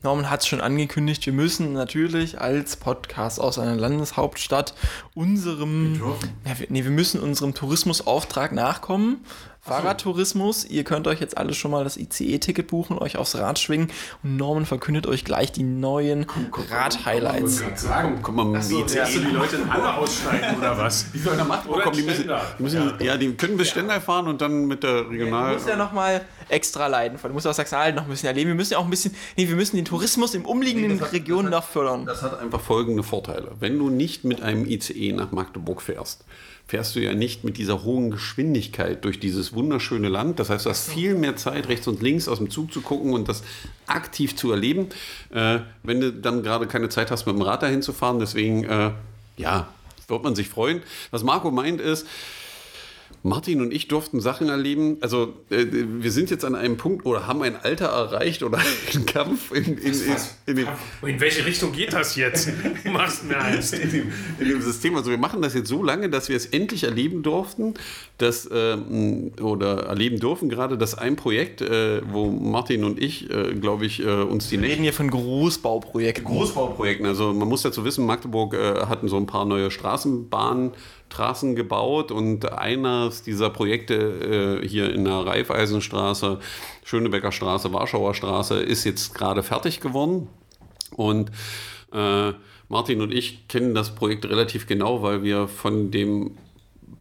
Norman 0.04 0.30
hat 0.30 0.42
es 0.42 0.48
schon 0.48 0.62
angekündigt, 0.62 1.26
wir 1.26 1.34
müssen 1.34 1.74
natürlich 1.74 2.40
als 2.40 2.78
Podcast 2.78 3.42
aus 3.42 3.58
einer 3.58 3.76
Landeshauptstadt 3.76 4.76
unserem, 5.16 6.00
ja, 6.46 6.54
nee, 6.70 6.84
wir 6.84 6.92
müssen 6.92 7.20
unserem 7.20 7.56
Tourismusauftrag 7.56 8.52
nachkommen 8.52 9.26
Fahrradtourismus. 9.68 10.66
Ihr 10.66 10.84
könnt 10.84 11.08
euch 11.08 11.20
jetzt 11.20 11.38
alle 11.38 11.54
schon 11.54 11.72
mal 11.72 11.84
das 11.84 11.98
ICE-Ticket 11.98 12.68
buchen, 12.68 12.98
euch 12.98 13.18
aufs 13.18 13.36
Rad 13.36 13.60
schwingen 13.60 13.92
und 14.24 14.38
Norman 14.38 14.66
verkündet 14.66 15.08
euch 15.08 15.26
gleich 15.26 15.52
die 15.52 15.64
neuen 15.64 16.26
Rad-Highlights. 16.72 17.64
sagen, 17.76 18.20
komm 18.22 18.36
mal 18.36 18.46
mit 18.46 18.64
so, 18.64 18.84
ICE. 18.84 19.02
Hast 19.02 19.16
du 19.16 19.20
die 19.20 19.32
Leute 19.32 19.58
in 19.58 19.72
Halle 19.72 19.94
aussteigen 19.96 20.58
oder 20.58 20.78
was? 20.78 21.14
Wie 21.14 21.20
soll 21.20 21.38
er 21.38 21.46
machen? 21.46 21.70
Oder 21.70 21.92
die 21.92 22.02
müssen, 22.02 22.30
die 22.58 22.64
müssen, 22.64 22.94
ja. 23.00 23.06
ja. 23.06 23.18
die 23.18 23.34
können 23.34 23.58
bis 23.58 23.70
Stendal 23.70 24.02
fahren 24.02 24.28
und 24.28 24.42
dann 24.42 24.66
mit 24.66 24.84
der 24.84 25.10
Regional... 25.10 25.50
Du 25.50 25.54
musst 25.56 25.68
ja 25.68 25.76
nochmal 25.76 26.22
extra 26.50 26.88
leiden. 26.88 27.20
Du 27.22 27.30
musst 27.30 27.48
aus 27.48 27.58
Sachsen-Anhalt 27.58 27.96
noch 27.96 28.04
ein 28.04 28.10
bisschen 28.10 28.28
erleben. 28.28 28.50
Wir 28.50 28.56
müssen 28.56 28.74
ja 28.74 28.80
auch 28.80 28.86
ein 28.86 28.90
bisschen... 28.90 29.14
Nee, 29.36 29.48
wir 29.50 29.56
müssen 29.56 29.76
den 29.76 29.86
Tourismus 29.86 30.34
im 30.34 30.46
umliegenden 30.46 30.96
nee, 30.96 31.02
hat, 31.02 31.12
Regionen 31.12 31.52
noch 31.52 31.68
fördern. 31.68 32.06
Das 32.06 32.22
hat 32.22 32.40
einfach 32.40 32.62
folgende 32.62 33.04
Vorteile. 33.04 33.52
Wenn 33.60 33.78
du 33.78 33.90
nicht 33.90 34.24
mit 34.24 34.42
einem 34.42 34.66
ICE 34.66 35.12
nach 35.14 35.32
Magdeburg 35.32 35.82
fährst, 35.82 36.24
fährst 36.68 36.96
du 36.96 37.00
ja 37.00 37.14
nicht 37.14 37.44
mit 37.44 37.58
dieser 37.58 37.84
hohen 37.84 38.12
Geschwindigkeit 38.12 39.06
durch 39.06 39.20
dieses 39.20 39.54
wunderschöne 39.54 40.10
Land. 40.10 40.40
Das 40.40 40.50
heißt, 40.50 40.66
du 40.66 40.70
hast 40.70 40.90
viel 40.90 41.16
mehr 41.16 41.38
Zeit, 41.38 41.70
rechts 41.70 41.88
und 41.88 42.02
links 42.02 42.28
aus 42.28 42.40
dem 42.40 42.50
Zug 42.50 42.74
zu 42.74 42.82
gucken 42.82 43.14
und 43.14 43.30
das 43.30 43.44
aktiv 43.88 44.36
zu 44.36 44.52
erleben. 44.52 44.90
Äh, 45.30 45.60
wenn 45.84 46.02
du 46.02 46.12
dann 46.12 46.44
gerade 46.44 46.68
keine 46.68 46.90
Zeit 46.90 47.10
hast, 47.10 47.26
mit 47.26 47.36
dem 47.36 47.42
Rad 47.42 47.64
dahin 47.64 47.82
zu 47.82 47.94
fahren, 47.94 48.20
deswegen, 48.20 48.66
äh, 48.66 48.92
ja, 49.38 49.70
wird 50.10 50.24
man 50.24 50.36
sich 50.36 50.50
freuen. 50.50 50.82
Was 51.12 51.24
Marco 51.24 51.52
meint 51.52 51.80
ist, 51.80 52.06
Martin 53.24 53.62
und 53.62 53.74
ich 53.74 53.88
durften 53.88 54.20
Sachen 54.20 54.50
erleben. 54.50 54.98
Also 55.02 55.34
äh, 55.50 55.66
wir 55.72 56.12
sind 56.12 56.30
jetzt 56.30 56.46
an 56.46 56.56
einem 56.56 56.78
Punkt 56.78 57.06
oder 57.06 57.28
haben 57.28 57.42
ein 57.42 57.56
Alter 57.56 57.88
erreicht 57.88 58.44
oder 58.44 58.60
einen 58.94 59.06
Kampf 59.06 59.52
in, 59.52 59.78
in, 59.78 59.94
in, 60.46 60.58
in, 60.58 60.68
in 61.02 61.20
welche 61.20 61.46
Richtung 61.46 61.72
geht 61.72 61.94
das 61.94 62.16
jetzt? 62.16 62.50
Du 62.84 62.92
machst 62.92 63.26
mir 63.26 63.38
Angst. 63.38 63.74
In 63.74 63.92
dem, 63.92 64.12
in 64.40 64.50
dem 64.50 64.62
System. 64.62 64.96
Also 64.96 65.10
wir 65.10 65.18
machen 65.18 65.42
das 65.42 65.54
jetzt 65.54 65.68
so 65.68 65.84
lange, 65.84 66.10
dass 66.10 66.30
wir 66.30 66.38
es 66.38 66.46
endlich 66.46 66.84
erleben 66.84 67.24
durften, 67.24 67.74
dass 68.18 68.48
ähm, 68.52 69.32
oder 69.42 69.88
erleben 69.88 70.20
dürfen 70.20 70.48
gerade, 70.50 70.78
dass 70.78 70.96
ein 70.96 71.16
Projekt, 71.16 71.62
äh, 71.62 72.02
wo 72.12 72.32
Martin 72.32 72.84
und 72.84 73.02
ich, 73.02 73.30
äh, 73.30 73.56
glaube 73.56 73.86
ich, 73.86 74.02
äh, 74.02 74.06
uns 74.06 74.50
die 74.50 74.62
Wir 74.62 74.70
reden 74.70 74.84
hier 74.84 74.94
von 74.94 75.10
Großbauprojekten. 75.10 76.26
Großbauprojekten. 76.26 77.06
Also 77.06 77.34
man 77.34 77.48
muss 77.48 77.62
dazu 77.64 77.84
wissen, 77.84 78.06
Magdeburg 78.06 78.54
äh, 78.54 78.86
hatten 78.86 79.08
so 79.08 79.18
ein 79.18 79.26
paar 79.26 79.46
neue 79.46 79.72
Straßenbahnen 79.72 80.72
Straßen 81.10 81.56
gebaut 81.56 82.12
und 82.12 82.52
eines 82.52 83.24
dieser 83.24 83.50
Projekte 83.50 84.62
äh, 84.62 84.68
hier 84.68 84.94
in 84.94 85.06
der 85.06 85.26
Raiffeisenstraße, 85.26 86.40
Schönebecker 86.84 87.32
Straße, 87.32 87.74
Warschauer 87.74 88.14
Straße 88.14 88.60
ist 88.60 88.84
jetzt 88.84 89.16
gerade 89.16 89.42
fertig 89.42 89.80
geworden 89.80 90.28
und 90.92 91.32
äh, 91.92 92.34
Martin 92.70 93.02
und 93.02 93.12
ich 93.12 93.48
kennen 93.48 93.74
das 93.74 93.96
Projekt 93.96 94.26
relativ 94.26 94.68
genau, 94.68 95.02
weil 95.02 95.24
wir 95.24 95.48
von 95.48 95.90
dem 95.90 96.38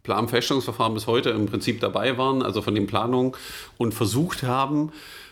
Planfeststellungsverfahren 0.01 0.93
bis 0.95 1.05
heute 1.05 1.29
im 1.29 1.45
Prinzip 1.45 1.79
dabei 1.79 2.17
waren, 2.17 2.41
also 2.41 2.63
von 2.63 2.73
den 2.73 2.87
Planungen 2.87 3.33
und 3.77 3.93
versucht 3.93 4.41
haben, 4.41 4.91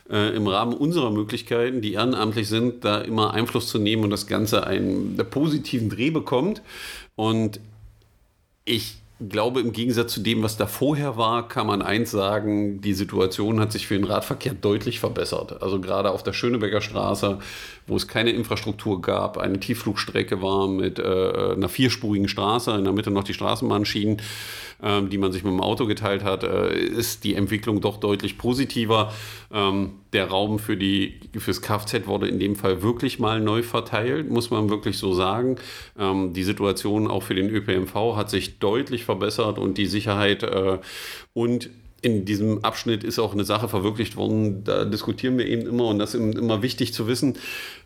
äh, 0.10 0.36
im 0.36 0.46
Rahmen 0.48 0.74
unserer 0.74 1.10
Möglichkeiten, 1.10 1.82
die 1.82 1.94
ehrenamtlich 1.94 2.48
sind, 2.48 2.86
da 2.86 3.00
immer 3.00 3.34
Einfluss 3.34 3.68
zu 3.68 3.80
nehmen 3.80 4.04
und 4.04 4.12
das 4.12 4.28
Ganze 4.28 4.68
einen 4.68 5.18
positiven 5.32 5.90
Dreh 5.90 6.12
bekommt. 6.12 6.62
Und 7.16 7.60
ich 8.66 8.98
glaube, 9.30 9.62
im 9.62 9.72
Gegensatz 9.72 10.14
zu 10.14 10.20
dem, 10.20 10.44
was 10.44 10.58
da 10.58 10.68
vorher 10.68 11.16
war, 11.16 11.48
kann 11.48 11.68
man 11.68 11.82
eins 11.82 12.12
sagen, 12.12 12.82
die 12.82 12.94
Situation 12.94 13.62
hat 13.62 13.72
sich 13.72 13.88
für 13.88 13.96
den 13.96 14.04
Radverkehr 14.04 14.54
deutlich 14.54 15.00
verbessert. 15.00 15.62
Also 15.62 15.80
gerade 15.80 16.12
auf 16.12 16.22
der 16.22 16.34
Schönebecker 16.34 16.82
Straße, 16.82 17.40
wo 17.88 17.96
es 17.96 18.10
keine 18.10 18.32
Infrastruktur 18.32 19.02
gab, 19.02 19.38
eine 19.38 19.60
Tiefflugstrecke 19.60 20.42
war 20.42 20.68
mit 20.68 21.00
äh, 21.00 21.54
einer 21.54 21.70
vierspurigen 21.70 22.28
Straße, 22.28 22.72
in 22.72 22.84
der 22.84 22.92
Mitte 22.92 23.12
noch 23.12 23.24
die 23.24 23.34
Straßenbahnschienen, 23.34 24.22
äh, 24.82 25.02
die 25.04 25.18
man 25.18 25.32
sich 25.32 25.44
mit 25.44 25.54
dem 25.54 25.62
Auto 25.62 25.86
geteilt 25.86 26.24
hat, 26.24 26.44
äh, 26.44 26.78
ist 26.78 27.24
die 27.24 27.36
Entwicklung 27.36 27.82
doch 27.82 27.98
deutlich 27.98 28.38
positiver. 28.38 29.14
Ähm, 29.52 29.92
der 30.14 30.28
Raum 30.28 30.60
für 30.60 30.78
die, 30.78 31.20
fürs 31.38 31.62
Kfz 31.62 32.08
wurde 32.08 32.28
in 32.28 32.40
dem 32.40 32.56
Fall 32.56 32.82
wirklich 32.82 33.20
mal 33.20 33.40
neu 33.40 33.64
verteilt, 33.64 34.30
muss 34.30 34.50
man 34.50 34.70
wirklich 34.70 34.98
so 34.98 35.14
sagen. 35.14 35.58
Ähm, 35.98 36.34
die 36.34 36.44
Situation 36.44 37.08
auch 37.08 37.24
für 37.24 37.36
den 37.36 37.50
ÖPNV 37.50 38.16
hat 38.16 38.30
sich 38.30 38.60
deutlich 38.60 39.06
verbessert 39.06 39.60
und 39.60 39.78
die 39.78 39.88
Sicherheit 39.88 40.44
äh, 40.44 40.80
und 41.34 41.70
in 42.06 42.24
diesem 42.24 42.64
Abschnitt 42.64 43.04
ist 43.04 43.18
auch 43.18 43.34
eine 43.34 43.46
Sache 43.46 43.68
verwirklicht 43.68 44.16
worden. 44.16 44.64
Da 44.64 44.86
diskutieren 44.86 45.40
wir 45.40 45.48
eben 45.48 45.66
immer 45.66 45.88
und 45.88 45.98
das 45.98 46.14
ist 46.14 46.38
immer 46.38 46.62
wichtig 46.62 46.94
zu 46.94 47.08
wissen, 47.08 47.36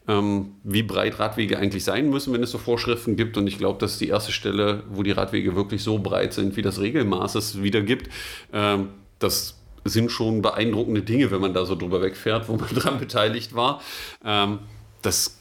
ähm, 0.07 0.53
wie 0.63 0.83
breit 0.83 1.19
Radwege 1.19 1.59
eigentlich 1.59 1.83
sein 1.83 2.09
müssen, 2.09 2.33
wenn 2.33 2.43
es 2.43 2.51
so 2.51 2.57
Vorschriften 2.57 3.15
gibt. 3.15 3.37
Und 3.37 3.47
ich 3.47 3.57
glaube, 3.57 3.79
das 3.79 3.93
ist 3.93 4.01
die 4.01 4.07
erste 4.07 4.31
Stelle, 4.31 4.83
wo 4.89 5.03
die 5.03 5.11
Radwege 5.11 5.55
wirklich 5.55 5.83
so 5.83 5.99
breit 5.99 6.33
sind, 6.33 6.55
wie 6.57 6.61
das 6.61 6.79
Regelmaß 6.79 7.35
es 7.35 7.61
wiedergibt. 7.61 8.09
Ähm, 8.53 8.89
das 9.19 9.59
sind 9.85 10.11
schon 10.11 10.41
beeindruckende 10.41 11.01
Dinge, 11.01 11.31
wenn 11.31 11.41
man 11.41 11.53
da 11.53 11.65
so 11.65 11.75
drüber 11.75 12.01
wegfährt, 12.01 12.49
wo 12.49 12.55
man 12.55 12.69
dran 12.73 12.99
beteiligt 12.99 13.55
war. 13.55 13.81
Ähm, 14.23 14.59
das 15.01 15.39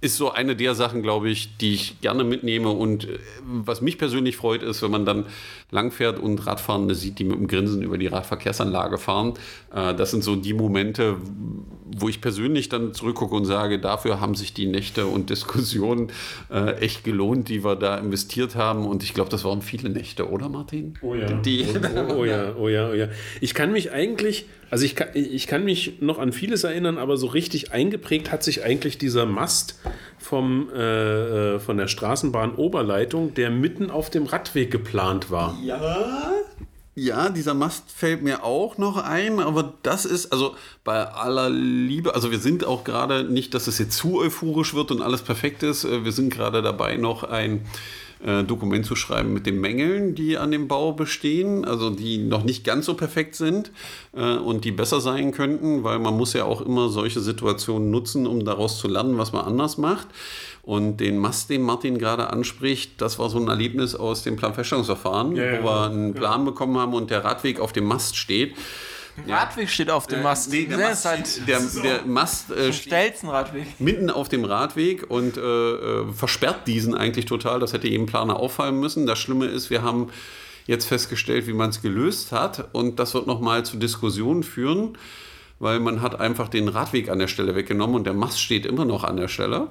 ist 0.00 0.16
so 0.16 0.30
eine 0.30 0.56
der 0.56 0.74
Sachen, 0.74 1.02
glaube 1.02 1.28
ich, 1.28 1.56
die 1.58 1.74
ich 1.74 2.00
gerne 2.00 2.24
mitnehme. 2.24 2.70
Und 2.70 3.04
äh, 3.04 3.18
was 3.42 3.80
mich 3.80 3.98
persönlich 3.98 4.36
freut, 4.36 4.62
ist, 4.62 4.82
wenn 4.82 4.90
man 4.90 5.04
dann 5.04 5.26
langfährt 5.70 6.18
und 6.18 6.46
Radfahrende 6.46 6.94
sieht, 6.94 7.18
die 7.18 7.24
mit 7.24 7.36
dem 7.36 7.46
Grinsen 7.46 7.82
über 7.82 7.98
die 7.98 8.06
Radverkehrsanlage 8.06 8.98
fahren. 8.98 9.34
Äh, 9.74 9.94
das 9.94 10.10
sind 10.10 10.22
so 10.22 10.36
die 10.36 10.54
Momente, 10.54 11.16
wo 11.96 12.08
ich 12.08 12.20
persönlich 12.20 12.68
dann 12.68 12.94
zurückgucke 12.94 13.34
und 13.34 13.44
sage, 13.44 13.78
dafür 13.78 14.20
haben 14.20 14.34
sich 14.34 14.54
die 14.54 14.66
Nächte 14.66 15.06
und 15.06 15.30
Diskussionen 15.30 16.10
äh, 16.50 16.76
echt 16.80 17.04
gelohnt, 17.04 17.48
die 17.48 17.64
wir 17.64 17.76
da 17.76 17.98
investiert 17.98 18.54
haben. 18.54 18.86
Und 18.86 19.02
ich 19.02 19.14
glaube, 19.14 19.30
das 19.30 19.44
waren 19.44 19.62
viele 19.62 19.88
Nächte, 19.90 20.28
oder 20.30 20.48
Martin? 20.48 20.94
Oh 21.02 21.14
ja. 21.14 21.32
Die, 21.32 21.66
oh, 22.08 22.14
oh, 22.18 22.24
ja, 22.24 22.54
oh 22.56 22.68
ja, 22.68 22.90
oh 22.90 22.94
ja. 22.94 23.08
Ich 23.40 23.54
kann 23.54 23.72
mich 23.72 23.92
eigentlich, 23.92 24.46
also 24.70 24.84
ich 24.84 24.94
kann, 24.96 25.08
ich 25.14 25.46
kann 25.46 25.64
mich 25.64 26.00
noch 26.00 26.18
an 26.18 26.32
vieles 26.32 26.64
erinnern, 26.64 26.98
aber 26.98 27.16
so 27.16 27.26
richtig 27.26 27.72
eingeprägt 27.72 28.30
hat 28.30 28.42
sich 28.42 28.64
eigentlich 28.64 28.98
dieser 28.98 29.26
Mast 29.26 29.78
vom, 30.20 30.70
äh, 30.70 31.58
von 31.58 31.76
der 31.76 31.88
Straßenbahn-Oberleitung, 31.88 33.34
der 33.34 33.50
mitten 33.50 33.90
auf 33.90 34.10
dem 34.10 34.26
Radweg 34.26 34.70
geplant 34.70 35.30
war. 35.30 35.56
Ja. 35.62 36.32
Ja, 36.96 37.30
dieser 37.30 37.54
Mast 37.54 37.84
fällt 37.90 38.22
mir 38.22 38.44
auch 38.44 38.76
noch 38.76 38.96
ein, 38.96 39.38
aber 39.38 39.72
das 39.82 40.04
ist, 40.04 40.32
also 40.32 40.54
bei 40.84 41.06
aller 41.06 41.48
Liebe, 41.48 42.14
also 42.14 42.30
wir 42.30 42.40
sind 42.40 42.64
auch 42.64 42.84
gerade 42.84 43.24
nicht, 43.24 43.54
dass 43.54 43.68
es 43.68 43.78
jetzt 43.78 43.96
zu 43.96 44.18
euphorisch 44.18 44.74
wird 44.74 44.90
und 44.90 45.00
alles 45.00 45.22
perfekt 45.22 45.62
ist. 45.62 45.84
Äh, 45.84 46.04
wir 46.04 46.12
sind 46.12 46.30
gerade 46.30 46.62
dabei, 46.62 46.96
noch 46.96 47.22
ein 47.22 47.64
äh, 48.24 48.44
Dokument 48.44 48.84
zu 48.84 48.96
schreiben 48.96 49.32
mit 49.32 49.46
den 49.46 49.60
Mängeln, 49.60 50.14
die 50.14 50.36
an 50.36 50.50
dem 50.50 50.68
Bau 50.68 50.92
bestehen, 50.92 51.64
also 51.64 51.90
die 51.90 52.18
noch 52.18 52.44
nicht 52.44 52.64
ganz 52.64 52.86
so 52.86 52.94
perfekt 52.94 53.34
sind 53.34 53.72
äh, 54.14 54.36
und 54.36 54.64
die 54.64 54.72
besser 54.72 55.00
sein 55.00 55.32
könnten, 55.32 55.84
weil 55.84 55.98
man 55.98 56.16
muss 56.16 56.32
ja 56.32 56.44
auch 56.44 56.60
immer 56.60 56.88
solche 56.88 57.20
Situationen 57.20 57.90
nutzen, 57.90 58.26
um 58.26 58.44
daraus 58.44 58.78
zu 58.78 58.88
lernen, 58.88 59.18
was 59.18 59.32
man 59.32 59.44
anders 59.44 59.78
macht. 59.78 60.08
Und 60.62 60.98
den 60.98 61.18
Mast, 61.18 61.48
den 61.48 61.62
Martin 61.62 61.98
gerade 61.98 62.30
anspricht, 62.30 63.00
das 63.00 63.18
war 63.18 63.30
so 63.30 63.38
ein 63.38 63.48
Erlebnis 63.48 63.94
aus 63.94 64.22
dem 64.22 64.36
Planfeststellungsverfahren, 64.36 65.34
ja, 65.34 65.62
wo 65.62 65.66
wir 65.66 65.84
einen 65.86 66.14
Plan 66.14 66.44
bekommen 66.44 66.76
haben 66.76 66.92
und 66.92 67.10
der 67.10 67.24
Radweg 67.24 67.58
auf 67.58 67.72
dem 67.72 67.86
Mast 67.86 68.16
steht. 68.16 68.54
Radweg 69.28 69.68
steht 69.68 69.90
auf 69.90 70.06
dem 70.06 70.22
Mast. 70.22 70.50
Nee, 70.50 70.66
der, 70.66 70.78
Der 70.78 70.88
Mast, 70.88 71.04
halt 71.04 71.48
der, 71.48 71.60
der 71.82 72.04
Mast 72.04 72.50
äh, 72.50 72.72
steht 72.72 73.22
mitten 73.78 74.10
auf 74.10 74.28
dem 74.28 74.44
Radweg 74.44 75.10
und 75.10 75.36
äh, 75.36 75.40
äh, 75.40 76.12
versperrt 76.12 76.66
diesen 76.66 76.94
eigentlich 76.94 77.26
total. 77.26 77.60
Das 77.60 77.72
hätte 77.72 77.88
jedem 77.88 78.06
Planer 78.06 78.36
auffallen 78.36 78.78
müssen. 78.78 79.06
Das 79.06 79.18
Schlimme 79.18 79.46
ist, 79.46 79.70
wir 79.70 79.82
haben 79.82 80.10
jetzt 80.66 80.86
festgestellt, 80.86 81.46
wie 81.46 81.52
man 81.52 81.70
es 81.70 81.82
gelöst 81.82 82.32
hat 82.32 82.68
und 82.72 82.98
das 82.98 83.14
wird 83.14 83.26
nochmal 83.26 83.64
zu 83.64 83.76
Diskussionen 83.76 84.42
führen, 84.42 84.96
weil 85.58 85.80
man 85.80 86.00
hat 86.00 86.20
einfach 86.20 86.48
den 86.48 86.68
Radweg 86.68 87.08
an 87.08 87.18
der 87.18 87.28
Stelle 87.28 87.54
weggenommen 87.54 87.96
und 87.96 88.04
der 88.04 88.14
Mast 88.14 88.40
steht 88.40 88.66
immer 88.66 88.84
noch 88.84 89.04
an 89.04 89.16
der 89.16 89.28
Stelle. 89.28 89.68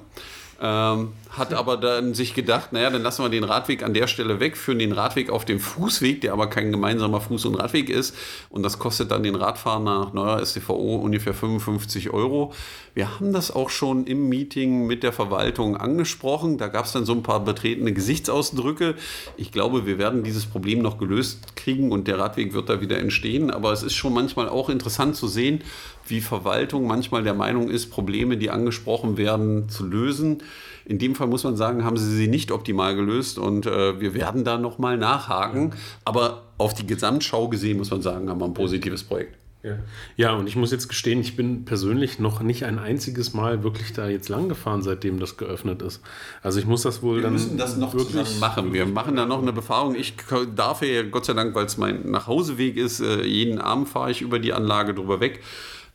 Ähm, 0.61 1.13
hat 1.29 1.53
aber 1.53 1.77
dann 1.77 2.13
sich 2.13 2.33
gedacht, 2.33 2.73
naja, 2.73 2.89
dann 2.89 3.01
lassen 3.01 3.23
wir 3.23 3.29
den 3.29 3.45
Radweg 3.45 3.81
an 3.83 3.93
der 3.93 4.07
Stelle 4.07 4.39
weg, 4.41 4.57
führen 4.57 4.79
den 4.79 4.91
Radweg 4.91 5.29
auf 5.29 5.45
den 5.45 5.59
Fußweg, 5.59 6.21
der 6.21 6.33
aber 6.33 6.47
kein 6.47 6.71
gemeinsamer 6.71 7.19
Fuß- 7.19 7.47
und 7.47 7.55
Radweg 7.55 7.89
ist. 7.89 8.15
Und 8.49 8.63
das 8.63 8.77
kostet 8.77 9.11
dann 9.11 9.23
den 9.23 9.35
Radfahrer 9.35 9.79
nach 9.79 10.13
neuer 10.13 10.45
STVO 10.45 10.95
ungefähr 10.95 11.33
55 11.33 12.09
Euro. 12.09 12.53
Wir 12.93 13.15
haben 13.15 13.33
das 13.33 13.51
auch 13.51 13.69
schon 13.69 14.05
im 14.05 14.29
Meeting 14.29 14.87
mit 14.87 15.03
der 15.03 15.13
Verwaltung 15.13 15.77
angesprochen. 15.77 16.57
Da 16.57 16.67
gab 16.67 16.85
es 16.85 16.91
dann 16.91 17.05
so 17.05 17.13
ein 17.13 17.23
paar 17.23 17.43
betretene 17.43 17.93
Gesichtsausdrücke. 17.93 18.95
Ich 19.37 19.51
glaube, 19.51 19.85
wir 19.85 19.97
werden 19.97 20.23
dieses 20.23 20.45
Problem 20.45 20.81
noch 20.81 20.97
gelöst 20.97 21.55
kriegen 21.55 21.91
und 21.91 22.07
der 22.07 22.19
Radweg 22.19 22.53
wird 22.53 22.69
da 22.69 22.81
wieder 22.81 22.97
entstehen. 22.97 23.51
Aber 23.51 23.71
es 23.71 23.83
ist 23.83 23.93
schon 23.93 24.13
manchmal 24.13 24.49
auch 24.49 24.69
interessant 24.69 25.15
zu 25.15 25.27
sehen, 25.27 25.61
wie 26.07 26.21
Verwaltung 26.21 26.87
manchmal 26.87 27.23
der 27.23 27.33
Meinung 27.33 27.69
ist, 27.69 27.91
Probleme, 27.91 28.37
die 28.37 28.49
angesprochen 28.49 29.17
werden, 29.17 29.69
zu 29.69 29.85
lösen. 29.85 30.43
In 30.85 30.97
dem 30.97 31.13
Fall 31.13 31.27
muss 31.27 31.43
man 31.43 31.55
sagen, 31.55 31.85
haben 31.85 31.97
sie 31.97 32.15
sie 32.15 32.27
nicht 32.27 32.51
optimal 32.51 32.95
gelöst 32.95 33.37
und 33.37 33.67
äh, 33.67 33.99
wir 33.99 34.15
werden 34.15 34.43
da 34.43 34.57
nochmal 34.57 34.97
nachhaken. 34.97 35.75
Aber 36.03 36.43
auf 36.57 36.73
die 36.73 36.87
Gesamtschau 36.87 37.47
gesehen 37.47 37.77
muss 37.77 37.91
man 37.91 38.01
sagen, 38.01 38.29
haben 38.29 38.41
wir 38.41 38.45
ein 38.45 38.53
positives 38.53 39.03
Projekt. 39.03 39.37
Ja. 39.61 39.77
ja, 40.15 40.33
und 40.35 40.47
ich 40.47 40.55
muss 40.55 40.71
jetzt 40.71 40.87
gestehen, 40.87 41.19
ich 41.19 41.35
bin 41.35 41.65
persönlich 41.65 42.17
noch 42.17 42.41
nicht 42.41 42.63
ein 42.63 42.79
einziges 42.79 43.33
Mal 43.33 43.61
wirklich 43.61 43.91
da 43.91 44.07
jetzt 44.07 44.29
lang 44.29 44.47
gefahren, 44.47 44.81
seitdem 44.81 45.19
das 45.19 45.35
geöffnet 45.35 45.81
ist. 45.81 46.01
Also 46.41 46.59
ich 46.59 46.65
muss 46.65 46.83
das 46.83 47.01
wohl 47.01 47.17
Wir 47.17 47.23
dann 47.23 47.33
müssen 47.33 47.57
das 47.57 47.75
noch 47.75 47.93
wirklich 47.93 48.39
machen. 48.39 48.71
Wir 48.71 48.85
machen 48.85 49.17
da 49.17 49.25
noch 49.25 49.41
eine 49.41 49.51
Befahrung. 49.51 49.95
Ich 49.95 50.13
darf 50.55 50.81
ja, 50.81 51.03
Gott 51.03 51.25
sei 51.25 51.33
Dank, 51.33 51.55
weil 51.55 51.65
es 51.65 51.77
mein 51.77 52.09
Nachhauseweg 52.09 52.77
ist, 52.77 53.01
äh, 53.01 53.25
jeden 53.25 53.59
Abend 53.59 53.89
fahre 53.89 54.11
ich 54.11 54.21
über 54.21 54.39
die 54.39 54.53
Anlage 54.53 54.93
drüber 54.93 55.19
weg. 55.19 55.41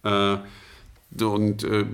Äh, 0.03 0.37
Und 1.23 1.65
äh, 1.65 1.87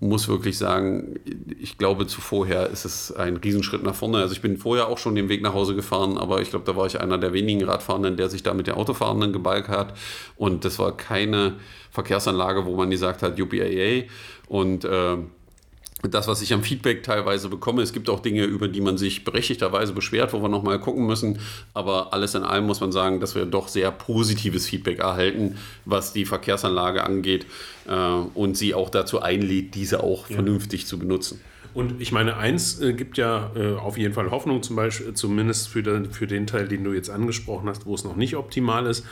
muss 0.00 0.28
wirklich 0.28 0.56
sagen, 0.56 1.20
ich 1.60 1.76
glaube, 1.76 2.06
zu 2.06 2.22
vorher 2.22 2.68
ist 2.70 2.86
es 2.86 3.12
ein 3.12 3.36
Riesenschritt 3.36 3.82
nach 3.82 3.94
vorne. 3.94 4.18
Also 4.18 4.32
ich 4.32 4.40
bin 4.40 4.56
vorher 4.56 4.88
auch 4.88 4.96
schon 4.96 5.14
den 5.14 5.28
Weg 5.28 5.42
nach 5.42 5.52
Hause 5.52 5.74
gefahren, 5.74 6.16
aber 6.16 6.40
ich 6.40 6.50
glaube, 6.50 6.64
da 6.64 6.74
war 6.74 6.86
ich 6.86 6.98
einer 7.00 7.18
der 7.18 7.34
wenigen 7.34 7.62
Radfahrenden, 7.64 8.16
der 8.16 8.30
sich 8.30 8.42
da 8.42 8.54
mit 8.54 8.66
den 8.66 8.74
Autofahrenden 8.74 9.32
gebalgt 9.32 9.68
hat. 9.68 9.94
Und 10.36 10.64
das 10.64 10.78
war 10.78 10.96
keine 10.96 11.56
Verkehrsanlage, 11.90 12.64
wo 12.64 12.74
man 12.74 12.88
gesagt 12.88 13.22
hat, 13.22 13.38
UPAA. 13.38 14.04
Und 14.48 14.86
äh, 14.86 15.18
das, 16.02 16.28
was 16.28 16.40
ich 16.40 16.52
am 16.52 16.62
Feedback 16.62 17.02
teilweise 17.02 17.48
bekomme, 17.48 17.82
es 17.82 17.92
gibt 17.92 18.08
auch 18.08 18.20
Dinge, 18.20 18.44
über 18.44 18.68
die 18.68 18.80
man 18.80 18.96
sich 18.96 19.24
berechtigterweise 19.24 19.92
beschwert, 19.92 20.32
wo 20.32 20.40
wir 20.40 20.48
nochmal 20.48 20.80
gucken 20.80 21.06
müssen. 21.06 21.38
Aber 21.74 22.12
alles 22.12 22.34
in 22.34 22.42
allem 22.42 22.66
muss 22.66 22.80
man 22.80 22.92
sagen, 22.92 23.20
dass 23.20 23.34
wir 23.34 23.44
doch 23.44 23.68
sehr 23.68 23.90
positives 23.90 24.66
Feedback 24.66 25.00
erhalten, 25.00 25.56
was 25.84 26.12
die 26.12 26.24
Verkehrsanlage 26.24 27.04
angeht 27.04 27.46
äh, 27.86 27.92
und 27.92 28.56
sie 28.56 28.74
auch 28.74 28.88
dazu 28.88 29.20
einlädt, 29.20 29.74
diese 29.74 30.02
auch 30.02 30.26
vernünftig 30.26 30.86
zu 30.86 30.98
benutzen. 30.98 31.40
Und 31.72 32.00
ich 32.00 32.12
meine, 32.12 32.36
eins 32.36 32.80
äh, 32.80 32.92
gibt 32.94 33.16
ja 33.16 33.50
äh, 33.54 33.74
auf 33.74 33.96
jeden 33.96 34.14
Fall 34.14 34.30
Hoffnung, 34.30 34.62
zum 34.62 34.76
Beispiel, 34.76 35.14
zumindest 35.14 35.68
für 35.68 35.82
den, 35.82 36.10
für 36.10 36.26
den 36.26 36.46
Teil, 36.46 36.66
den 36.66 36.82
du 36.82 36.92
jetzt 36.92 37.10
angesprochen 37.10 37.68
hast, 37.68 37.86
wo 37.86 37.94
es 37.94 38.04
noch 38.04 38.16
nicht 38.16 38.36
optimal 38.36 38.86
ist. 38.86 39.04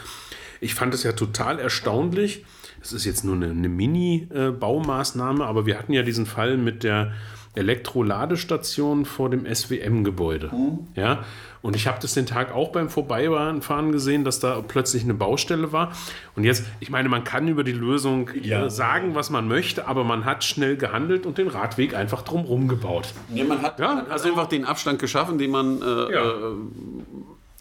Ich 0.60 0.74
fand 0.74 0.92
es 0.92 1.04
ja 1.04 1.12
total 1.12 1.60
erstaunlich. 1.60 2.44
Es 2.80 2.92
ist 2.92 3.04
jetzt 3.04 3.24
nur 3.24 3.34
eine, 3.34 3.50
eine 3.50 3.68
Mini-Baumaßnahme, 3.68 5.44
aber 5.44 5.66
wir 5.66 5.78
hatten 5.78 5.92
ja 5.92 6.02
diesen 6.02 6.26
Fall 6.26 6.56
mit 6.56 6.84
der 6.84 7.12
Elektroladestation 7.54 9.04
vor 9.04 9.30
dem 9.30 9.46
SWM-Gebäude. 9.52 10.50
Ja, 10.94 11.24
und 11.60 11.74
ich 11.74 11.88
habe 11.88 11.98
das 12.00 12.14
den 12.14 12.24
Tag 12.26 12.54
auch 12.54 12.68
beim 12.70 12.88
Vorbeifahren 12.88 13.90
gesehen, 13.90 14.22
dass 14.22 14.38
da 14.38 14.60
plötzlich 14.66 15.02
eine 15.02 15.14
Baustelle 15.14 15.72
war. 15.72 15.90
Und 16.36 16.44
jetzt, 16.44 16.64
ich 16.78 16.88
meine, 16.90 17.08
man 17.08 17.24
kann 17.24 17.48
über 17.48 17.64
die 17.64 17.72
Lösung 17.72 18.28
äh, 18.28 18.70
sagen, 18.70 19.16
was 19.16 19.30
man 19.30 19.48
möchte, 19.48 19.88
aber 19.88 20.04
man 20.04 20.24
hat 20.24 20.44
schnell 20.44 20.76
gehandelt 20.76 21.26
und 21.26 21.36
den 21.38 21.48
Radweg 21.48 21.94
einfach 21.96 22.22
drumherum 22.22 22.68
gebaut. 22.68 23.12
Ja, 23.34 23.44
man 23.44 23.60
hat, 23.60 23.80
Ja, 23.80 23.88
man 23.88 23.96
hat 24.02 24.10
also- 24.10 24.28
einfach 24.28 24.46
den 24.46 24.64
Abstand 24.64 25.00
geschaffen, 25.00 25.38
den 25.38 25.50
man 25.50 25.82
äh, 25.82 25.84
Ja. 25.84 26.24
äh, 26.26 26.32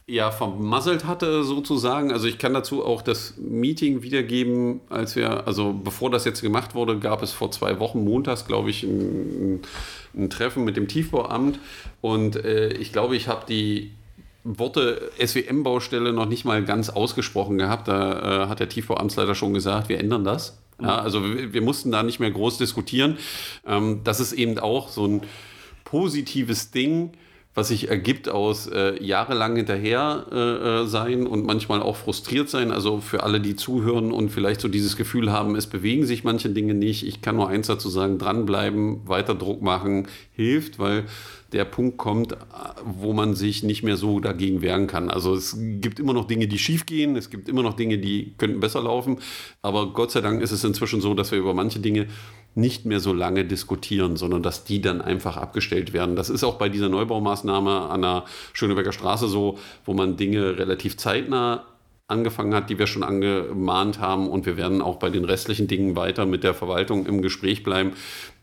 ja, 0.10 0.32
vermasselt 0.32 1.06
hatte 1.06 1.44
sozusagen. 1.44 2.14
Also 2.14 2.28
ich 2.28 2.38
kann 2.38 2.54
dazu 2.54 2.84
auch 2.86 3.02
das 3.02 3.34
Meeting 3.38 4.04
wiedergeben, 4.04 4.80
als 4.90 5.18
wir, 5.18 5.46
also 5.46 5.74
bevor 5.74 6.10
das 6.10 6.24
jetzt 6.24 6.42
gemacht 6.42 6.76
wurde, 6.76 6.98
gab 6.98 7.22
es 7.22 7.34
vor 7.34 7.52
zwei 7.52 7.80
Wochen 7.80 8.06
montags, 8.06 8.46
glaube 8.46 8.70
ich, 8.70 8.84
ein, 8.84 9.62
ein 10.16 10.30
Treffen 10.30 10.64
mit 10.64 10.78
dem 10.78 10.88
Tiefbauamt 10.88 11.60
und 12.00 12.38
äh, 12.38 12.70
ich 12.70 12.94
glaube, 12.94 13.18
ich 13.18 13.28
habe 13.28 13.46
die 13.50 13.92
Worte 14.46 15.12
SWM-Baustelle 15.22 16.14
noch 16.14 16.26
nicht 16.26 16.46
mal 16.46 16.64
ganz 16.64 16.90
ausgesprochen 16.90 17.58
gehabt. 17.58 17.90
Da 17.90 18.46
äh, 18.46 18.48
hat 18.48 18.62
der 18.62 18.70
Tiefbauamtsleiter 18.70 19.36
schon 19.36 19.54
gesagt, 19.54 19.90
wir 19.90 20.00
ändern 20.00 20.24
das. 20.24 20.58
Ja, 20.82 21.00
also 21.00 21.22
wir, 21.22 21.54
wir 21.54 21.62
mussten 21.62 21.92
da 21.92 22.02
nicht 22.02 22.22
mehr 22.22 22.32
groß 22.32 22.58
diskutieren. 22.58 23.18
Ähm, 23.66 24.02
das 24.06 24.22
ist 24.22 24.32
eben 24.32 24.58
auch 24.58 24.88
so 24.88 25.06
ein 25.06 25.22
positives 25.84 26.72
Ding, 26.72 27.12
was 27.58 27.70
sich 27.70 27.90
ergibt 27.90 28.30
aus 28.30 28.68
äh, 28.68 29.04
jahrelang 29.04 29.56
hinterher 29.56 30.28
äh, 30.32 30.36
äh, 30.36 30.86
sein 30.86 31.26
und 31.26 31.44
manchmal 31.44 31.82
auch 31.82 31.96
frustriert 31.96 32.50
sein. 32.50 32.70
Also 32.70 33.02
für 33.02 33.24
alle, 33.24 33.42
die 33.42 33.56
zuhören 33.56 34.12
und 34.12 34.30
vielleicht 34.30 34.62
so 34.62 34.68
dieses 34.68 34.96
Gefühl 34.96 35.32
haben, 35.32 35.56
es 35.56 35.66
bewegen 35.66 36.06
sich 36.06 36.24
manche 36.24 36.52
Dinge 36.52 36.76
nicht. 36.76 37.04
Ich 37.08 37.22
kann 37.24 37.36
nur 37.36 37.50
eins 37.50 37.66
dazu 37.66 37.90
sagen, 37.90 38.20
dranbleiben, 38.20 39.08
weiter 39.10 39.34
Druck 39.34 39.64
machen, 39.64 40.08
hilft, 40.36 40.78
weil 40.78 41.06
der 41.52 41.66
Punkt 41.66 41.98
kommt, 41.98 42.38
wo 42.84 43.14
man 43.14 43.34
sich 43.34 43.64
nicht 43.64 43.82
mehr 43.82 43.98
so 43.98 44.20
dagegen 44.20 44.62
wehren 44.62 44.86
kann. 44.86 45.10
Also 45.10 45.34
es 45.34 45.58
gibt 45.58 46.00
immer 46.00 46.14
noch 46.14 46.26
Dinge, 46.26 46.48
die 46.48 46.60
schief 46.60 46.86
gehen, 46.86 47.16
es 47.16 47.32
gibt 47.32 47.50
immer 47.50 47.64
noch 47.64 47.74
Dinge, 47.74 47.98
die 47.98 48.34
könnten 48.38 48.60
besser 48.60 48.84
laufen, 48.84 49.18
aber 49.64 49.94
Gott 49.94 50.12
sei 50.12 50.22
Dank 50.22 50.42
ist 50.42 50.52
es 50.52 50.64
inzwischen 50.64 51.02
so, 51.02 51.14
dass 51.14 51.32
wir 51.32 51.40
über 51.40 51.54
manche 51.54 51.80
Dinge 51.80 52.08
nicht 52.58 52.86
mehr 52.86 53.00
so 53.00 53.14
lange 53.14 53.46
diskutieren, 53.46 54.18
sondern 54.18 54.42
dass 54.44 54.64
die 54.64 54.82
dann 54.82 55.02
einfach 55.02 55.38
abgestellt 55.38 55.94
werden. 55.94 56.16
Das 56.16 56.30
ist 56.30 56.44
auch 56.44 56.56
bei 56.56 56.70
dieser 56.70 56.90
Neubaumaßnahme 56.90 57.90
an 57.90 58.02
der 58.02 58.26
Schöneberger 58.54 58.92
Straße 58.92 59.28
so, 59.28 59.60
wo 59.86 59.94
man 59.94 60.18
Dinge 60.18 60.58
relativ 60.58 60.98
zeitnah 60.98 61.66
angefangen 62.08 62.56
hat, 62.56 62.70
die 62.70 62.80
wir 62.80 62.88
schon 62.88 63.04
angemahnt 63.04 64.00
haben. 64.00 64.30
Und 64.30 64.46
wir 64.46 64.58
werden 64.58 64.82
auch 64.82 64.96
bei 64.98 65.10
den 65.10 65.26
restlichen 65.26 65.68
Dingen 65.68 65.96
weiter 65.96 66.26
mit 66.26 66.44
der 66.44 66.54
Verwaltung 66.54 67.06
im 67.06 67.22
Gespräch 67.22 67.64
bleiben, 67.64 67.92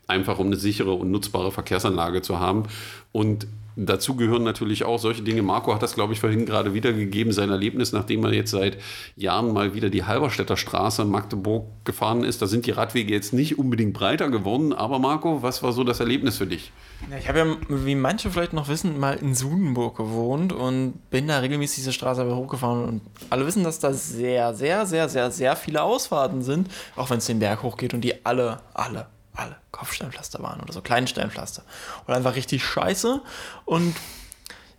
einfach 0.07 0.39
um 0.39 0.47
eine 0.47 0.55
sichere 0.55 0.93
und 0.93 1.11
nutzbare 1.11 1.51
Verkehrsanlage 1.51 2.21
zu 2.21 2.39
haben. 2.39 2.63
Und 3.11 3.47
Dazu 3.77 4.15
gehören 4.15 4.43
natürlich 4.43 4.85
auch 4.85 4.99
solche 4.99 5.21
Dinge. 5.21 5.41
Marco 5.41 5.73
hat 5.73 5.83
das, 5.83 5.95
glaube 5.95 6.13
ich, 6.13 6.21
vorhin 6.21 6.45
gerade 6.45 6.73
wiedergegeben, 6.73 7.33
sein 7.33 7.49
Erlebnis, 7.49 7.91
nachdem 7.91 8.23
er 8.23 8.33
jetzt 8.33 8.51
seit 8.51 8.77
Jahren 9.17 9.51
mal 9.51 9.73
wieder 9.73 9.89
die 9.89 10.05
Halberstädter 10.05 10.55
Straße 10.55 11.01
in 11.01 11.09
Magdeburg 11.09 11.65
gefahren 11.83 12.23
ist. 12.23 12.41
Da 12.41 12.47
sind 12.47 12.65
die 12.65 12.71
Radwege 12.71 13.13
jetzt 13.13 13.33
nicht 13.33 13.59
unbedingt 13.59 13.93
breiter 13.93 14.29
geworden. 14.29 14.71
Aber 14.71 14.99
Marco, 14.99 15.41
was 15.41 15.61
war 15.61 15.73
so 15.73 15.83
das 15.83 15.99
Erlebnis 15.99 16.37
für 16.37 16.47
dich? 16.47 16.71
Ja, 17.11 17.17
ich 17.17 17.27
habe 17.27 17.39
ja, 17.39 17.45
wie 17.67 17.95
manche 17.95 18.31
vielleicht 18.31 18.53
noch 18.53 18.69
wissen, 18.69 18.97
mal 18.97 19.17
in 19.17 19.35
Sudenburg 19.35 19.97
gewohnt 19.97 20.53
und 20.53 20.93
bin 21.09 21.27
da 21.27 21.39
regelmäßig 21.39 21.77
diese 21.77 21.91
Straße 21.91 22.33
hochgefahren. 22.33 22.85
Und 22.85 23.01
alle 23.29 23.45
wissen, 23.45 23.65
dass 23.65 23.79
da 23.79 23.91
sehr, 23.91 24.53
sehr, 24.53 24.85
sehr, 24.85 25.09
sehr, 25.09 25.31
sehr 25.31 25.55
viele 25.57 25.83
Ausfahrten 25.83 26.43
sind, 26.43 26.69
auch 26.95 27.09
wenn 27.09 27.17
es 27.17 27.25
den 27.25 27.39
Berg 27.39 27.61
hochgeht 27.61 27.93
und 27.93 28.01
die 28.01 28.25
alle, 28.25 28.61
alle 28.73 29.07
alle 29.35 29.57
Kopfsteinpflaster 29.71 30.41
waren 30.41 30.61
oder 30.61 30.73
so 30.73 30.81
kleine 30.81 31.07
Steinpflaster. 31.07 31.63
Und 32.07 32.13
einfach 32.13 32.35
richtig 32.35 32.63
scheiße. 32.63 33.21
Und 33.65 33.95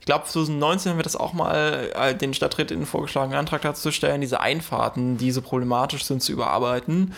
glaube, 0.07 0.25
2019 0.25 0.91
haben 0.91 0.99
wir 0.99 1.03
das 1.03 1.17
auch 1.17 1.33
mal 1.33 1.91
äh, 1.95 2.15
den 2.15 2.33
Stadträtinnen 2.33 2.87
vorgeschlagen, 2.87 3.33
einen 3.33 3.41
Antrag 3.41 3.63
dazu 3.63 3.83
zu 3.83 3.93
stellen, 3.93 4.21
diese 4.21 4.41
Einfahrten, 4.41 5.19
die 5.19 5.33
so 5.33 5.43
problematisch 5.43 6.05
sind, 6.05 6.23
zu 6.23 6.33
überarbeiten. 6.33 7.13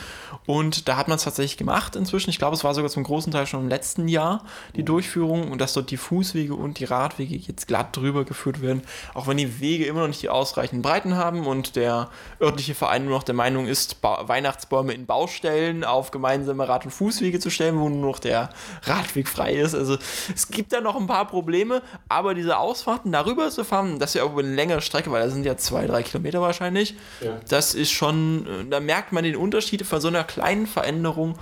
Und 0.46 0.88
da 0.88 0.96
hat 0.96 1.06
man 1.06 1.16
es 1.16 1.24
tatsächlich 1.24 1.58
gemacht 1.58 1.94
inzwischen. 1.94 2.30
Ich 2.30 2.38
glaube, 2.38 2.56
es 2.56 2.64
war 2.64 2.74
sogar 2.74 2.90
zum 2.90 3.04
großen 3.04 3.30
Teil 3.30 3.46
schon 3.46 3.60
im 3.60 3.68
letzten 3.68 4.08
Jahr 4.08 4.42
die 4.74 4.82
Durchführung 4.82 5.52
und 5.52 5.60
dass 5.60 5.74
dort 5.74 5.90
die 5.90 5.98
Fußwege 5.98 6.54
und 6.54 6.78
die 6.78 6.86
Radwege 6.86 7.36
jetzt 7.36 7.68
glatt 7.68 7.94
drüber 7.94 8.24
geführt 8.24 8.62
werden, 8.62 8.82
auch 9.12 9.26
wenn 9.26 9.36
die 9.36 9.60
Wege 9.60 9.84
immer 9.84 10.00
noch 10.00 10.08
nicht 10.08 10.22
die 10.22 10.30
ausreichenden 10.30 10.80
Breiten 10.80 11.14
haben 11.14 11.46
und 11.46 11.76
der 11.76 12.08
örtliche 12.40 12.74
Verein 12.74 13.04
nur 13.04 13.14
noch 13.14 13.22
der 13.22 13.34
Meinung 13.34 13.66
ist, 13.66 14.00
ba 14.00 14.26
Weihnachtsbäume 14.26 14.94
in 14.94 15.04
Baustellen 15.04 15.84
auf 15.84 16.10
gemeinsame 16.10 16.66
Rad- 16.66 16.86
und 16.86 16.90
Fußwege 16.90 17.38
zu 17.38 17.50
stellen, 17.50 17.78
wo 17.78 17.90
nur 17.90 18.10
noch 18.10 18.18
der 18.18 18.48
Radweg 18.84 19.28
frei 19.28 19.54
ist. 19.54 19.74
Also 19.74 19.98
es 20.34 20.48
gibt 20.48 20.72
da 20.72 20.80
noch 20.80 20.96
ein 20.96 21.06
paar 21.06 21.26
Probleme, 21.26 21.82
aber 22.08 22.32
diese 22.32 22.56
Ausfahrten 22.78 23.10
darüber 23.10 23.50
zu 23.50 23.64
fahren, 23.64 23.98
das 23.98 24.10
ist 24.10 24.14
ja 24.14 24.22
auch 24.22 24.36
eine 24.36 24.54
längere 24.54 24.80
Strecke, 24.80 25.10
weil 25.10 25.24
das 25.24 25.32
sind 25.32 25.44
ja 25.44 25.56
zwei, 25.56 25.86
drei 25.86 26.02
Kilometer 26.02 26.40
wahrscheinlich. 26.40 26.94
Ja. 27.20 27.40
Das 27.48 27.74
ist 27.74 27.90
schon, 27.90 28.46
da 28.70 28.78
merkt 28.78 29.12
man 29.12 29.24
den 29.24 29.36
Unterschied 29.36 29.84
von 29.84 30.00
so 30.00 30.08
einer 30.08 30.24
kleinen 30.24 30.66
Veränderung, 30.66 31.36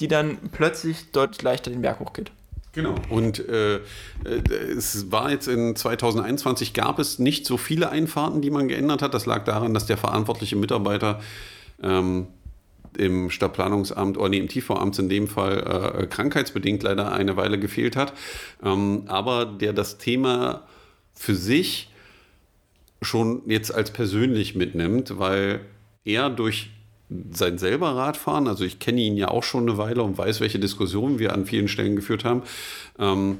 die 0.00 0.08
dann 0.08 0.38
plötzlich 0.52 1.12
deutlich 1.12 1.42
leichter 1.42 1.70
den 1.70 1.82
Berg 1.82 2.00
hochgeht. 2.00 2.32
Genau. 2.72 2.96
Und 3.08 3.38
äh, 3.48 3.80
es 4.24 5.12
war 5.12 5.30
jetzt 5.30 5.46
in 5.46 5.76
2021 5.76 6.74
gab 6.74 6.98
es 6.98 7.20
nicht 7.20 7.46
so 7.46 7.56
viele 7.56 7.90
Einfahrten, 7.90 8.42
die 8.42 8.50
man 8.50 8.66
geändert 8.66 9.00
hat. 9.00 9.14
Das 9.14 9.26
lag 9.26 9.44
daran, 9.44 9.74
dass 9.74 9.86
der 9.86 9.96
verantwortliche 9.96 10.56
Mitarbeiter 10.56 11.20
ähm, 11.82 12.26
im 12.96 13.30
Stadtplanungsamt 13.30 14.16
oder 14.16 14.28
nee, 14.28 14.38
im 14.38 14.48
TV-Amt 14.48 14.98
in 14.98 15.08
dem 15.08 15.28
Fall 15.28 15.98
äh, 16.02 16.06
krankheitsbedingt 16.06 16.82
leider 16.82 17.12
eine 17.12 17.36
Weile 17.36 17.58
gefehlt 17.58 17.96
hat. 17.96 18.12
Ähm, 18.62 19.04
aber 19.06 19.44
der 19.44 19.72
das 19.72 19.98
Thema 19.98 20.62
für 21.14 21.34
sich 21.34 21.90
schon 23.02 23.42
jetzt 23.46 23.74
als 23.74 23.92
persönlich 23.92 24.54
mitnimmt, 24.54 25.18
weil 25.18 25.60
er 26.04 26.30
durch 26.30 26.70
sein 27.32 27.58
selber 27.58 27.94
Radfahren, 27.96 28.48
also 28.48 28.64
ich 28.64 28.78
kenne 28.78 29.00
ihn 29.00 29.16
ja 29.16 29.28
auch 29.28 29.42
schon 29.42 29.68
eine 29.68 29.78
Weile 29.78 30.02
und 30.02 30.18
weiß, 30.18 30.40
welche 30.40 30.58
Diskussionen 30.58 31.18
wir 31.18 31.32
an 31.32 31.46
vielen 31.46 31.68
Stellen 31.68 31.96
geführt 31.96 32.24
haben, 32.24 32.42
ähm, 32.98 33.38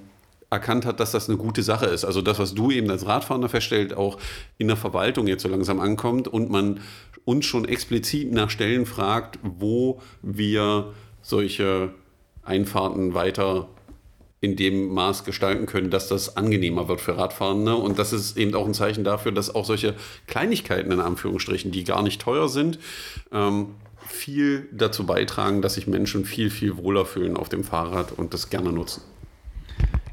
erkannt 0.50 0.86
hat, 0.86 1.00
dass 1.00 1.10
das 1.10 1.28
eine 1.28 1.38
gute 1.38 1.62
Sache 1.62 1.86
ist. 1.86 2.04
Also 2.04 2.22
das, 2.22 2.38
was 2.38 2.54
du 2.54 2.70
eben 2.70 2.90
als 2.90 3.06
Radfahrer 3.06 3.48
feststellt, 3.48 3.94
auch 3.94 4.18
in 4.58 4.68
der 4.68 4.76
Verwaltung 4.76 5.26
jetzt 5.26 5.42
so 5.42 5.48
langsam 5.48 5.80
ankommt 5.80 6.28
und 6.28 6.50
man 6.50 6.80
uns 7.24 7.46
schon 7.46 7.64
explizit 7.64 8.32
nach 8.32 8.50
Stellen 8.50 8.86
fragt, 8.86 9.38
wo 9.42 10.00
wir 10.22 10.92
solche 11.22 11.94
Einfahrten 12.42 13.14
weiter 13.14 13.68
in 14.44 14.56
dem 14.56 14.88
Maß 14.92 15.24
gestalten 15.24 15.64
können, 15.64 15.90
dass 15.90 16.08
das 16.08 16.36
angenehmer 16.36 16.86
wird 16.86 17.00
für 17.00 17.16
Radfahrende. 17.16 17.76
Und 17.76 17.98
das 17.98 18.12
ist 18.12 18.36
eben 18.36 18.54
auch 18.54 18.66
ein 18.66 18.74
Zeichen 18.74 19.02
dafür, 19.02 19.32
dass 19.32 19.54
auch 19.54 19.64
solche 19.64 19.94
Kleinigkeiten 20.26 20.92
in 20.92 21.00
Anführungsstrichen, 21.00 21.72
die 21.72 21.82
gar 21.82 22.02
nicht 22.02 22.20
teuer 22.20 22.50
sind, 22.50 22.78
ähm, 23.32 23.68
viel 24.06 24.68
dazu 24.70 25.06
beitragen, 25.06 25.62
dass 25.62 25.74
sich 25.74 25.86
Menschen 25.86 26.26
viel, 26.26 26.50
viel 26.50 26.76
wohler 26.76 27.06
fühlen 27.06 27.38
auf 27.38 27.48
dem 27.48 27.64
Fahrrad 27.64 28.12
und 28.12 28.34
das 28.34 28.50
gerne 28.50 28.70
nutzen. 28.70 29.02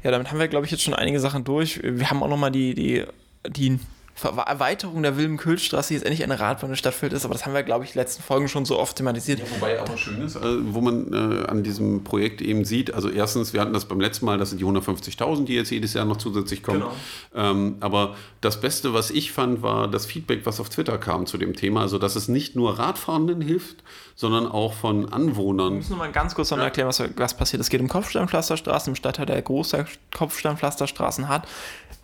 Ja, 0.02 0.10
damit 0.10 0.30
haben 0.30 0.38
wir, 0.38 0.48
glaube 0.48 0.64
ich, 0.64 0.72
jetzt 0.72 0.82
schon 0.82 0.94
einige 0.94 1.20
Sachen 1.20 1.44
durch. 1.44 1.80
Wir 1.82 2.08
haben 2.08 2.22
auch 2.22 2.28
nochmal 2.28 2.50
die, 2.50 2.74
die, 2.74 3.04
die 3.46 3.78
Erweiterung 4.22 5.02
der 5.02 5.16
Wilhelm-Köhl-Straße 5.16 5.94
jetzt 5.94 6.04
endlich 6.04 6.22
eine 6.22 6.38
Radbahn 6.38 6.76
stattfindet 6.76 7.16
ist, 7.16 7.24
aber 7.24 7.34
das 7.34 7.46
haben 7.46 7.54
wir, 7.54 7.62
glaube 7.62 7.84
ich, 7.84 7.90
in 7.90 7.94
den 7.94 8.00
letzten 8.00 8.22
Folgen 8.22 8.48
schon 8.48 8.64
so 8.64 8.78
oft 8.78 8.96
thematisiert. 8.96 9.40
Ja, 9.40 9.46
wobei 9.56 9.80
auch 9.80 9.96
schön 9.96 10.20
ist, 10.22 10.36
äh, 10.36 10.40
wo 10.42 10.80
man 10.80 11.12
äh, 11.12 11.46
an 11.46 11.62
diesem 11.62 12.04
Projekt 12.04 12.40
eben 12.42 12.64
sieht, 12.64 12.94
also 12.94 13.08
erstens, 13.08 13.52
wir 13.52 13.60
hatten 13.60 13.72
das 13.72 13.86
beim 13.86 14.00
letzten 14.00 14.26
Mal, 14.26 14.38
das 14.38 14.50
sind 14.50 14.60
die 14.60 14.64
150.000, 14.64 15.46
die 15.46 15.54
jetzt 15.54 15.70
jedes 15.70 15.94
Jahr 15.94 16.04
noch 16.04 16.18
zusätzlich 16.18 16.62
kommen. 16.62 16.80
Genau. 16.80 16.92
Ähm, 17.34 17.76
aber 17.80 18.14
das 18.40 18.60
Beste, 18.60 18.94
was 18.94 19.10
ich 19.10 19.32
fand, 19.32 19.62
war 19.62 19.88
das 19.88 20.06
Feedback, 20.06 20.44
was 20.44 20.60
auf 20.60 20.68
Twitter 20.68 20.98
kam 20.98 21.26
zu 21.26 21.38
dem 21.38 21.56
Thema, 21.56 21.80
also 21.80 21.98
dass 21.98 22.14
es 22.14 22.28
nicht 22.28 22.54
nur 22.54 22.78
Radfahrenden 22.78 23.40
hilft, 23.40 23.82
sondern 24.14 24.46
auch 24.46 24.74
von 24.74 25.12
Anwohnern. 25.12 25.72
Wir 25.72 25.76
müssen 25.78 25.98
mal 25.98 26.12
ganz 26.12 26.34
kurz 26.34 26.50
noch 26.50 26.58
ja. 26.58 26.64
erklären, 26.64 26.88
was, 26.88 27.02
was 27.16 27.36
passiert. 27.36 27.60
Es 27.60 27.70
geht 27.70 27.80
um 27.80 27.88
Kopfsteinpflasterstraßen 27.88 28.92
im 28.92 28.94
Stadtteil, 28.94 29.26
der 29.26 29.40
große 29.40 29.86
Kopfsteinpflasterstraßen 30.14 31.28
hat. 31.28 31.48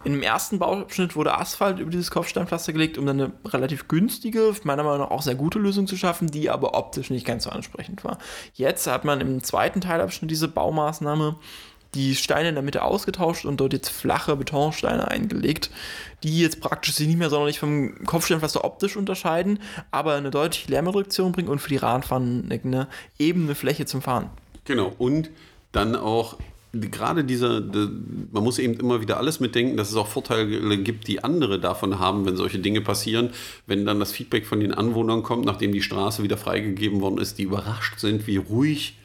Im 0.05 0.23
ersten 0.23 0.59
Bauabschnitt 0.59 1.17
wurde 1.17 1.37
Asphalt 1.37 1.81
über 1.81 1.91
dieses 1.99 2.11
Kopfsteinpflaster 2.11 2.73
gelegt, 2.73 2.99
um 2.99 3.07
dann 3.07 3.21
eine 3.21 3.33
relativ 3.45 3.89
günstige, 3.89 4.55
meiner 4.65 4.83
Meinung 4.83 5.01
nach 5.01 5.11
auch 5.11 5.23
sehr 5.23 5.35
gute 5.35 5.59
Lösung 5.59 5.87
zu 5.87 5.97
schaffen, 5.97 6.29
die 6.29 6.51
aber 6.51 6.75
optisch 6.75 7.11
nicht 7.11 7.27
ganz 7.27 7.45
so 7.45 7.51
ansprechend 7.51 8.05
war. 8.05 8.19
Jetzt 8.55 8.87
hat 8.87 9.05
man 9.05 9.21
im 9.21 9.43
zweiten 9.43 9.81
Teilabschnitt 9.81 10.31
diese 10.31 10.49
Baumaßnahme 10.49 11.37
die 11.95 12.15
Steine 12.15 12.51
in 12.51 12.55
der 12.55 12.65
Mitte 12.65 12.83
ausgetauscht 12.83 13.45
und 13.45 13.59
dort 13.59 13.73
jetzt 13.73 13.89
flache 13.89 14.37
Betonsteine 14.37 15.09
eingelegt, 15.09 15.71
die 16.23 16.41
jetzt 16.41 16.61
praktisch 16.61 16.95
sich 16.95 17.07
nicht 17.07 17.19
mehr 17.19 17.31
sonderlich 17.31 17.59
vom 17.59 18.05
Kopfsteinpflaster 18.05 18.65
optisch 18.65 18.97
unterscheiden, 18.97 19.61
aber 19.91 20.15
eine 20.15 20.31
deutliche 20.31 20.71
Lärmreduktion 20.71 21.33
bringen 21.33 21.49
und 21.49 21.61
für 21.61 21.71
die 21.71 21.77
Radfahren 21.77 22.51
eine 22.51 22.89
ebene 23.19 23.55
Fläche 23.55 23.87
zum 23.87 24.03
Fahren. 24.03 24.31
Genau, 24.65 24.93
und 24.99 25.31
dann 25.73 25.97
auch 25.97 26.37
gerade 26.73 27.25
dieser, 27.25 27.61
man 27.61 28.45
muss 28.45 28.59
eben 28.59 28.75
immer 28.75 29.01
wieder 29.01 29.17
alles 29.17 29.41
mitdenken, 29.41 29.77
dass 29.77 29.91
es 29.91 29.97
auch 29.97 30.07
Vorteile 30.07 30.79
gibt, 30.79 31.09
die 31.09 31.25
andere 31.25 31.59
davon 31.59 31.99
haben, 31.99 32.27
wenn 32.27 32.37
solche 32.37 32.59
Dinge 32.59 32.81
passieren. 32.81 33.31
Wenn 33.67 33.87
dann 33.87 34.01
das 34.01 34.13
Feedback 34.13 34.47
von 34.47 34.61
den 34.61 34.75
Anwohnern 34.75 35.23
kommt, 35.23 35.47
nachdem 35.47 35.73
die 35.73 35.83
Straße 35.83 36.23
wieder 36.23 36.37
freigegeben 36.37 37.01
worden 37.01 37.19
ist, 37.19 37.39
die 37.39 37.45
überrascht 37.45 37.99
sind, 37.99 38.27
wie 38.27 38.37
ruhig 38.37 38.97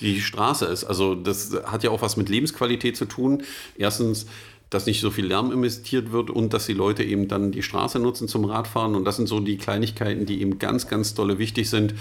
die 0.00 0.20
Straße 0.20 0.66
ist. 0.66 0.84
Also 0.84 1.14
das 1.14 1.56
hat 1.64 1.84
ja 1.84 1.90
auch 1.90 2.02
was 2.02 2.16
mit 2.16 2.28
Lebensqualität 2.28 2.96
zu 2.96 3.04
tun. 3.06 3.44
Erstens, 3.76 4.26
dass 4.74 4.86
nicht 4.86 5.00
so 5.00 5.12
viel 5.12 5.26
Lärm 5.26 5.52
investiert 5.52 6.10
wird 6.10 6.30
und 6.30 6.52
dass 6.52 6.66
die 6.66 6.72
Leute 6.72 7.04
eben 7.04 7.28
dann 7.28 7.52
die 7.52 7.62
Straße 7.62 8.00
nutzen 8.00 8.26
zum 8.26 8.44
Radfahren. 8.44 8.96
Und 8.96 9.04
das 9.04 9.16
sind 9.16 9.28
so 9.28 9.38
die 9.38 9.56
Kleinigkeiten, 9.56 10.26
die 10.26 10.40
eben 10.40 10.58
ganz, 10.58 10.88
ganz 10.88 11.14
dolle 11.14 11.38
wichtig 11.38 11.70
sind 11.70 11.94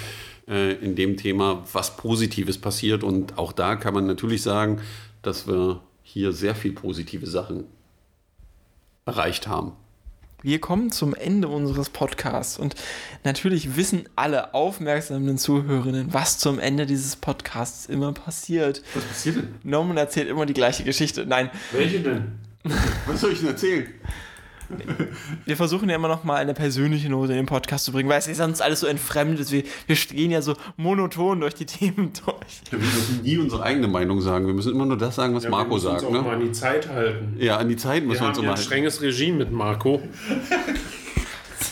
äh, 0.47 0.73
in 0.83 0.95
dem 0.95 1.15
Thema, 1.15 1.63
was 1.71 1.97
Positives 1.97 2.57
passiert. 2.57 3.03
Und 3.03 3.37
auch 3.37 3.51
da 3.51 3.75
kann 3.75 3.93
man 3.93 4.07
natürlich 4.07 4.41
sagen, 4.41 4.81
dass 5.21 5.47
wir 5.47 5.81
hier 6.01 6.31
sehr 6.31 6.55
viel 6.55 6.73
positive 6.73 7.27
Sachen 7.27 7.65
erreicht 9.05 9.47
haben. 9.47 9.73
Wir 10.41 10.59
kommen 10.59 10.91
zum 10.91 11.13
Ende 11.13 11.49
unseres 11.49 11.89
Podcasts 11.89 12.57
und 12.57 12.75
natürlich 13.23 13.77
wissen 13.77 14.09
alle 14.15 14.53
aufmerksamen 14.53 15.37
Zuhörerinnen, 15.37 16.11
was 16.11 16.39
zum 16.39 16.59
Ende 16.59 16.85
dieses 16.85 17.15
Podcasts 17.15 17.85
immer 17.85 18.11
passiert. 18.13 18.81
Was 18.95 19.05
passiert 19.05 19.35
denn? 19.37 19.55
Norman 19.63 19.95
erzählt 19.95 20.27
immer 20.27 20.45
die 20.45 20.53
gleiche 20.53 20.83
Geschichte. 20.83 21.25
Nein. 21.25 21.49
Welche 21.71 22.01
denn? 22.01 22.52
Was 23.07 23.21
soll 23.21 23.31
ich 23.33 23.39
denn 23.39 23.49
erzählen? 23.49 23.87
wir 25.45 25.55
versuchen 25.57 25.87
ja 25.89 25.95
immer 25.97 26.07
noch 26.07 26.23
mal 26.23 26.37
eine 26.37 26.53
persönliche 26.55 27.09
Note 27.09 27.33
in 27.33 27.37
den 27.37 27.45
Podcast 27.45 27.85
zu 27.85 27.91
bringen, 27.91 28.09
weil 28.09 28.17
es 28.17 28.27
ist 28.27 28.37
sonst 28.37 28.61
alles 28.61 28.79
so 28.79 28.87
entfremdet. 28.87 29.51
Wir, 29.51 29.63
wir 29.85 29.95
gehen 29.95 30.31
ja 30.31 30.41
so 30.41 30.55
monoton 30.77 31.41
durch 31.41 31.53
die 31.53 31.65
Themen 31.65 32.11
durch. 32.25 32.61
Wir 32.71 32.79
dürfen 32.79 33.21
nie 33.21 33.37
unsere 33.37 33.61
eigene 33.63 33.87
Meinung 33.87 34.21
sagen. 34.21 34.47
Wir 34.47 34.53
müssen 34.53 34.71
immer 34.73 34.85
nur 34.85 34.97
das 34.97 35.15
sagen, 35.15 35.35
was 35.35 35.43
Ja, 35.43 35.49
Marco 35.51 35.69
wir 35.71 35.73
müssen 35.75 35.85
sagt. 35.89 36.01
uns 36.03 36.07
auch 36.07 36.11
Ne? 36.11 36.21
mal 36.21 36.33
an 36.35 36.39
die 36.41 36.51
Zeit 36.53 36.87
halten. 36.89 37.35
Ja, 37.37 37.57
an 37.57 37.69
die 37.69 37.75
Zeit 37.75 38.03
müssen 38.05 38.21
Wir 38.21 38.25
wir 38.25 38.29
uns 38.29 38.37
immer 38.37 38.45
ja 38.47 38.51
ein 38.53 38.55
halten. 38.55 38.65
strenges 38.65 39.01
Regime 39.01 39.37
mit 39.37 39.51
Marco. 39.51 40.01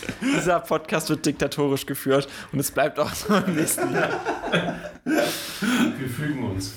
Dieser 0.22 0.60
Podcast 0.60 1.10
wird 1.10 1.26
diktatorisch 1.26 1.86
geführt 1.86 2.28
und 2.52 2.60
es 2.60 2.72
bleibt 2.72 3.00
auch 3.00 3.14
so 3.14 3.34
im 3.36 3.56
nächsten 3.56 3.94
Jahr. 3.94 4.10
Wir 5.04 6.10
fügen 6.10 6.44
uns. 6.52 6.76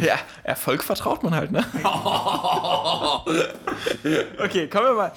Ja, 0.00 0.16
Erfolg 0.44 0.84
vertraut 0.84 1.22
man 1.22 1.34
halt, 1.34 1.50
ne? 1.50 1.64
Okay, 4.42 4.68
kommen 4.68 4.86
wir 4.86 4.94
mal. 4.94 5.12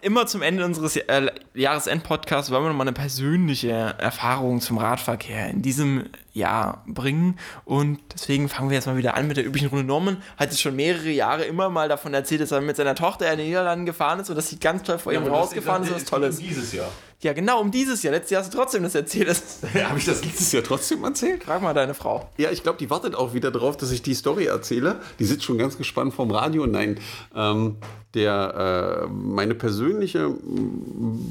Immer 0.00 0.26
zum 0.26 0.42
Ende 0.42 0.64
unseres 0.64 0.96
äh, 0.96 1.30
Jahresend-Podcasts 1.54 2.50
wollen 2.50 2.64
wir 2.64 2.68
nochmal 2.70 2.88
eine 2.88 2.94
persönliche 2.94 3.94
Erfahrung 3.98 4.60
zum 4.60 4.78
Radverkehr 4.78 5.48
in 5.48 5.62
diesem 5.62 6.06
Jahr 6.32 6.84
bringen. 6.86 7.38
Und 7.64 7.98
deswegen 8.12 8.48
fangen 8.48 8.70
wir 8.70 8.76
jetzt 8.76 8.86
mal 8.86 8.96
wieder 8.96 9.14
an 9.14 9.26
mit 9.26 9.36
der 9.36 9.46
üblichen 9.46 9.68
Runde. 9.68 9.84
Norman 9.84 10.22
hat 10.36 10.50
jetzt 10.50 10.60
schon 10.60 10.76
mehrere 10.76 11.10
Jahre 11.10 11.44
immer 11.44 11.68
mal 11.68 11.88
davon 11.88 12.14
erzählt, 12.14 12.40
dass 12.40 12.52
er 12.52 12.60
mit 12.60 12.76
seiner 12.76 12.94
Tochter 12.94 13.30
in 13.30 13.38
den 13.38 13.46
Niederlanden 13.46 13.86
gefahren 13.86 14.20
ist 14.20 14.30
und 14.30 14.36
dass 14.36 14.48
sie 14.48 14.58
ganz 14.58 14.82
toll 14.84 14.98
vor 14.98 15.12
ihrem 15.12 15.30
Haus 15.30 15.50
gefahren 15.50 15.82
ist 15.82 15.90
und 15.90 15.96
was 15.96 16.04
Tolles. 16.04 16.38
Dieses 16.38 16.72
Jahr. 16.72 16.88
Ja, 17.22 17.32
genau, 17.34 17.60
um 17.60 17.70
dieses 17.70 18.02
Jahr. 18.02 18.12
Letztes 18.12 18.30
Jahr 18.32 18.42
hast 18.42 18.52
du 18.52 18.58
trotzdem 18.58 18.82
das 18.82 18.96
erzählt. 18.96 19.28
Das, 19.28 19.60
Habe 19.84 19.98
ich 19.98 20.04
das 20.04 20.24
letztes 20.24 20.50
Jahr 20.50 20.64
trotzdem 20.64 21.04
erzählt? 21.04 21.44
frag 21.44 21.62
mal 21.62 21.72
deine 21.72 21.94
Frau. 21.94 22.28
Ja, 22.36 22.50
ich 22.50 22.64
glaube, 22.64 22.78
die 22.78 22.90
wartet 22.90 23.14
auch 23.14 23.32
wieder 23.32 23.52
drauf, 23.52 23.76
dass 23.76 23.92
ich 23.92 24.02
die 24.02 24.14
Story 24.14 24.46
erzähle. 24.46 25.00
Die 25.20 25.24
sitzt 25.24 25.44
schon 25.44 25.56
ganz 25.56 25.78
gespannt 25.78 26.14
vorm 26.14 26.32
Radio. 26.32 26.66
Nein, 26.66 26.98
ähm, 27.36 27.76
der, 28.14 29.04
äh, 29.04 29.06
meine 29.08 29.54
persönliche 29.54 30.34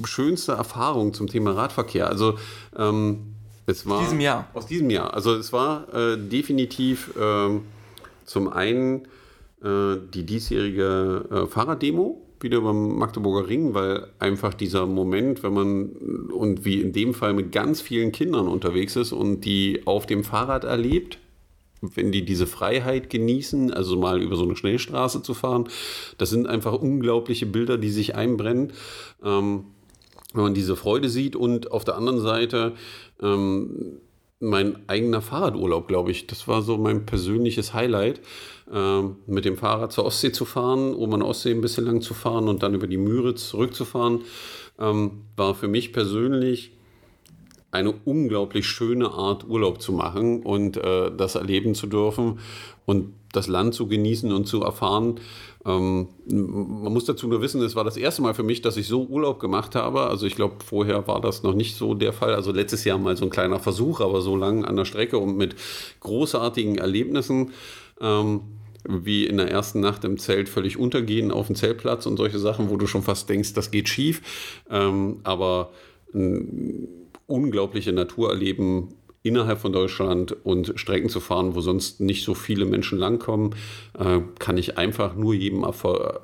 schönste 0.05 0.53
Erfahrung 0.53 1.13
zum 1.13 1.27
Thema 1.27 1.51
Radverkehr. 1.51 2.07
Also 2.07 2.37
ähm, 2.77 3.35
es 3.65 3.87
war 3.87 4.01
diesem 4.01 4.19
Jahr? 4.19 4.47
Aus 4.53 4.65
diesem 4.65 4.89
Jahr. 4.89 5.13
Also 5.13 5.35
es 5.35 5.53
war 5.53 5.93
äh, 5.93 6.17
definitiv 6.17 7.13
ähm, 7.19 7.61
zum 8.25 8.47
einen 8.47 9.05
äh, 9.63 9.97
die 10.13 10.25
diesjährige 10.25 11.25
äh, 11.31 11.45
Fahrraddemo 11.47 12.21
wieder 12.39 12.61
beim 12.61 12.97
Magdeburger 12.97 13.47
Ring, 13.47 13.73
weil 13.73 14.07
einfach 14.19 14.53
dieser 14.53 14.87
Moment, 14.87 15.43
wenn 15.43 15.53
man 15.53 15.89
und 16.31 16.65
wie 16.65 16.81
in 16.81 16.91
dem 16.91 17.13
Fall 17.13 17.33
mit 17.33 17.51
ganz 17.51 17.81
vielen 17.81 18.11
Kindern 18.11 18.47
unterwegs 18.47 18.95
ist 18.95 19.11
und 19.11 19.41
die 19.41 19.81
auf 19.85 20.07
dem 20.07 20.23
Fahrrad 20.23 20.63
erlebt, 20.63 21.19
wenn 21.81 22.11
die 22.11 22.25
diese 22.25 22.47
Freiheit 22.47 23.09
genießen, 23.09 23.71
also 23.71 23.97
mal 23.97 24.21
über 24.21 24.35
so 24.35 24.43
eine 24.43 24.55
Schnellstraße 24.55 25.23
zu 25.23 25.33
fahren, 25.33 25.67
das 26.17 26.29
sind 26.29 26.47
einfach 26.47 26.73
unglaubliche 26.73 27.45
Bilder, 27.45 27.77
die 27.77 27.89
sich 27.89 28.15
einbrennen. 28.15 28.73
Ähm, 29.23 29.65
wenn 30.33 30.43
man 30.43 30.53
diese 30.53 30.75
Freude 30.75 31.09
sieht 31.09 31.35
und 31.35 31.71
auf 31.71 31.83
der 31.83 31.97
anderen 31.97 32.19
Seite 32.19 32.73
ähm, 33.21 33.99
mein 34.39 34.89
eigener 34.89 35.21
Fahrradurlaub, 35.21 35.87
glaube 35.87 36.11
ich, 36.11 36.27
das 36.27 36.47
war 36.47 36.61
so 36.61 36.77
mein 36.77 37.05
persönliches 37.05 37.73
Highlight, 37.73 38.21
ähm, 38.73 39.17
mit 39.27 39.45
dem 39.45 39.57
Fahrrad 39.57 39.91
zur 39.91 40.05
Ostsee 40.05 40.31
zu 40.31 40.45
fahren, 40.45 40.95
um 40.95 41.13
an 41.13 41.21
Ostsee 41.21 41.51
ein 41.51 41.61
bisschen 41.61 41.85
lang 41.85 42.01
zu 42.01 42.13
fahren 42.13 42.47
und 42.47 42.63
dann 42.63 42.73
über 42.73 42.87
die 42.87 42.97
Müritz 42.97 43.49
zurückzufahren, 43.49 44.21
ähm, 44.79 45.21
war 45.35 45.53
für 45.53 45.67
mich 45.67 45.93
persönlich 45.93 46.71
eine 47.69 47.93
unglaublich 48.03 48.67
schöne 48.67 49.11
Art, 49.11 49.47
Urlaub 49.47 49.81
zu 49.81 49.93
machen 49.93 50.43
und 50.43 50.77
äh, 50.77 51.11
das 51.15 51.35
erleben 51.35 51.73
zu 51.75 51.87
dürfen 51.87 52.39
und 52.85 53.13
das 53.31 53.47
Land 53.47 53.73
zu 53.73 53.87
genießen 53.87 54.31
und 54.33 54.45
zu 54.45 54.61
erfahren. 54.61 55.19
Ähm, 55.65 56.07
man 56.27 56.91
muss 56.91 57.05
dazu 57.05 57.27
nur 57.27 57.41
wissen, 57.41 57.61
es 57.61 57.75
war 57.75 57.83
das 57.83 57.97
erste 57.97 58.21
Mal 58.21 58.33
für 58.33 58.43
mich, 58.43 58.61
dass 58.61 58.77
ich 58.77 58.87
so 58.87 59.05
Urlaub 59.05 59.39
gemacht 59.39 59.75
habe. 59.75 60.01
Also 60.01 60.25
ich 60.25 60.35
glaube, 60.35 60.55
vorher 60.65 61.07
war 61.07 61.21
das 61.21 61.43
noch 61.43 61.53
nicht 61.53 61.75
so 61.75 61.93
der 61.93 62.13
Fall. 62.13 62.33
Also 62.33 62.51
letztes 62.51 62.83
Jahr 62.83 62.97
mal 62.97 63.15
so 63.15 63.25
ein 63.25 63.29
kleiner 63.29 63.59
Versuch, 63.59 64.01
aber 64.01 64.21
so 64.21 64.35
lang 64.35 64.65
an 64.65 64.75
der 64.75 64.85
Strecke 64.85 65.17
und 65.17 65.37
mit 65.37 65.55
großartigen 65.99 66.77
Erlebnissen. 66.77 67.51
Ähm, 67.99 68.41
wie 68.83 69.27
in 69.27 69.37
der 69.37 69.51
ersten 69.51 69.79
Nacht 69.79 70.03
im 70.05 70.17
Zelt 70.17 70.49
völlig 70.49 70.75
untergehen 70.77 71.31
auf 71.31 71.45
dem 71.45 71.55
Zeltplatz 71.55 72.07
und 72.07 72.17
solche 72.17 72.39
Sachen, 72.39 72.71
wo 72.71 72.77
du 72.77 72.87
schon 72.87 73.03
fast 73.03 73.29
denkst, 73.29 73.53
das 73.53 73.69
geht 73.69 73.89
schief. 73.89 74.63
Ähm, 74.71 75.19
aber 75.23 75.71
unglaubliche 77.27 77.93
Natur 77.93 78.31
erleben 78.31 78.95
innerhalb 79.23 79.59
von 79.59 79.71
Deutschland 79.71 80.35
und 80.43 80.73
Strecken 80.75 81.09
zu 81.09 81.19
fahren, 81.19 81.55
wo 81.55 81.61
sonst 81.61 81.99
nicht 81.99 82.23
so 82.23 82.33
viele 82.33 82.65
Menschen 82.65 82.97
langkommen, 82.97 83.55
äh, 83.97 84.19
kann 84.39 84.57
ich 84.57 84.77
einfach 84.77 85.15
nur 85.15 85.33
jedem 85.33 85.63
erfol- 85.63 86.19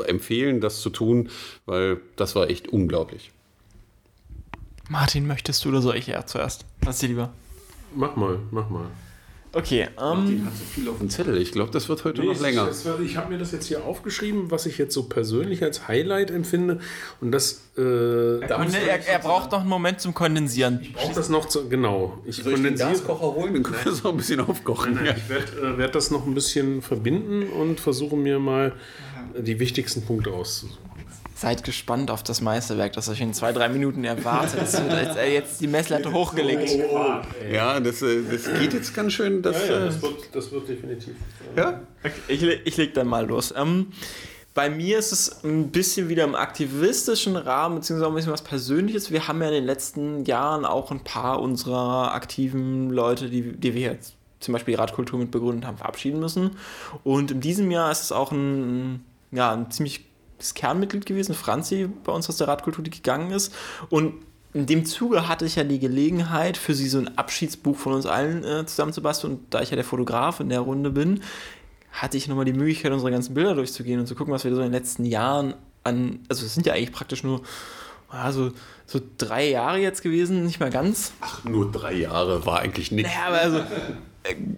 äh, 0.00 0.08
empfehlen, 0.08 0.60
das 0.60 0.80
zu 0.80 0.90
tun, 0.90 1.28
weil 1.66 2.00
das 2.16 2.34
war 2.34 2.50
echt 2.50 2.68
unglaublich. 2.68 3.30
Martin, 4.88 5.26
möchtest 5.26 5.64
du 5.64 5.68
oder 5.68 5.80
soll 5.80 5.96
ich 5.96 6.08
ja 6.08 6.26
zuerst? 6.26 6.66
Was 6.82 6.96
ist 6.96 7.02
dir 7.02 7.08
lieber? 7.08 7.32
Mach 7.94 8.16
mal, 8.16 8.38
mach 8.50 8.68
mal. 8.68 8.86
Okay, 9.54 9.88
ähm, 10.00 10.46
hat 10.46 10.56
so 10.56 10.64
viel 10.64 10.88
auf 10.88 10.98
dem 10.98 11.10
Zettel. 11.10 11.36
Ich 11.36 11.52
glaube, 11.52 11.70
das 11.72 11.88
wird 11.88 12.04
heute 12.04 12.22
Nee, 12.22 12.28
noch 12.28 12.40
länger. 12.40 12.68
es- 12.68 12.86
Ich 13.04 13.16
habe 13.18 13.32
mir 13.32 13.38
das 13.38 13.52
jetzt 13.52 13.66
hier 13.66 13.84
aufgeschrieben, 13.84 14.50
was 14.50 14.64
ich 14.64 14.78
jetzt 14.78 14.94
so 14.94 15.02
persönlich 15.02 15.62
als 15.62 15.88
Highlight 15.88 16.30
empfinde. 16.30 16.80
Und 17.20 17.32
das. 17.32 17.60
Äh, 17.76 17.80
da 18.46 18.60
und 18.60 18.74
er, 18.74 19.06
er 19.06 19.18
braucht 19.18 19.52
noch 19.52 19.60
einen 19.60 19.68
Moment 19.68 20.00
zum 20.00 20.14
Kondensieren. 20.14 20.80
braucht 20.94 21.16
das 21.16 21.28
noch 21.28 21.46
zu. 21.48 21.68
Genau. 21.68 22.18
Ich 22.24 22.36
Soll 22.36 22.44
ich 22.46 22.52
den 22.54 22.54
kondensiere. 22.76 22.90
Gaskocher 22.92 23.34
holen? 23.34 23.52
Dann 23.54 23.62
können 23.62 23.78
wir 23.84 23.92
das 23.92 24.04
auch 24.04 24.10
ein 24.12 24.16
bisschen 24.16 24.40
aufkochen. 24.40 24.94
Nein, 24.94 25.14
ich 25.16 25.28
werde 25.28 25.74
äh, 25.74 25.78
werd 25.78 25.94
das 25.94 26.10
noch 26.10 26.26
ein 26.26 26.34
bisschen 26.34 26.80
verbinden 26.80 27.44
und 27.50 27.78
versuche 27.78 28.16
mir 28.16 28.38
mal 28.38 28.72
die 29.38 29.58
wichtigsten 29.58 30.02
Punkte 30.02 30.30
auszusuchen. 30.30 30.78
Seid 31.42 31.64
gespannt 31.64 32.12
auf 32.12 32.22
das 32.22 32.40
Meisterwerk, 32.40 32.92
das 32.92 33.08
euch 33.08 33.20
in 33.20 33.34
zwei, 33.34 33.52
drei 33.52 33.68
Minuten 33.68 34.04
erwartet. 34.04 34.60
Es 34.62 34.80
wird 34.80 34.92
jetzt, 34.92 35.16
äh, 35.16 35.34
jetzt 35.34 35.60
die 35.60 35.66
Messlatte 35.66 36.12
hochgelegt. 36.12 36.70
Ja, 37.50 37.80
das, 37.80 38.00
äh, 38.00 38.22
das 38.30 38.44
geht 38.60 38.72
jetzt 38.72 38.94
ganz 38.94 39.12
schön. 39.12 39.42
Das, 39.42 39.56
Ja, 39.66 39.74
ja, 39.74 39.80
äh, 39.80 39.84
das 39.86 40.02
wird, 40.02 40.14
das 40.32 40.52
wird 40.52 40.68
definitiv. 40.68 41.14
ja? 41.56 41.82
Okay, 42.04 42.12
ich, 42.28 42.44
ich 42.44 42.76
leg 42.76 42.94
dann 42.94 43.08
mal 43.08 43.26
los. 43.26 43.52
Ähm, 43.56 43.88
bei 44.54 44.70
mir 44.70 45.00
ist 45.00 45.10
es 45.10 45.42
ein 45.42 45.72
bisschen 45.72 46.08
wieder 46.08 46.22
im 46.22 46.36
aktivistischen 46.36 47.34
Rahmen, 47.34 47.74
beziehungsweise 47.80 48.12
ein 48.12 48.14
bisschen 48.14 48.32
was 48.32 48.42
Persönliches. 48.42 49.10
Wir 49.10 49.26
haben 49.26 49.40
ja 49.42 49.48
in 49.48 49.54
den 49.54 49.66
letzten 49.66 50.24
Jahren 50.24 50.64
auch 50.64 50.92
ein 50.92 51.02
paar 51.02 51.42
unserer 51.42 52.14
aktiven 52.14 52.90
Leute, 52.90 53.28
die, 53.28 53.50
die 53.50 53.74
wir 53.74 53.94
jetzt 53.94 54.14
zum 54.38 54.52
Beispiel 54.52 54.74
die 54.74 54.78
Radkultur 54.80 55.18
mit 55.18 55.32
begründet 55.32 55.66
haben, 55.66 55.76
verabschieden 55.76 56.20
müssen. 56.20 56.52
Und 57.02 57.32
in 57.32 57.40
diesem 57.40 57.68
Jahr 57.72 57.90
ist 57.90 58.02
es 58.04 58.12
auch 58.12 58.30
ein, 58.30 59.04
ja, 59.32 59.50
ein 59.52 59.72
ziemlich 59.72 60.11
Kernmitglied 60.54 61.06
gewesen, 61.06 61.34
Franzi, 61.34 61.88
bei 62.04 62.12
uns 62.12 62.28
aus 62.28 62.36
der 62.36 62.48
Radkultur, 62.48 62.84
die 62.84 62.90
gegangen 62.90 63.30
ist. 63.30 63.54
Und 63.88 64.14
in 64.54 64.66
dem 64.66 64.84
Zuge 64.84 65.28
hatte 65.28 65.46
ich 65.46 65.56
ja 65.56 65.64
die 65.64 65.78
Gelegenheit, 65.78 66.56
für 66.56 66.74
sie 66.74 66.88
so 66.88 66.98
ein 66.98 67.16
Abschiedsbuch 67.16 67.76
von 67.76 67.94
uns 67.94 68.06
allen 68.06 68.44
äh, 68.44 68.66
zusammenzubasteln. 68.66 69.34
Und 69.34 69.54
da 69.54 69.62
ich 69.62 69.70
ja 69.70 69.76
der 69.76 69.84
Fotograf 69.84 70.40
in 70.40 70.50
der 70.50 70.60
Runde 70.60 70.90
bin, 70.90 71.22
hatte 71.90 72.16
ich 72.16 72.28
nochmal 72.28 72.44
die 72.44 72.52
Möglichkeit, 72.52 72.92
unsere 72.92 73.10
ganzen 73.10 73.34
Bilder 73.34 73.54
durchzugehen 73.54 74.00
und 74.00 74.06
zu 74.06 74.14
gucken, 74.14 74.32
was 74.32 74.44
wir 74.44 74.54
so 74.54 74.58
in 74.58 74.64
den 74.64 74.72
letzten 74.72 75.04
Jahren 75.04 75.54
an. 75.84 76.20
Also, 76.28 76.44
es 76.44 76.54
sind 76.54 76.66
ja 76.66 76.74
eigentlich 76.74 76.92
praktisch 76.92 77.22
nur 77.22 77.42
ja, 78.12 78.30
so, 78.30 78.50
drei 79.16 79.48
Jahre 79.48 79.78
jetzt 79.78 80.02
gewesen, 80.02 80.44
nicht 80.44 80.60
mal 80.60 80.70
ganz. 80.70 81.12
Ach, 81.20 81.44
nur 81.44 81.70
drei 81.70 81.94
Jahre 81.94 82.44
war 82.44 82.60
eigentlich 82.60 82.92
nichts. 82.92 83.10
Naja, 83.10 83.28
aber 83.28 83.40
also, 83.40 83.64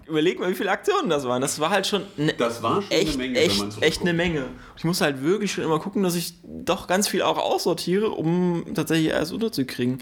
überleg 0.07 0.39
mal, 0.39 0.49
wie 0.49 0.55
viele 0.55 0.71
Aktionen 0.71 1.09
das 1.09 1.25
waren. 1.25 1.41
Das 1.41 1.59
war 1.59 1.69
halt 1.69 1.87
schon 1.87 2.03
ne, 2.17 2.33
Das 2.37 2.61
war 2.61 2.81
schon 2.81 2.91
eine 2.91 3.01
echt, 3.01 3.17
Menge, 3.17 3.35
wenn 3.35 3.43
echt, 3.43 3.81
echt 3.81 4.01
eine 4.01 4.13
Menge. 4.13 4.45
Ich 4.77 4.83
muss 4.83 5.01
halt 5.01 5.23
wirklich 5.23 5.51
schon 5.51 5.63
immer 5.63 5.79
gucken, 5.79 6.03
dass 6.03 6.15
ich 6.15 6.35
doch 6.43 6.87
ganz 6.87 7.07
viel 7.07 7.21
auch 7.21 7.37
aussortiere, 7.37 8.11
um 8.11 8.65
tatsächlich 8.73 9.13
alles 9.13 9.31
unterzukriegen. 9.31 9.99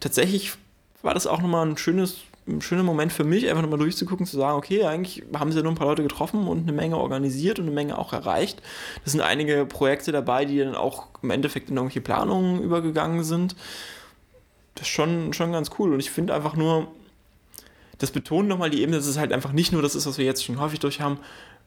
Tatsächlich 0.00 0.52
war 1.02 1.14
das 1.14 1.26
auch 1.26 1.40
nochmal 1.40 1.66
ein 1.66 1.76
schönes, 1.78 2.16
ein 2.46 2.60
schöner 2.60 2.82
Moment 2.82 3.12
für 3.12 3.24
mich, 3.24 3.48
einfach 3.48 3.62
nochmal 3.62 3.78
durchzugucken, 3.78 4.26
zu 4.26 4.36
sagen, 4.36 4.58
okay, 4.58 4.84
eigentlich 4.84 5.22
haben 5.34 5.50
sie 5.50 5.58
ja 5.58 5.62
nur 5.62 5.72
ein 5.72 5.78
paar 5.78 5.86
Leute 5.86 6.02
getroffen 6.02 6.46
und 6.46 6.62
eine 6.62 6.72
Menge 6.72 6.98
organisiert 6.98 7.58
und 7.58 7.66
eine 7.66 7.74
Menge 7.74 7.96
auch 7.96 8.12
erreicht. 8.12 8.60
Das 9.04 9.12
sind 9.12 9.22
einige 9.22 9.64
Projekte 9.64 10.12
dabei, 10.12 10.44
die 10.44 10.58
dann 10.58 10.74
auch 10.74 11.06
im 11.22 11.30
Endeffekt 11.30 11.70
in 11.70 11.76
irgendwelche 11.76 12.02
Planungen 12.02 12.62
übergegangen 12.62 13.24
sind. 13.24 13.56
Das 14.74 14.82
ist 14.82 14.92
schon, 14.92 15.32
schon 15.32 15.52
ganz 15.52 15.70
cool. 15.78 15.92
Und 15.92 16.00
ich 16.00 16.10
finde 16.10 16.34
einfach 16.34 16.56
nur, 16.56 16.88
das 18.00 18.10
betont 18.10 18.48
nochmal 18.48 18.70
die 18.70 18.82
Ebene, 18.82 18.96
dass 18.96 19.06
es 19.06 19.18
halt 19.18 19.32
einfach 19.32 19.52
nicht 19.52 19.72
nur 19.72 19.82
das 19.82 19.94
ist, 19.94 20.06
was 20.06 20.18
wir 20.18 20.24
jetzt 20.24 20.44
schon 20.44 20.58
häufig 20.58 20.80
durch 20.80 21.00
haben, 21.00 21.18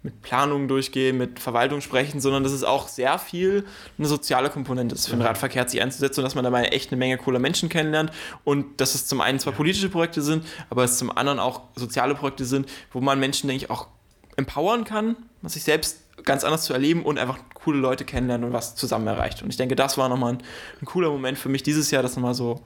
mit 0.01 0.21
Planungen 0.21 0.67
durchgehen, 0.67 1.17
mit 1.17 1.39
Verwaltung 1.39 1.79
sprechen, 1.79 2.19
sondern 2.19 2.43
dass 2.43 2.51
es 2.51 2.63
auch 2.63 2.89
sehr 2.89 3.17
viel 3.19 3.65
eine 3.97 4.07
soziale 4.07 4.49
Komponente 4.49 4.95
ist, 4.95 5.07
für 5.07 5.15
den 5.15 5.21
Radverkehr 5.21 5.67
sich 5.69 5.81
einzusetzen 5.81 6.19
und 6.19 6.23
dass 6.25 6.35
man 6.35 6.43
dabei 6.43 6.65
echt 6.65 6.91
eine 6.91 6.99
Menge 6.99 7.17
cooler 7.17 7.39
Menschen 7.39 7.69
kennenlernt 7.69 8.11
und 8.43 8.81
dass 8.81 8.95
es 8.95 9.07
zum 9.07 9.21
einen 9.21 9.39
zwar 9.39 9.53
politische 9.53 9.89
Projekte 9.89 10.21
sind, 10.21 10.45
aber 10.69 10.83
es 10.83 10.97
zum 10.97 11.15
anderen 11.15 11.39
auch 11.39 11.61
soziale 11.75 12.15
Projekte 12.15 12.43
sind, 12.43 12.69
wo 12.91 12.99
man 12.99 13.17
Menschen, 13.19 13.47
denke 13.47 13.63
ich, 13.63 13.71
auch 13.71 13.87
empowern 14.35 14.83
kann, 14.83 15.15
sich 15.43 15.63
selbst 15.63 15.99
ganz 16.25 16.43
anders 16.43 16.63
zu 16.63 16.73
erleben 16.73 17.03
und 17.03 17.17
einfach 17.17 17.39
coole 17.53 17.79
Leute 17.79 18.03
kennenlernen 18.05 18.47
und 18.47 18.53
was 18.53 18.75
zusammen 18.75 19.07
erreicht. 19.07 19.41
Und 19.41 19.49
ich 19.49 19.57
denke, 19.57 19.75
das 19.75 19.97
war 19.97 20.09
nochmal 20.09 20.33
ein, 20.33 20.43
ein 20.81 20.85
cooler 20.85 21.09
Moment 21.09 21.37
für 21.37 21.49
mich 21.49 21.63
dieses 21.63 21.91
Jahr, 21.91 22.03
das 22.03 22.15
nochmal 22.15 22.33
so 22.33 22.61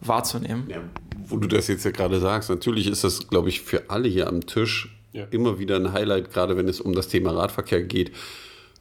wahrzunehmen. 0.00 0.64
Ja, 0.68 0.82
wo 1.26 1.36
du 1.36 1.48
das 1.48 1.68
jetzt 1.68 1.84
ja 1.84 1.90
gerade 1.90 2.20
sagst, 2.20 2.50
natürlich 2.50 2.86
ist 2.86 3.04
das, 3.04 3.28
glaube 3.28 3.48
ich, 3.48 3.60
für 3.60 3.90
alle 3.90 4.08
hier 4.08 4.28
am 4.28 4.46
Tisch 4.46 4.94
Ja. 5.12 5.24
immer 5.30 5.58
wieder 5.58 5.76
ein 5.76 5.92
Highlight, 5.92 6.32
gerade 6.32 6.56
wenn 6.56 6.68
es 6.68 6.80
um 6.80 6.94
das 6.94 7.08
Thema 7.08 7.32
Radverkehr 7.32 7.82
geht. 7.82 8.12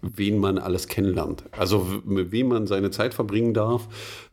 wen 0.03 0.37
man 0.37 0.59
alles 0.59 0.87
kennenlernt. 0.87 1.43
Also 1.51 1.87
mit 2.05 2.31
wem 2.31 2.49
man 2.49 2.67
seine 2.67 2.91
Zeit 2.91 3.15
verbringen 3.15 3.55
darf, 3.55 3.87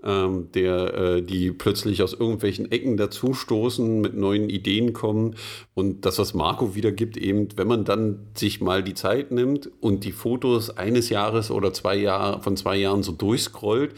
ähm, 0.05 0.49
der, 0.53 0.95
äh, 0.95 1.23
die 1.23 1.53
plötzlich 1.53 2.03
aus 2.03 2.13
irgendwelchen 2.13 2.71
Ecken 2.71 2.99
dazustoßen, 2.99 3.99
mit 3.99 4.15
neuen 4.15 4.51
Ideen 4.51 4.93
kommen. 4.93 5.37
Und 5.73 6.05
das, 6.05 6.19
was 6.19 6.35
Marco 6.35 6.75
wiedergibt, 6.75 7.17
eben, 7.17 7.49
wenn 7.57 7.67
man 7.67 7.87
dann 7.87 8.27
sich 8.35 8.61
mal 8.61 8.83
die 8.83 8.93
Zeit 8.93 9.31
nimmt 9.31 9.71
und 9.81 10.05
die 10.05 10.13
Fotos 10.13 10.69
eines 10.77 11.09
Jahres 11.09 11.51
oder 11.51 11.73
zwei 11.73 11.97
Jahre 11.97 12.43
von 12.43 12.59
zwei 12.59 12.77
Jahren 12.77 13.03
so 13.03 13.13
durchscrollt, 13.13 13.95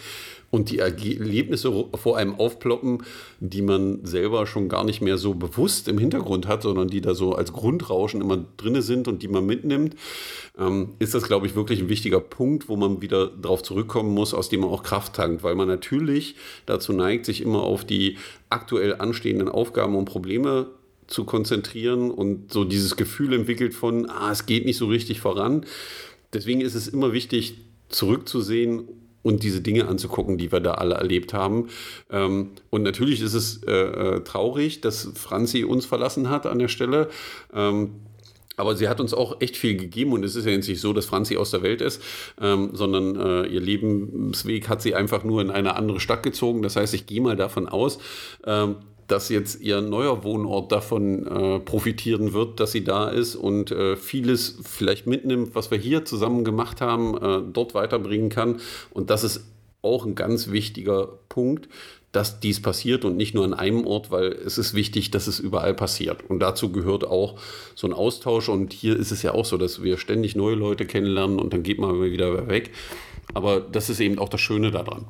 und 0.56 0.70
die 0.70 0.78
Erlebnisse 0.78 1.84
vor 1.94 2.16
einem 2.16 2.34
aufploppen, 2.34 3.02
die 3.40 3.60
man 3.60 4.06
selber 4.06 4.46
schon 4.46 4.70
gar 4.70 4.84
nicht 4.84 5.02
mehr 5.02 5.18
so 5.18 5.34
bewusst 5.34 5.86
im 5.86 5.98
Hintergrund 5.98 6.48
hat, 6.48 6.62
sondern 6.62 6.88
die 6.88 7.02
da 7.02 7.14
so 7.14 7.34
als 7.34 7.52
Grundrauschen 7.52 8.22
immer 8.22 8.42
drinne 8.56 8.80
sind 8.80 9.06
und 9.06 9.22
die 9.22 9.28
man 9.28 9.44
mitnimmt, 9.44 9.94
ähm, 10.58 10.94
ist 10.98 11.14
das, 11.14 11.24
glaube 11.24 11.46
ich, 11.46 11.54
wirklich 11.54 11.80
ein 11.80 11.90
wichtiger 11.90 12.20
Punkt, 12.20 12.70
wo 12.70 12.76
man 12.76 13.02
wieder 13.02 13.26
darauf 13.26 13.62
zurückkommen 13.62 14.14
muss, 14.14 14.32
aus 14.32 14.48
dem 14.48 14.60
man 14.60 14.70
auch 14.70 14.82
Kraft 14.82 15.12
tankt, 15.12 15.42
weil 15.42 15.54
man 15.56 15.68
natürlich 15.68 16.36
dazu 16.64 16.94
neigt, 16.94 17.26
sich 17.26 17.42
immer 17.42 17.62
auf 17.62 17.84
die 17.84 18.16
aktuell 18.48 18.94
anstehenden 18.96 19.50
Aufgaben 19.50 19.94
und 19.94 20.06
Probleme 20.06 20.68
zu 21.06 21.24
konzentrieren 21.24 22.10
und 22.10 22.50
so 22.50 22.64
dieses 22.64 22.96
Gefühl 22.96 23.34
entwickelt 23.34 23.74
von, 23.74 24.08
ah, 24.08 24.32
es 24.32 24.46
geht 24.46 24.64
nicht 24.64 24.78
so 24.78 24.86
richtig 24.86 25.20
voran. 25.20 25.66
Deswegen 26.32 26.62
ist 26.62 26.74
es 26.74 26.88
immer 26.88 27.12
wichtig, 27.12 27.58
zurückzusehen 27.90 28.88
und 29.26 29.42
diese 29.42 29.60
Dinge 29.60 29.88
anzugucken, 29.88 30.38
die 30.38 30.52
wir 30.52 30.60
da 30.60 30.74
alle 30.74 30.94
erlebt 30.94 31.34
haben. 31.34 31.68
Ähm, 32.10 32.52
und 32.70 32.82
natürlich 32.84 33.20
ist 33.20 33.34
es 33.34 33.62
äh, 33.64 33.72
äh, 33.72 34.20
traurig, 34.20 34.80
dass 34.80 35.10
Franzi 35.14 35.64
uns 35.64 35.84
verlassen 35.84 36.30
hat 36.30 36.46
an 36.46 36.60
der 36.60 36.68
Stelle. 36.68 37.08
Ähm, 37.52 37.90
aber 38.56 38.76
sie 38.76 38.88
hat 38.88 39.00
uns 39.00 39.12
auch 39.12 39.40
echt 39.40 39.56
viel 39.56 39.76
gegeben 39.76 40.12
und 40.12 40.24
es 40.24 40.36
ist 40.36 40.46
ja 40.46 40.52
jetzt 40.52 40.68
nicht 40.68 40.80
so, 40.80 40.92
dass 40.92 41.06
Franzi 41.06 41.36
aus 41.36 41.50
der 41.50 41.62
Welt 41.62 41.82
ist, 41.82 42.00
ähm, 42.40 42.70
sondern 42.72 43.16
äh, 43.16 43.46
ihr 43.48 43.60
Lebensweg 43.60 44.68
hat 44.68 44.80
sie 44.80 44.94
einfach 44.94 45.24
nur 45.24 45.42
in 45.42 45.50
eine 45.50 45.74
andere 45.74 46.00
Stadt 46.00 46.22
gezogen. 46.22 46.62
Das 46.62 46.76
heißt, 46.76 46.94
ich 46.94 47.06
gehe 47.06 47.20
mal 47.20 47.36
davon 47.36 47.68
aus, 47.68 47.98
ähm, 48.46 48.76
dass 49.08 49.28
jetzt 49.28 49.60
ihr 49.60 49.80
neuer 49.80 50.24
Wohnort 50.24 50.72
davon 50.72 51.26
äh, 51.26 51.60
profitieren 51.60 52.32
wird, 52.32 52.60
dass 52.60 52.72
sie 52.72 52.84
da 52.84 53.08
ist 53.08 53.36
und 53.36 53.70
äh, 53.70 53.96
vieles 53.96 54.58
vielleicht 54.62 55.06
mitnimmt, 55.06 55.54
was 55.54 55.70
wir 55.70 55.78
hier 55.78 56.04
zusammen 56.04 56.44
gemacht 56.44 56.80
haben, 56.80 57.16
äh, 57.16 57.42
dort 57.52 57.74
weiterbringen 57.74 58.28
kann. 58.28 58.60
Und 58.90 59.10
das 59.10 59.24
ist 59.24 59.44
auch 59.82 60.04
ein 60.04 60.14
ganz 60.14 60.50
wichtiger 60.50 61.08
Punkt, 61.28 61.68
dass 62.16 62.40
dies 62.40 62.62
passiert 62.62 63.04
und 63.04 63.16
nicht 63.16 63.34
nur 63.34 63.44
an 63.44 63.54
einem 63.54 63.86
Ort, 63.86 64.10
weil 64.10 64.32
es 64.32 64.58
ist 64.58 64.74
wichtig, 64.74 65.10
dass 65.10 65.26
es 65.26 65.38
überall 65.38 65.74
passiert. 65.74 66.28
Und 66.28 66.40
dazu 66.40 66.72
gehört 66.72 67.04
auch 67.04 67.38
so 67.74 67.86
ein 67.86 67.92
Austausch. 67.92 68.48
Und 68.48 68.72
hier 68.72 68.96
ist 68.96 69.10
es 69.10 69.22
ja 69.22 69.34
auch 69.34 69.44
so, 69.44 69.58
dass 69.58 69.82
wir 69.82 69.98
ständig 69.98 70.34
neue 70.34 70.54
Leute 70.54 70.86
kennenlernen 70.86 71.38
und 71.38 71.52
dann 71.52 71.62
geht 71.62 71.78
man 71.78 72.02
wieder 72.02 72.48
weg. 72.48 72.70
Aber 73.34 73.60
das 73.60 73.90
ist 73.90 74.00
eben 74.00 74.18
auch 74.18 74.30
das 74.30 74.40
Schöne 74.40 74.70
daran. 74.70 75.06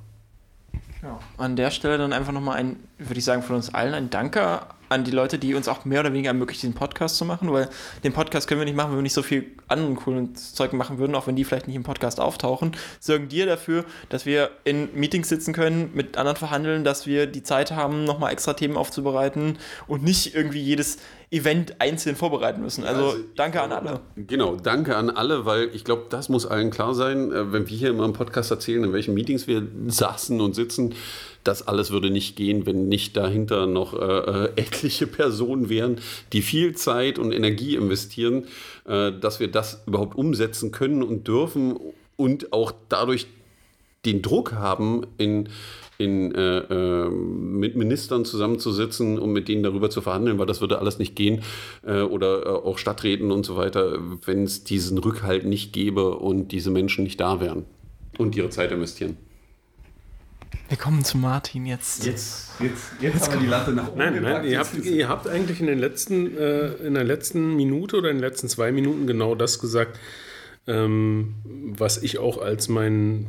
Ja. 1.02 1.18
An 1.38 1.56
der 1.56 1.70
Stelle 1.70 1.98
dann 1.98 2.12
einfach 2.12 2.32
nochmal 2.32 2.56
ein, 2.56 2.76
würde 2.98 3.18
ich 3.18 3.24
sagen, 3.24 3.42
von 3.42 3.56
uns 3.56 3.74
allen 3.74 3.94
ein 3.94 4.10
Danke 4.10 4.60
an 4.88 5.04
die 5.04 5.10
Leute, 5.10 5.38
die 5.38 5.54
uns 5.54 5.68
auch 5.68 5.84
mehr 5.84 6.00
oder 6.00 6.12
weniger 6.12 6.28
ermöglichen, 6.28 6.62
diesen 6.62 6.74
Podcast 6.74 7.16
zu 7.16 7.24
machen, 7.24 7.52
weil 7.52 7.68
den 8.04 8.12
Podcast 8.12 8.48
können 8.48 8.60
wir 8.60 8.64
nicht 8.64 8.76
machen, 8.76 8.90
wenn 8.90 8.98
wir 8.98 9.02
nicht 9.02 9.12
so 9.12 9.22
viel 9.22 9.46
anderen 9.68 9.96
coolen 9.96 10.34
Zeug 10.34 10.72
machen 10.72 10.98
würden, 10.98 11.14
auch 11.14 11.26
wenn 11.26 11.36
die 11.36 11.44
vielleicht 11.44 11.66
nicht 11.66 11.76
im 11.76 11.82
Podcast 11.82 12.20
auftauchen. 12.20 12.72
Sorgen 13.00 13.28
dir 13.28 13.46
dafür, 13.46 13.84
dass 14.08 14.26
wir 14.26 14.50
in 14.64 14.88
Meetings 14.94 15.28
sitzen 15.28 15.52
können, 15.52 15.90
mit 15.94 16.16
anderen 16.16 16.36
verhandeln, 16.36 16.84
dass 16.84 17.06
wir 17.06 17.26
die 17.26 17.42
Zeit 17.42 17.72
haben, 17.72 18.04
nochmal 18.04 18.32
extra 18.32 18.54
Themen 18.54 18.76
aufzubereiten 18.76 19.58
und 19.86 20.02
nicht 20.02 20.34
irgendwie 20.34 20.60
jedes 20.60 20.98
Event 21.30 21.80
einzeln 21.80 22.14
vorbereiten 22.14 22.60
müssen. 22.62 22.84
Also, 22.84 23.06
also 23.06 23.24
danke 23.34 23.60
an 23.60 23.72
alle. 23.72 24.00
Genau, 24.14 24.54
danke 24.56 24.96
an 24.96 25.10
alle, 25.10 25.44
weil 25.44 25.70
ich 25.74 25.84
glaube, 25.84 26.04
das 26.08 26.28
muss 26.28 26.46
allen 26.46 26.70
klar 26.70 26.94
sein, 26.94 27.32
äh, 27.32 27.52
wenn 27.52 27.68
wir 27.68 27.76
hier 27.76 27.90
immer 27.90 28.04
im 28.04 28.12
Podcast 28.12 28.50
erzählen, 28.52 28.84
in 28.84 28.92
welchen 28.92 29.14
Meetings 29.14 29.48
wir 29.48 29.66
saßen 29.88 30.40
und 30.40 30.54
sitzen 30.54 30.94
das 31.46 31.66
alles 31.66 31.90
würde 31.90 32.10
nicht 32.10 32.36
gehen, 32.36 32.66
wenn 32.66 32.88
nicht 32.88 33.16
dahinter 33.16 33.66
noch 33.66 33.94
äh, 33.94 34.46
äh, 34.46 34.52
etliche 34.56 35.06
Personen 35.06 35.68
wären, 35.68 35.98
die 36.32 36.42
viel 36.42 36.74
Zeit 36.74 37.18
und 37.18 37.32
Energie 37.32 37.76
investieren, 37.76 38.44
äh, 38.86 39.12
dass 39.12 39.40
wir 39.40 39.48
das 39.48 39.82
überhaupt 39.86 40.16
umsetzen 40.16 40.72
können 40.72 41.02
und 41.02 41.28
dürfen 41.28 41.76
und 42.16 42.52
auch 42.52 42.72
dadurch 42.88 43.26
den 44.04 44.22
Druck 44.22 44.52
haben, 44.52 45.02
in, 45.18 45.48
in, 45.98 46.34
äh, 46.34 46.58
äh, 46.58 47.10
mit 47.10 47.76
Ministern 47.76 48.24
zusammenzusitzen, 48.24 49.18
um 49.18 49.32
mit 49.32 49.48
denen 49.48 49.62
darüber 49.62 49.90
zu 49.90 50.00
verhandeln, 50.00 50.38
weil 50.38 50.46
das 50.46 50.60
würde 50.60 50.78
alles 50.78 50.98
nicht 50.98 51.16
gehen 51.16 51.42
äh, 51.84 52.00
oder 52.02 52.64
auch 52.64 52.78
Stadträten 52.78 53.32
und 53.32 53.44
so 53.44 53.56
weiter, 53.56 53.98
wenn 54.24 54.44
es 54.44 54.64
diesen 54.64 54.98
Rückhalt 54.98 55.44
nicht 55.44 55.72
gäbe 55.72 56.16
und 56.16 56.52
diese 56.52 56.70
Menschen 56.70 57.04
nicht 57.04 57.20
da 57.20 57.40
wären 57.40 57.64
und 58.18 58.36
ihre 58.36 58.50
Zeit 58.50 58.72
investieren. 58.72 59.16
Wir 60.68 60.76
kommen 60.76 61.04
zu 61.04 61.18
Martin 61.18 61.66
jetzt. 61.66 62.04
Jetzt, 62.04 62.50
jetzt, 62.60 62.92
jetzt, 63.00 63.14
jetzt 63.14 63.28
haben 63.28 63.34
wir 63.34 63.40
die 63.40 63.46
Latte 63.46 63.72
nach 63.72 63.88
oben. 63.88 63.98
Nein, 63.98 64.22
nein 64.22 64.44
ihr, 64.44 64.58
habt, 64.58 64.74
ihr 64.84 65.08
habt 65.08 65.28
eigentlich 65.28 65.60
in, 65.60 65.66
den 65.66 65.78
letzten, 65.78 66.36
äh, 66.36 66.72
in 66.74 66.94
der 66.94 67.04
letzten 67.04 67.54
Minute 67.54 67.96
oder 67.96 68.10
in 68.10 68.16
den 68.16 68.22
letzten 68.22 68.48
zwei 68.48 68.72
Minuten 68.72 69.06
genau 69.06 69.34
das 69.34 69.60
gesagt, 69.60 69.98
ähm, 70.66 71.34
was 71.44 72.02
ich 72.02 72.18
auch 72.18 72.38
als 72.38 72.68
mein 72.68 73.26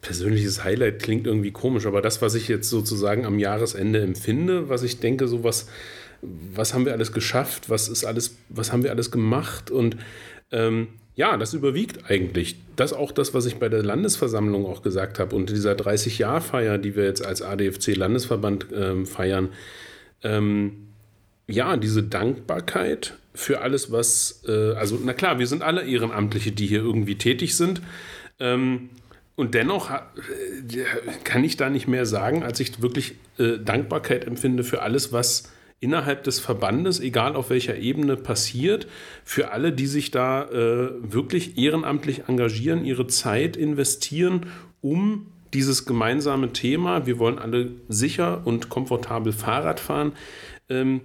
persönliches 0.00 0.64
Highlight 0.64 1.02
klingt 1.02 1.26
irgendwie 1.26 1.50
komisch, 1.50 1.86
aber 1.86 2.00
das, 2.00 2.22
was 2.22 2.34
ich 2.34 2.48
jetzt 2.48 2.70
sozusagen 2.70 3.26
am 3.26 3.38
Jahresende 3.38 4.00
empfinde, 4.00 4.68
was 4.68 4.82
ich 4.82 5.00
denke, 5.00 5.28
so 5.28 5.44
was, 5.44 5.68
was 6.22 6.72
haben 6.72 6.86
wir 6.86 6.92
alles 6.92 7.12
geschafft, 7.12 7.68
was 7.68 7.88
ist 7.88 8.04
alles, 8.04 8.36
was 8.48 8.72
haben 8.72 8.82
wir 8.82 8.90
alles 8.90 9.10
gemacht 9.10 9.70
und 9.70 9.96
ähm, 10.52 10.88
ja, 11.14 11.36
das 11.36 11.54
überwiegt 11.54 12.10
eigentlich. 12.10 12.56
Das 12.76 12.92
auch 12.92 13.12
das, 13.12 13.34
was 13.34 13.46
ich 13.46 13.56
bei 13.56 13.68
der 13.68 13.82
Landesversammlung 13.82 14.66
auch 14.66 14.82
gesagt 14.82 15.18
habe 15.18 15.36
und 15.36 15.50
dieser 15.50 15.72
30-Jahr-Feier, 15.72 16.78
die 16.78 16.96
wir 16.96 17.04
jetzt 17.04 17.24
als 17.24 17.42
ADFC-Landesverband 17.42 18.66
ähm, 18.74 19.06
feiern. 19.06 19.50
Ähm, 20.22 20.88
ja, 21.46 21.76
diese 21.76 22.02
Dankbarkeit 22.02 23.14
für 23.34 23.60
alles, 23.60 23.90
was, 23.90 24.42
äh, 24.46 24.72
also 24.74 24.98
na 25.02 25.12
klar, 25.12 25.38
wir 25.38 25.46
sind 25.46 25.62
alle 25.62 25.82
Ehrenamtliche, 25.82 26.52
die 26.52 26.66
hier 26.66 26.80
irgendwie 26.80 27.16
tätig 27.16 27.56
sind. 27.56 27.80
Ähm, 28.38 28.90
und 29.36 29.54
dennoch 29.54 29.90
äh, 29.90 30.00
kann 31.24 31.44
ich 31.44 31.56
da 31.56 31.70
nicht 31.70 31.88
mehr 31.88 32.06
sagen, 32.06 32.42
als 32.42 32.60
ich 32.60 32.82
wirklich 32.82 33.14
äh, 33.38 33.58
Dankbarkeit 33.58 34.26
empfinde 34.26 34.64
für 34.64 34.82
alles, 34.82 35.12
was 35.12 35.50
innerhalb 35.80 36.24
des 36.24 36.38
Verbandes, 36.38 37.00
egal 37.00 37.34
auf 37.34 37.50
welcher 37.50 37.76
Ebene, 37.76 38.16
passiert, 38.16 38.86
für 39.24 39.50
alle, 39.50 39.72
die 39.72 39.86
sich 39.86 40.10
da 40.10 40.44
äh, 40.44 40.90
wirklich 41.00 41.56
ehrenamtlich 41.58 42.28
engagieren, 42.28 42.84
ihre 42.84 43.06
Zeit 43.06 43.56
investieren, 43.56 44.46
um 44.82 45.26
dieses 45.54 45.86
gemeinsame 45.86 46.52
Thema, 46.52 47.06
wir 47.06 47.18
wollen 47.18 47.38
alle 47.38 47.72
sicher 47.88 48.42
und 48.44 48.68
komfortabel 48.68 49.32
Fahrrad 49.32 49.80
fahren, 49.80 50.12
ähm, 50.68 51.00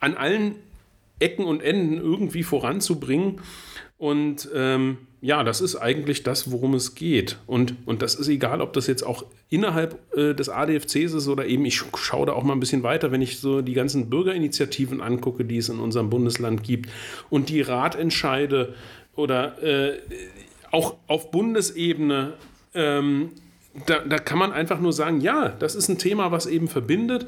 an 0.00 0.14
allen 0.14 0.54
Ecken 1.18 1.44
und 1.44 1.60
Enden 1.60 1.98
irgendwie 1.98 2.44
voranzubringen. 2.44 3.40
Und 3.98 4.48
ähm, 4.54 4.98
ja, 5.20 5.42
das 5.42 5.60
ist 5.60 5.76
eigentlich 5.76 6.22
das, 6.22 6.50
worum 6.50 6.74
es 6.74 6.94
geht. 6.94 7.38
Und, 7.46 7.74
und 7.86 8.02
das 8.02 8.14
ist 8.14 8.28
egal, 8.28 8.60
ob 8.60 8.72
das 8.72 8.86
jetzt 8.86 9.04
auch 9.04 9.24
innerhalb 9.48 9.98
äh, 10.16 10.34
des 10.34 10.48
ADFCs 10.48 11.12
ist 11.14 11.28
oder 11.28 11.46
eben, 11.46 11.64
ich 11.64 11.82
schaue 11.96 12.26
da 12.26 12.32
auch 12.32 12.44
mal 12.44 12.52
ein 12.52 12.60
bisschen 12.60 12.82
weiter, 12.84 13.10
wenn 13.10 13.22
ich 13.22 13.40
so 13.40 13.60
die 13.60 13.72
ganzen 13.72 14.10
Bürgerinitiativen 14.10 15.00
angucke, 15.00 15.44
die 15.44 15.58
es 15.58 15.68
in 15.68 15.80
unserem 15.80 16.08
Bundesland 16.08 16.62
gibt 16.62 16.88
und 17.30 17.48
die 17.48 17.62
Ratentscheide 17.62 18.74
oder 19.16 19.60
äh, 19.62 19.98
auch 20.70 20.96
auf 21.08 21.30
Bundesebene. 21.30 22.34
Ähm, 22.74 23.30
da, 23.86 24.00
da 24.00 24.18
kann 24.18 24.38
man 24.38 24.52
einfach 24.52 24.80
nur 24.80 24.92
sagen, 24.92 25.20
ja, 25.20 25.48
das 25.48 25.74
ist 25.74 25.88
ein 25.88 25.98
Thema, 25.98 26.30
was 26.30 26.46
eben 26.46 26.68
verbindet. 26.68 27.26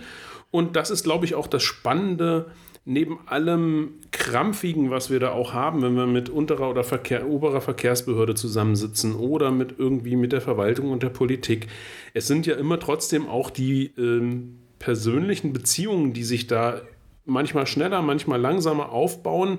Und 0.53 0.76
das 0.76 0.91
ist, 0.91 1.05
glaube 1.05 1.24
ich, 1.24 1.34
auch 1.34 1.47
das 1.47 1.62
Spannende 1.62 2.47
neben 2.91 3.20
allem 3.26 3.93
Krampfigen, 4.11 4.91
was 4.91 5.11
wir 5.11 5.20
da 5.20 5.30
auch 5.30 5.55
haben, 5.55 5.80
wenn 5.80 5.95
wir 5.95 6.09
mit 6.09 6.28
unterer 6.28 6.68
oder 6.68 6.82
Verkehr, 6.82 7.28
oberer 7.28 7.61
Verkehrsbehörde 7.61 8.34
zusammensitzen 8.34 9.14
oder 9.14 9.53
mit 9.53 9.76
irgendwie 9.78 10.16
mit 10.16 10.32
der 10.32 10.41
Verwaltung 10.41 10.91
und 10.91 11.05
der 11.05 11.11
Politik, 11.11 11.68
es 12.14 12.26
sind 12.26 12.47
ja 12.47 12.57
immer 12.57 12.80
trotzdem 12.80 13.28
auch 13.28 13.51
die 13.51 13.93
ähm, 13.97 14.59
persönlichen 14.80 15.53
Beziehungen, 15.53 16.12
die 16.12 16.24
sich 16.24 16.49
da 16.49 16.80
manchmal 17.24 17.68
schneller, 17.68 18.03
manchmal 18.03 18.41
langsamer 18.41 18.91
aufbauen. 18.91 19.59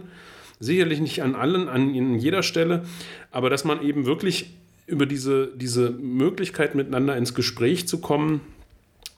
Sicherlich 0.59 0.99
nicht 0.99 1.23
an 1.23 1.33
allen, 1.33 1.69
an 1.69 1.95
jeder 2.19 2.43
Stelle, 2.43 2.83
aber 3.31 3.49
dass 3.49 3.63
man 3.63 3.81
eben 3.81 4.05
wirklich 4.05 4.57
über 4.87 5.05
diese, 5.05 5.47
diese 5.55 5.91
Möglichkeit 5.91 6.75
miteinander 6.75 7.15
ins 7.15 7.33
Gespräch 7.33 7.87
zu 7.87 8.01
kommen, 8.01 8.41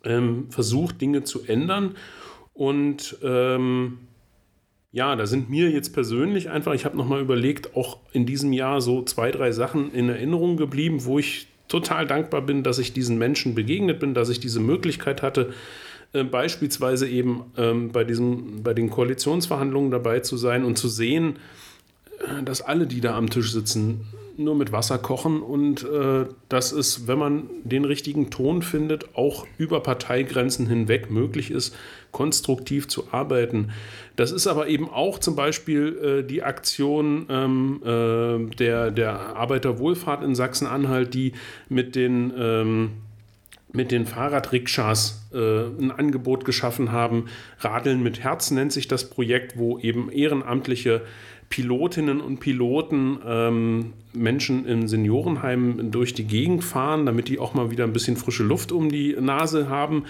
ähm, 0.04 0.52
versucht, 0.52 1.02
Dinge 1.02 1.24
zu 1.24 1.44
ändern 1.46 1.96
und 2.54 3.18
ähm, 3.24 4.00
ja, 4.92 5.16
da 5.16 5.26
sind 5.26 5.50
mir 5.50 5.72
jetzt 5.72 5.92
persönlich 5.94 6.50
einfach, 6.52 6.74
ich 6.74 6.86
habe 6.86 6.96
nochmal 6.96 7.22
überlegt, 7.22 7.76
auch 7.76 7.98
in 8.12 8.28
diesem 8.28 8.54
Jahr 8.54 8.80
so 8.80 9.02
zwei, 9.04 9.32
drei 9.32 9.52
Sachen 9.52 9.92
in 9.92 10.08
Erinnerung 10.08 10.56
geblieben, 10.56 11.06
wo 11.06 11.18
ich 11.18 11.48
total 11.68 12.06
dankbar 12.06 12.42
bin, 12.44 12.62
dass 12.62 12.78
ich 12.78 12.94
diesen 12.94 13.18
Menschen 13.18 13.56
begegnet 13.56 14.00
bin, 14.00 14.14
dass 14.14 14.30
ich 14.30 14.40
diese 14.40 14.60
Möglichkeit 14.60 15.24
hatte, 15.24 15.54
äh, 16.14 16.24
beispielsweise 16.24 17.10
eben 17.10 17.46
ähm, 17.58 17.92
bei, 17.92 18.04
diesem, 18.04 18.62
bei 18.62 18.76
den 18.76 18.92
Koalitionsverhandlungen 18.92 19.90
dabei 19.90 20.20
zu 20.20 20.38
sein 20.38 20.64
und 20.64 20.78
zu 20.78 20.88
sehen, 20.88 21.38
äh, 22.20 22.44
dass 22.44 22.62
alle, 22.62 22.86
die 22.86 23.02
da 23.02 23.18
am 23.18 23.32
Tisch 23.32 23.52
sitzen, 23.52 24.02
nur 24.38 24.56
mit 24.56 24.72
Wasser 24.72 24.98
kochen 24.98 25.42
und 25.42 25.84
äh, 25.84 26.26
dass 26.50 26.72
es, 26.72 27.08
wenn 27.08 27.20
man 27.20 27.50
den 27.64 27.86
richtigen 27.86 28.30
Ton 28.30 28.62
findet, 28.62 29.16
auch 29.16 29.46
über 29.58 29.82
Parteigrenzen 29.82 30.68
hinweg 30.68 31.12
möglich 31.12 31.52
ist, 31.52 31.76
konstruktiv 32.12 32.88
zu 32.88 33.12
arbeiten. 33.12 33.72
Das 34.16 34.32
ist 34.32 34.48
aber 34.48 34.68
eben 34.68 34.90
auch 34.90 35.20
zum 35.20 35.36
Beispiel 35.36 36.22
äh, 36.24 36.28
die 36.28 36.44
Aktion 36.44 37.26
ähm, 37.30 37.82
äh, 37.84 38.56
der, 38.56 38.92
der 38.92 39.36
Arbeiterwohlfahrt 39.36 40.24
in 40.24 40.36
Sachsen-Anhalt, 40.36 41.14
die 41.14 41.34
mit 41.70 41.96
den 41.96 42.34
ähm, 42.38 42.92
mit 43.74 43.92
den 43.92 44.06
Fahrradrikschas 44.06 45.28
äh, 45.34 45.38
ein 45.38 45.92
Angebot 45.92 46.46
geschaffen 46.46 46.92
haben. 46.92 47.26
Radeln 47.60 48.02
mit 48.02 48.24
Herz 48.24 48.52
nennt 48.52 48.72
sich 48.72 48.88
das 48.88 49.10
Projekt, 49.10 49.58
wo 49.58 49.80
eben 49.80 50.12
ehrenamtliche 50.12 51.02
Pilotinnen 51.50 52.22
und 52.22 52.40
Piloten 52.40 53.20
ähm, 53.26 53.94
Menschen 54.14 54.66
in 54.66 54.88
Seniorenheimen 54.88 55.92
durch 55.92 56.14
die 56.14 56.24
Gegend 56.24 56.64
fahren, 56.64 57.06
damit 57.06 57.28
die 57.28 57.40
auch 57.40 57.54
mal 57.54 57.72
wieder 57.72 57.84
ein 57.84 57.94
bisschen 57.94 58.16
frische 58.16 58.44
Luft 58.44 58.72
um 58.72 58.90
die 58.90 59.16
Nase 59.20 59.70
haben. 59.70 60.06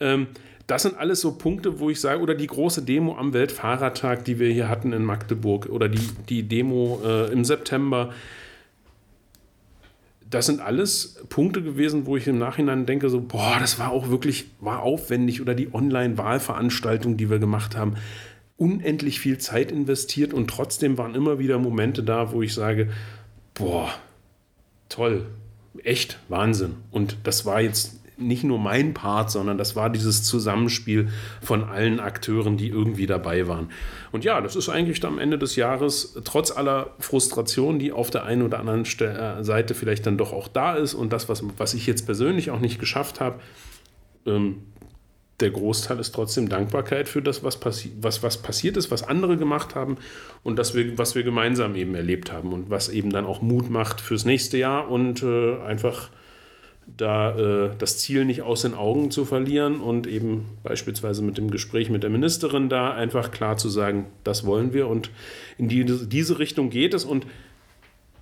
Ähm, 0.00 0.26
das 0.66 0.82
sind 0.82 0.96
alles 0.96 1.20
so 1.20 1.36
Punkte, 1.36 1.78
wo 1.78 1.90
ich 1.90 2.00
sage, 2.00 2.20
oder 2.20 2.34
die 2.34 2.46
große 2.46 2.82
Demo 2.82 3.16
am 3.16 3.32
Weltfahrradtag, 3.32 4.24
die 4.24 4.38
wir 4.38 4.50
hier 4.50 4.68
hatten 4.68 4.92
in 4.92 5.04
Magdeburg, 5.04 5.66
oder 5.66 5.88
die, 5.88 6.00
die 6.28 6.42
Demo 6.42 7.00
äh, 7.04 7.30
im 7.32 7.44
September 7.44 8.12
das 10.34 10.46
sind 10.46 10.60
alles 10.60 11.22
Punkte 11.28 11.62
gewesen, 11.62 12.06
wo 12.06 12.16
ich 12.16 12.26
im 12.26 12.38
Nachhinein 12.38 12.86
denke, 12.86 13.08
so, 13.08 13.20
boah, 13.20 13.56
das 13.60 13.78
war 13.78 13.90
auch 13.90 14.10
wirklich, 14.10 14.46
war 14.60 14.82
aufwendig 14.82 15.40
oder 15.40 15.54
die 15.54 15.72
Online-Wahlveranstaltung, 15.72 17.16
die 17.16 17.30
wir 17.30 17.38
gemacht 17.38 17.76
haben, 17.76 17.94
unendlich 18.56 19.20
viel 19.20 19.38
Zeit 19.38 19.72
investiert 19.72 20.34
und 20.34 20.48
trotzdem 20.48 20.98
waren 20.98 21.14
immer 21.14 21.38
wieder 21.38 21.58
Momente 21.58 22.02
da, 22.02 22.32
wo 22.32 22.42
ich 22.42 22.52
sage, 22.54 22.90
boah, 23.54 23.90
toll, 24.88 25.26
echt 25.82 26.18
Wahnsinn. 26.28 26.74
Und 26.90 27.16
das 27.24 27.46
war 27.46 27.60
jetzt 27.60 28.00
nicht 28.16 28.44
nur 28.44 28.58
mein 28.58 28.94
Part, 28.94 29.30
sondern 29.30 29.58
das 29.58 29.76
war 29.76 29.90
dieses 29.90 30.22
Zusammenspiel 30.22 31.08
von 31.40 31.64
allen 31.64 32.00
Akteuren, 32.00 32.56
die 32.56 32.68
irgendwie 32.68 33.06
dabei 33.06 33.48
waren. 33.48 33.70
Und 34.12 34.24
ja, 34.24 34.40
das 34.40 34.56
ist 34.56 34.68
eigentlich 34.68 35.04
am 35.04 35.18
Ende 35.18 35.38
des 35.38 35.56
Jahres, 35.56 36.16
trotz 36.24 36.50
aller 36.50 36.90
Frustration, 37.00 37.78
die 37.78 37.92
auf 37.92 38.10
der 38.10 38.24
einen 38.24 38.42
oder 38.42 38.60
anderen 38.60 38.84
äh, 38.84 39.42
Seite 39.42 39.74
vielleicht 39.74 40.06
dann 40.06 40.18
doch 40.18 40.32
auch 40.32 40.48
da 40.48 40.74
ist 40.74 40.94
und 40.94 41.12
das, 41.12 41.28
was, 41.28 41.42
was 41.56 41.74
ich 41.74 41.86
jetzt 41.86 42.06
persönlich 42.06 42.50
auch 42.50 42.60
nicht 42.60 42.78
geschafft 42.78 43.20
habe, 43.20 43.40
ähm, 44.26 44.62
der 45.40 45.50
Großteil 45.50 45.98
ist 45.98 46.14
trotzdem 46.14 46.48
Dankbarkeit 46.48 47.08
für 47.08 47.20
das, 47.20 47.42
was, 47.42 47.58
passi 47.58 47.92
was, 48.00 48.22
was 48.22 48.40
passiert 48.40 48.76
ist, 48.76 48.90
was 48.92 49.02
andere 49.02 49.36
gemacht 49.36 49.74
haben 49.74 49.96
und 50.44 50.58
das 50.58 50.74
wir, 50.74 50.96
was 50.96 51.16
wir 51.16 51.24
gemeinsam 51.24 51.74
eben 51.74 51.94
erlebt 51.96 52.32
haben 52.32 52.52
und 52.52 52.70
was 52.70 52.88
eben 52.88 53.10
dann 53.10 53.26
auch 53.26 53.42
Mut 53.42 53.68
macht 53.68 54.00
fürs 54.00 54.24
nächste 54.24 54.58
Jahr 54.58 54.88
und 54.88 55.22
äh, 55.24 55.58
einfach 55.60 56.10
da 56.86 57.36
äh, 57.36 57.70
das 57.78 57.98
Ziel 57.98 58.24
nicht 58.24 58.42
aus 58.42 58.62
den 58.62 58.74
Augen 58.74 59.10
zu 59.10 59.24
verlieren 59.24 59.80
und 59.80 60.06
eben 60.06 60.46
beispielsweise 60.62 61.22
mit 61.22 61.38
dem 61.38 61.50
Gespräch 61.50 61.90
mit 61.90 62.02
der 62.02 62.10
Ministerin 62.10 62.68
da 62.68 62.92
einfach 62.92 63.30
klar 63.30 63.56
zu 63.56 63.68
sagen, 63.68 64.06
das 64.22 64.44
wollen 64.44 64.72
wir 64.72 64.88
und 64.88 65.10
in 65.58 65.68
die, 65.68 65.84
diese 65.84 66.38
Richtung 66.38 66.70
geht 66.70 66.94
es 66.94 67.04
und 67.04 67.26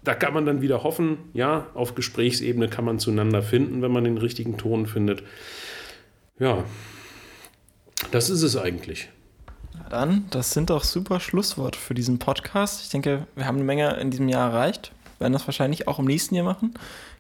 da 0.05 0.15
kann 0.15 0.35
man 0.35 0.47
dann 0.47 0.63
wieder 0.63 0.83
hoffen, 0.83 1.19
ja, 1.33 1.69
auf 1.75 1.95
Gesprächsebene 1.95 2.69
kann 2.69 2.85
man 2.85 2.99
zueinander 2.99 3.43
finden, 3.43 3.83
wenn 3.83 3.93
man 3.93 4.05
den 4.05 4.19
richtigen 4.19 4.57
Ton 4.57 4.87
findet. 4.87 5.23
Ja, 6.39 6.65
das 8.11 8.31
ist 8.31 8.43
es 8.43 8.57
eigentlich. 8.57 9.11
Dann, 9.91 10.27
das 10.31 10.51
sind 10.51 10.71
doch 10.71 10.85
super 10.85 11.21
Schlussworte 11.21 11.79
für 11.79 11.95
diesen 11.95 12.19
Podcast. 12.19 12.83
Ich 12.83 12.91
denke, 12.91 13.27
wir 13.37 13.47
haben 13.47 13.57
eine 13.57 13.65
Menge 13.65 13.95
in 14.01 14.11
diesem 14.11 14.29
Jahr 14.29 14.51
erreicht, 14.51 14.93
werden 15.23 15.33
das 15.33 15.47
wahrscheinlich 15.47 15.89
auch 15.89 15.99
im 15.99 16.05
nächsten 16.05 16.35
Jahr 16.35 16.45
machen. 16.45 16.75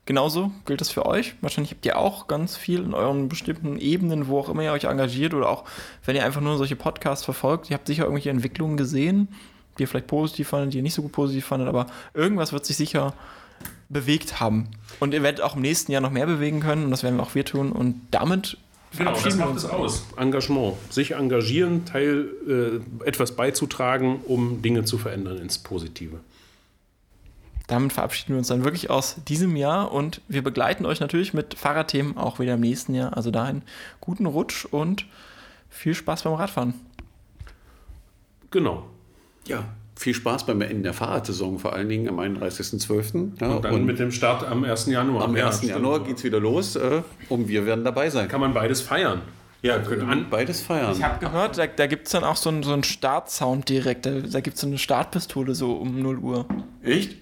Genauso 0.04 0.50
gilt 0.66 0.80
das 0.80 0.90
für 0.90 1.06
euch. 1.06 1.34
Wahrscheinlich 1.40 1.70
habt 1.70 1.86
ihr 1.86 1.96
auch 1.96 2.26
ganz 2.26 2.56
viel 2.56 2.82
in 2.82 2.92
euren 2.92 3.28
bestimmten 3.28 3.78
Ebenen, 3.78 4.26
wo 4.28 4.40
auch 4.40 4.48
immer 4.48 4.62
ihr 4.64 4.72
euch 4.72 4.84
engagiert 4.84 5.32
oder 5.32 5.48
auch, 5.48 5.64
wenn 6.04 6.16
ihr 6.16 6.24
einfach 6.24 6.40
nur 6.40 6.58
solche 6.58 6.76
Podcasts 6.76 7.24
verfolgt. 7.24 7.70
Ihr 7.70 7.74
habt 7.74 7.86
sicher 7.86 8.02
irgendwelche 8.02 8.30
Entwicklungen 8.30 8.76
gesehen, 8.76 9.28
die 9.78 9.84
ihr 9.84 9.88
vielleicht 9.88 10.08
positiv 10.08 10.48
fandet, 10.48 10.74
die 10.74 10.78
ihr 10.78 10.82
nicht 10.82 10.94
so 10.94 11.02
gut 11.02 11.12
positiv 11.12 11.46
fandet, 11.46 11.68
aber 11.68 11.86
irgendwas 12.14 12.52
wird 12.52 12.66
sich 12.66 12.76
sicher 12.76 13.14
bewegt 13.88 14.40
haben. 14.40 14.68
Und 14.98 15.14
ihr 15.14 15.22
werdet 15.22 15.40
auch 15.40 15.54
im 15.54 15.62
nächsten 15.62 15.92
Jahr 15.92 16.00
noch 16.00 16.10
mehr 16.10 16.26
bewegen 16.26 16.60
können 16.60 16.84
und 16.84 16.90
das 16.90 17.04
werden 17.04 17.16
wir 17.16 17.22
auch 17.22 17.34
wir 17.34 17.44
tun. 17.44 17.72
Und 17.72 18.00
damit 18.10 18.58
Genau, 18.98 19.12
das 19.12 19.36
macht 19.36 19.56
es 19.56 19.64
aus. 19.64 20.04
Engagement. 20.18 20.74
Sich 20.90 21.12
engagieren, 21.12 21.86
Teil 21.86 22.28
äh, 22.46 23.06
etwas 23.06 23.32
beizutragen, 23.32 24.20
um 24.26 24.60
Dinge 24.60 24.84
zu 24.84 24.98
verändern 24.98 25.38
ins 25.38 25.56
Positive 25.58 26.20
damit 27.66 27.92
verabschieden 27.92 28.34
wir 28.34 28.38
uns 28.38 28.48
dann 28.48 28.64
wirklich 28.64 28.90
aus 28.90 29.16
diesem 29.28 29.56
Jahr 29.56 29.92
und 29.92 30.20
wir 30.28 30.42
begleiten 30.42 30.84
euch 30.84 31.00
natürlich 31.00 31.32
mit 31.32 31.54
Fahrradthemen 31.54 32.16
auch 32.16 32.38
wieder 32.38 32.54
im 32.54 32.60
nächsten 32.60 32.94
Jahr. 32.94 33.16
Also 33.16 33.30
dahin 33.30 33.62
guten 34.00 34.26
Rutsch 34.26 34.64
und 34.64 35.06
viel 35.70 35.94
Spaß 35.94 36.24
beim 36.24 36.34
Radfahren. 36.34 36.74
Genau. 38.50 38.84
Ja, 39.46 39.64
viel 39.96 40.14
Spaß 40.14 40.46
beim 40.46 40.60
Ende 40.60 40.82
der 40.82 40.94
Fahrradsaison, 40.94 41.58
vor 41.58 41.72
allen 41.72 41.88
Dingen 41.88 42.08
am 42.08 42.18
31.12. 42.18 43.40
Ja, 43.40 43.48
und 43.48 43.64
dann 43.64 43.74
und 43.74 43.84
mit 43.84 43.98
dem 43.98 44.10
Start 44.10 44.44
am 44.44 44.64
1. 44.64 44.86
Januar. 44.86 45.24
Am 45.24 45.34
1. 45.34 45.62
Ja, 45.62 45.76
Januar 45.76 46.04
geht 46.04 46.18
es 46.18 46.24
wieder 46.24 46.40
los 46.40 46.76
äh, 46.76 47.02
und 47.28 47.48
wir 47.48 47.66
werden 47.66 47.84
dabei 47.84 48.10
sein. 48.10 48.28
Kann 48.28 48.40
man 48.40 48.52
beides 48.52 48.80
feiern. 48.80 49.22
Ja, 49.62 49.78
können 49.78 50.10
an 50.10 50.26
beides 50.28 50.60
feiern. 50.60 50.92
Ich 50.92 51.04
habe 51.04 51.24
gehört, 51.24 51.56
da, 51.56 51.68
da 51.68 51.86
gibt 51.86 52.06
es 52.06 52.12
dann 52.12 52.24
auch 52.24 52.34
so 52.34 52.50
einen, 52.50 52.64
so 52.64 52.72
einen 52.72 52.82
Startsound 52.82 53.68
direkt. 53.68 54.06
Da, 54.06 54.10
da 54.10 54.40
gibt 54.40 54.56
es 54.56 54.60
so 54.60 54.66
eine 54.66 54.76
Startpistole 54.76 55.54
so 55.54 55.74
um 55.74 56.02
0 56.02 56.18
Uhr. 56.18 56.46
Echt? 56.82 57.16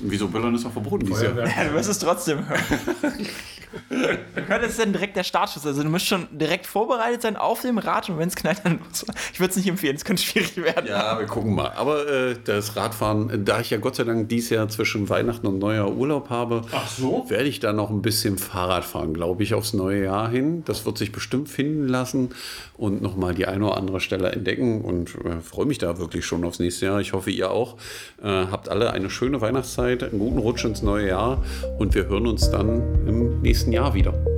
Wieso 0.00 0.28
Böllern 0.28 0.54
ist 0.54 0.66
auch 0.66 0.72
verboten 0.72 1.06
dieses 1.06 1.22
Jahr? 1.22 1.36
Ja, 1.46 1.64
du 1.64 1.74
wirst 1.74 1.88
es 1.88 1.98
trotzdem 1.98 2.46
hören. 2.48 2.60
Hört 3.88 4.64
es 4.64 4.76
denn 4.76 4.92
direkt 4.92 5.16
der 5.16 5.24
Startschuss? 5.24 5.66
Also 5.66 5.82
du 5.82 5.88
musst 5.88 6.06
schon 6.06 6.26
direkt 6.30 6.66
vorbereitet 6.66 7.22
sein 7.22 7.36
auf 7.36 7.62
dem 7.62 7.78
Rad 7.78 8.08
und 8.08 8.18
wenn 8.18 8.28
es 8.28 8.36
knallt, 8.36 8.60
dann 8.64 8.78
los. 8.78 9.06
Ich 9.32 9.40
würde 9.40 9.50
es 9.50 9.56
nicht 9.56 9.68
empfehlen, 9.68 9.96
es 9.96 10.04
könnte 10.04 10.22
schwierig 10.22 10.56
werden. 10.56 10.86
Ja, 10.86 11.18
wir 11.18 11.26
gucken 11.26 11.54
mal. 11.54 11.72
Aber 11.76 12.08
äh, 12.08 12.36
das 12.44 12.76
Radfahren, 12.76 13.44
da 13.44 13.60
ich 13.60 13.70
ja 13.70 13.78
Gott 13.78 13.96
sei 13.96 14.04
Dank 14.04 14.28
dieses 14.28 14.50
Jahr 14.50 14.68
zwischen 14.68 15.08
Weihnachten 15.08 15.46
und 15.46 15.58
Neujahr 15.58 15.90
Urlaub 15.90 16.30
habe, 16.30 16.62
so? 16.96 17.24
werde 17.28 17.48
ich 17.48 17.60
da 17.60 17.72
noch 17.72 17.90
ein 17.90 18.02
bisschen 18.02 18.38
Fahrrad 18.38 18.84
fahren, 18.84 19.14
glaube 19.14 19.42
ich, 19.42 19.54
aufs 19.54 19.72
neue 19.72 20.04
Jahr 20.04 20.28
hin. 20.28 20.62
Das 20.64 20.86
wird 20.86 20.98
sich 20.98 21.12
bestimmt 21.12 21.48
finden 21.48 21.88
lassen 21.88 22.30
und 22.76 23.02
nochmal 23.02 23.34
die 23.34 23.46
eine 23.46 23.66
oder 23.66 23.76
andere 23.76 24.00
Stelle 24.00 24.30
entdecken 24.32 24.82
und 24.82 25.14
äh, 25.24 25.40
freue 25.40 25.66
mich 25.66 25.78
da 25.78 25.98
wirklich 25.98 26.24
schon 26.24 26.44
aufs 26.44 26.58
nächste 26.58 26.86
Jahr. 26.86 27.00
Ich 27.00 27.12
hoffe, 27.12 27.30
ihr 27.30 27.50
auch. 27.50 27.76
Äh, 28.22 28.26
habt 28.26 28.68
alle 28.68 28.92
eine 28.92 29.10
schöne 29.10 29.40
Weihnachtszeit, 29.40 30.02
einen 30.02 30.18
guten 30.18 30.38
Rutsch 30.38 30.64
ins 30.64 30.82
neue 30.82 31.08
Jahr 31.08 31.44
und 31.78 31.94
wir 31.94 32.06
hören 32.06 32.26
uns 32.26 32.50
dann 32.50 33.06
im 33.06 33.42
nächsten 33.66 33.72
Jahr 33.72 33.94
wieder. 33.94 34.35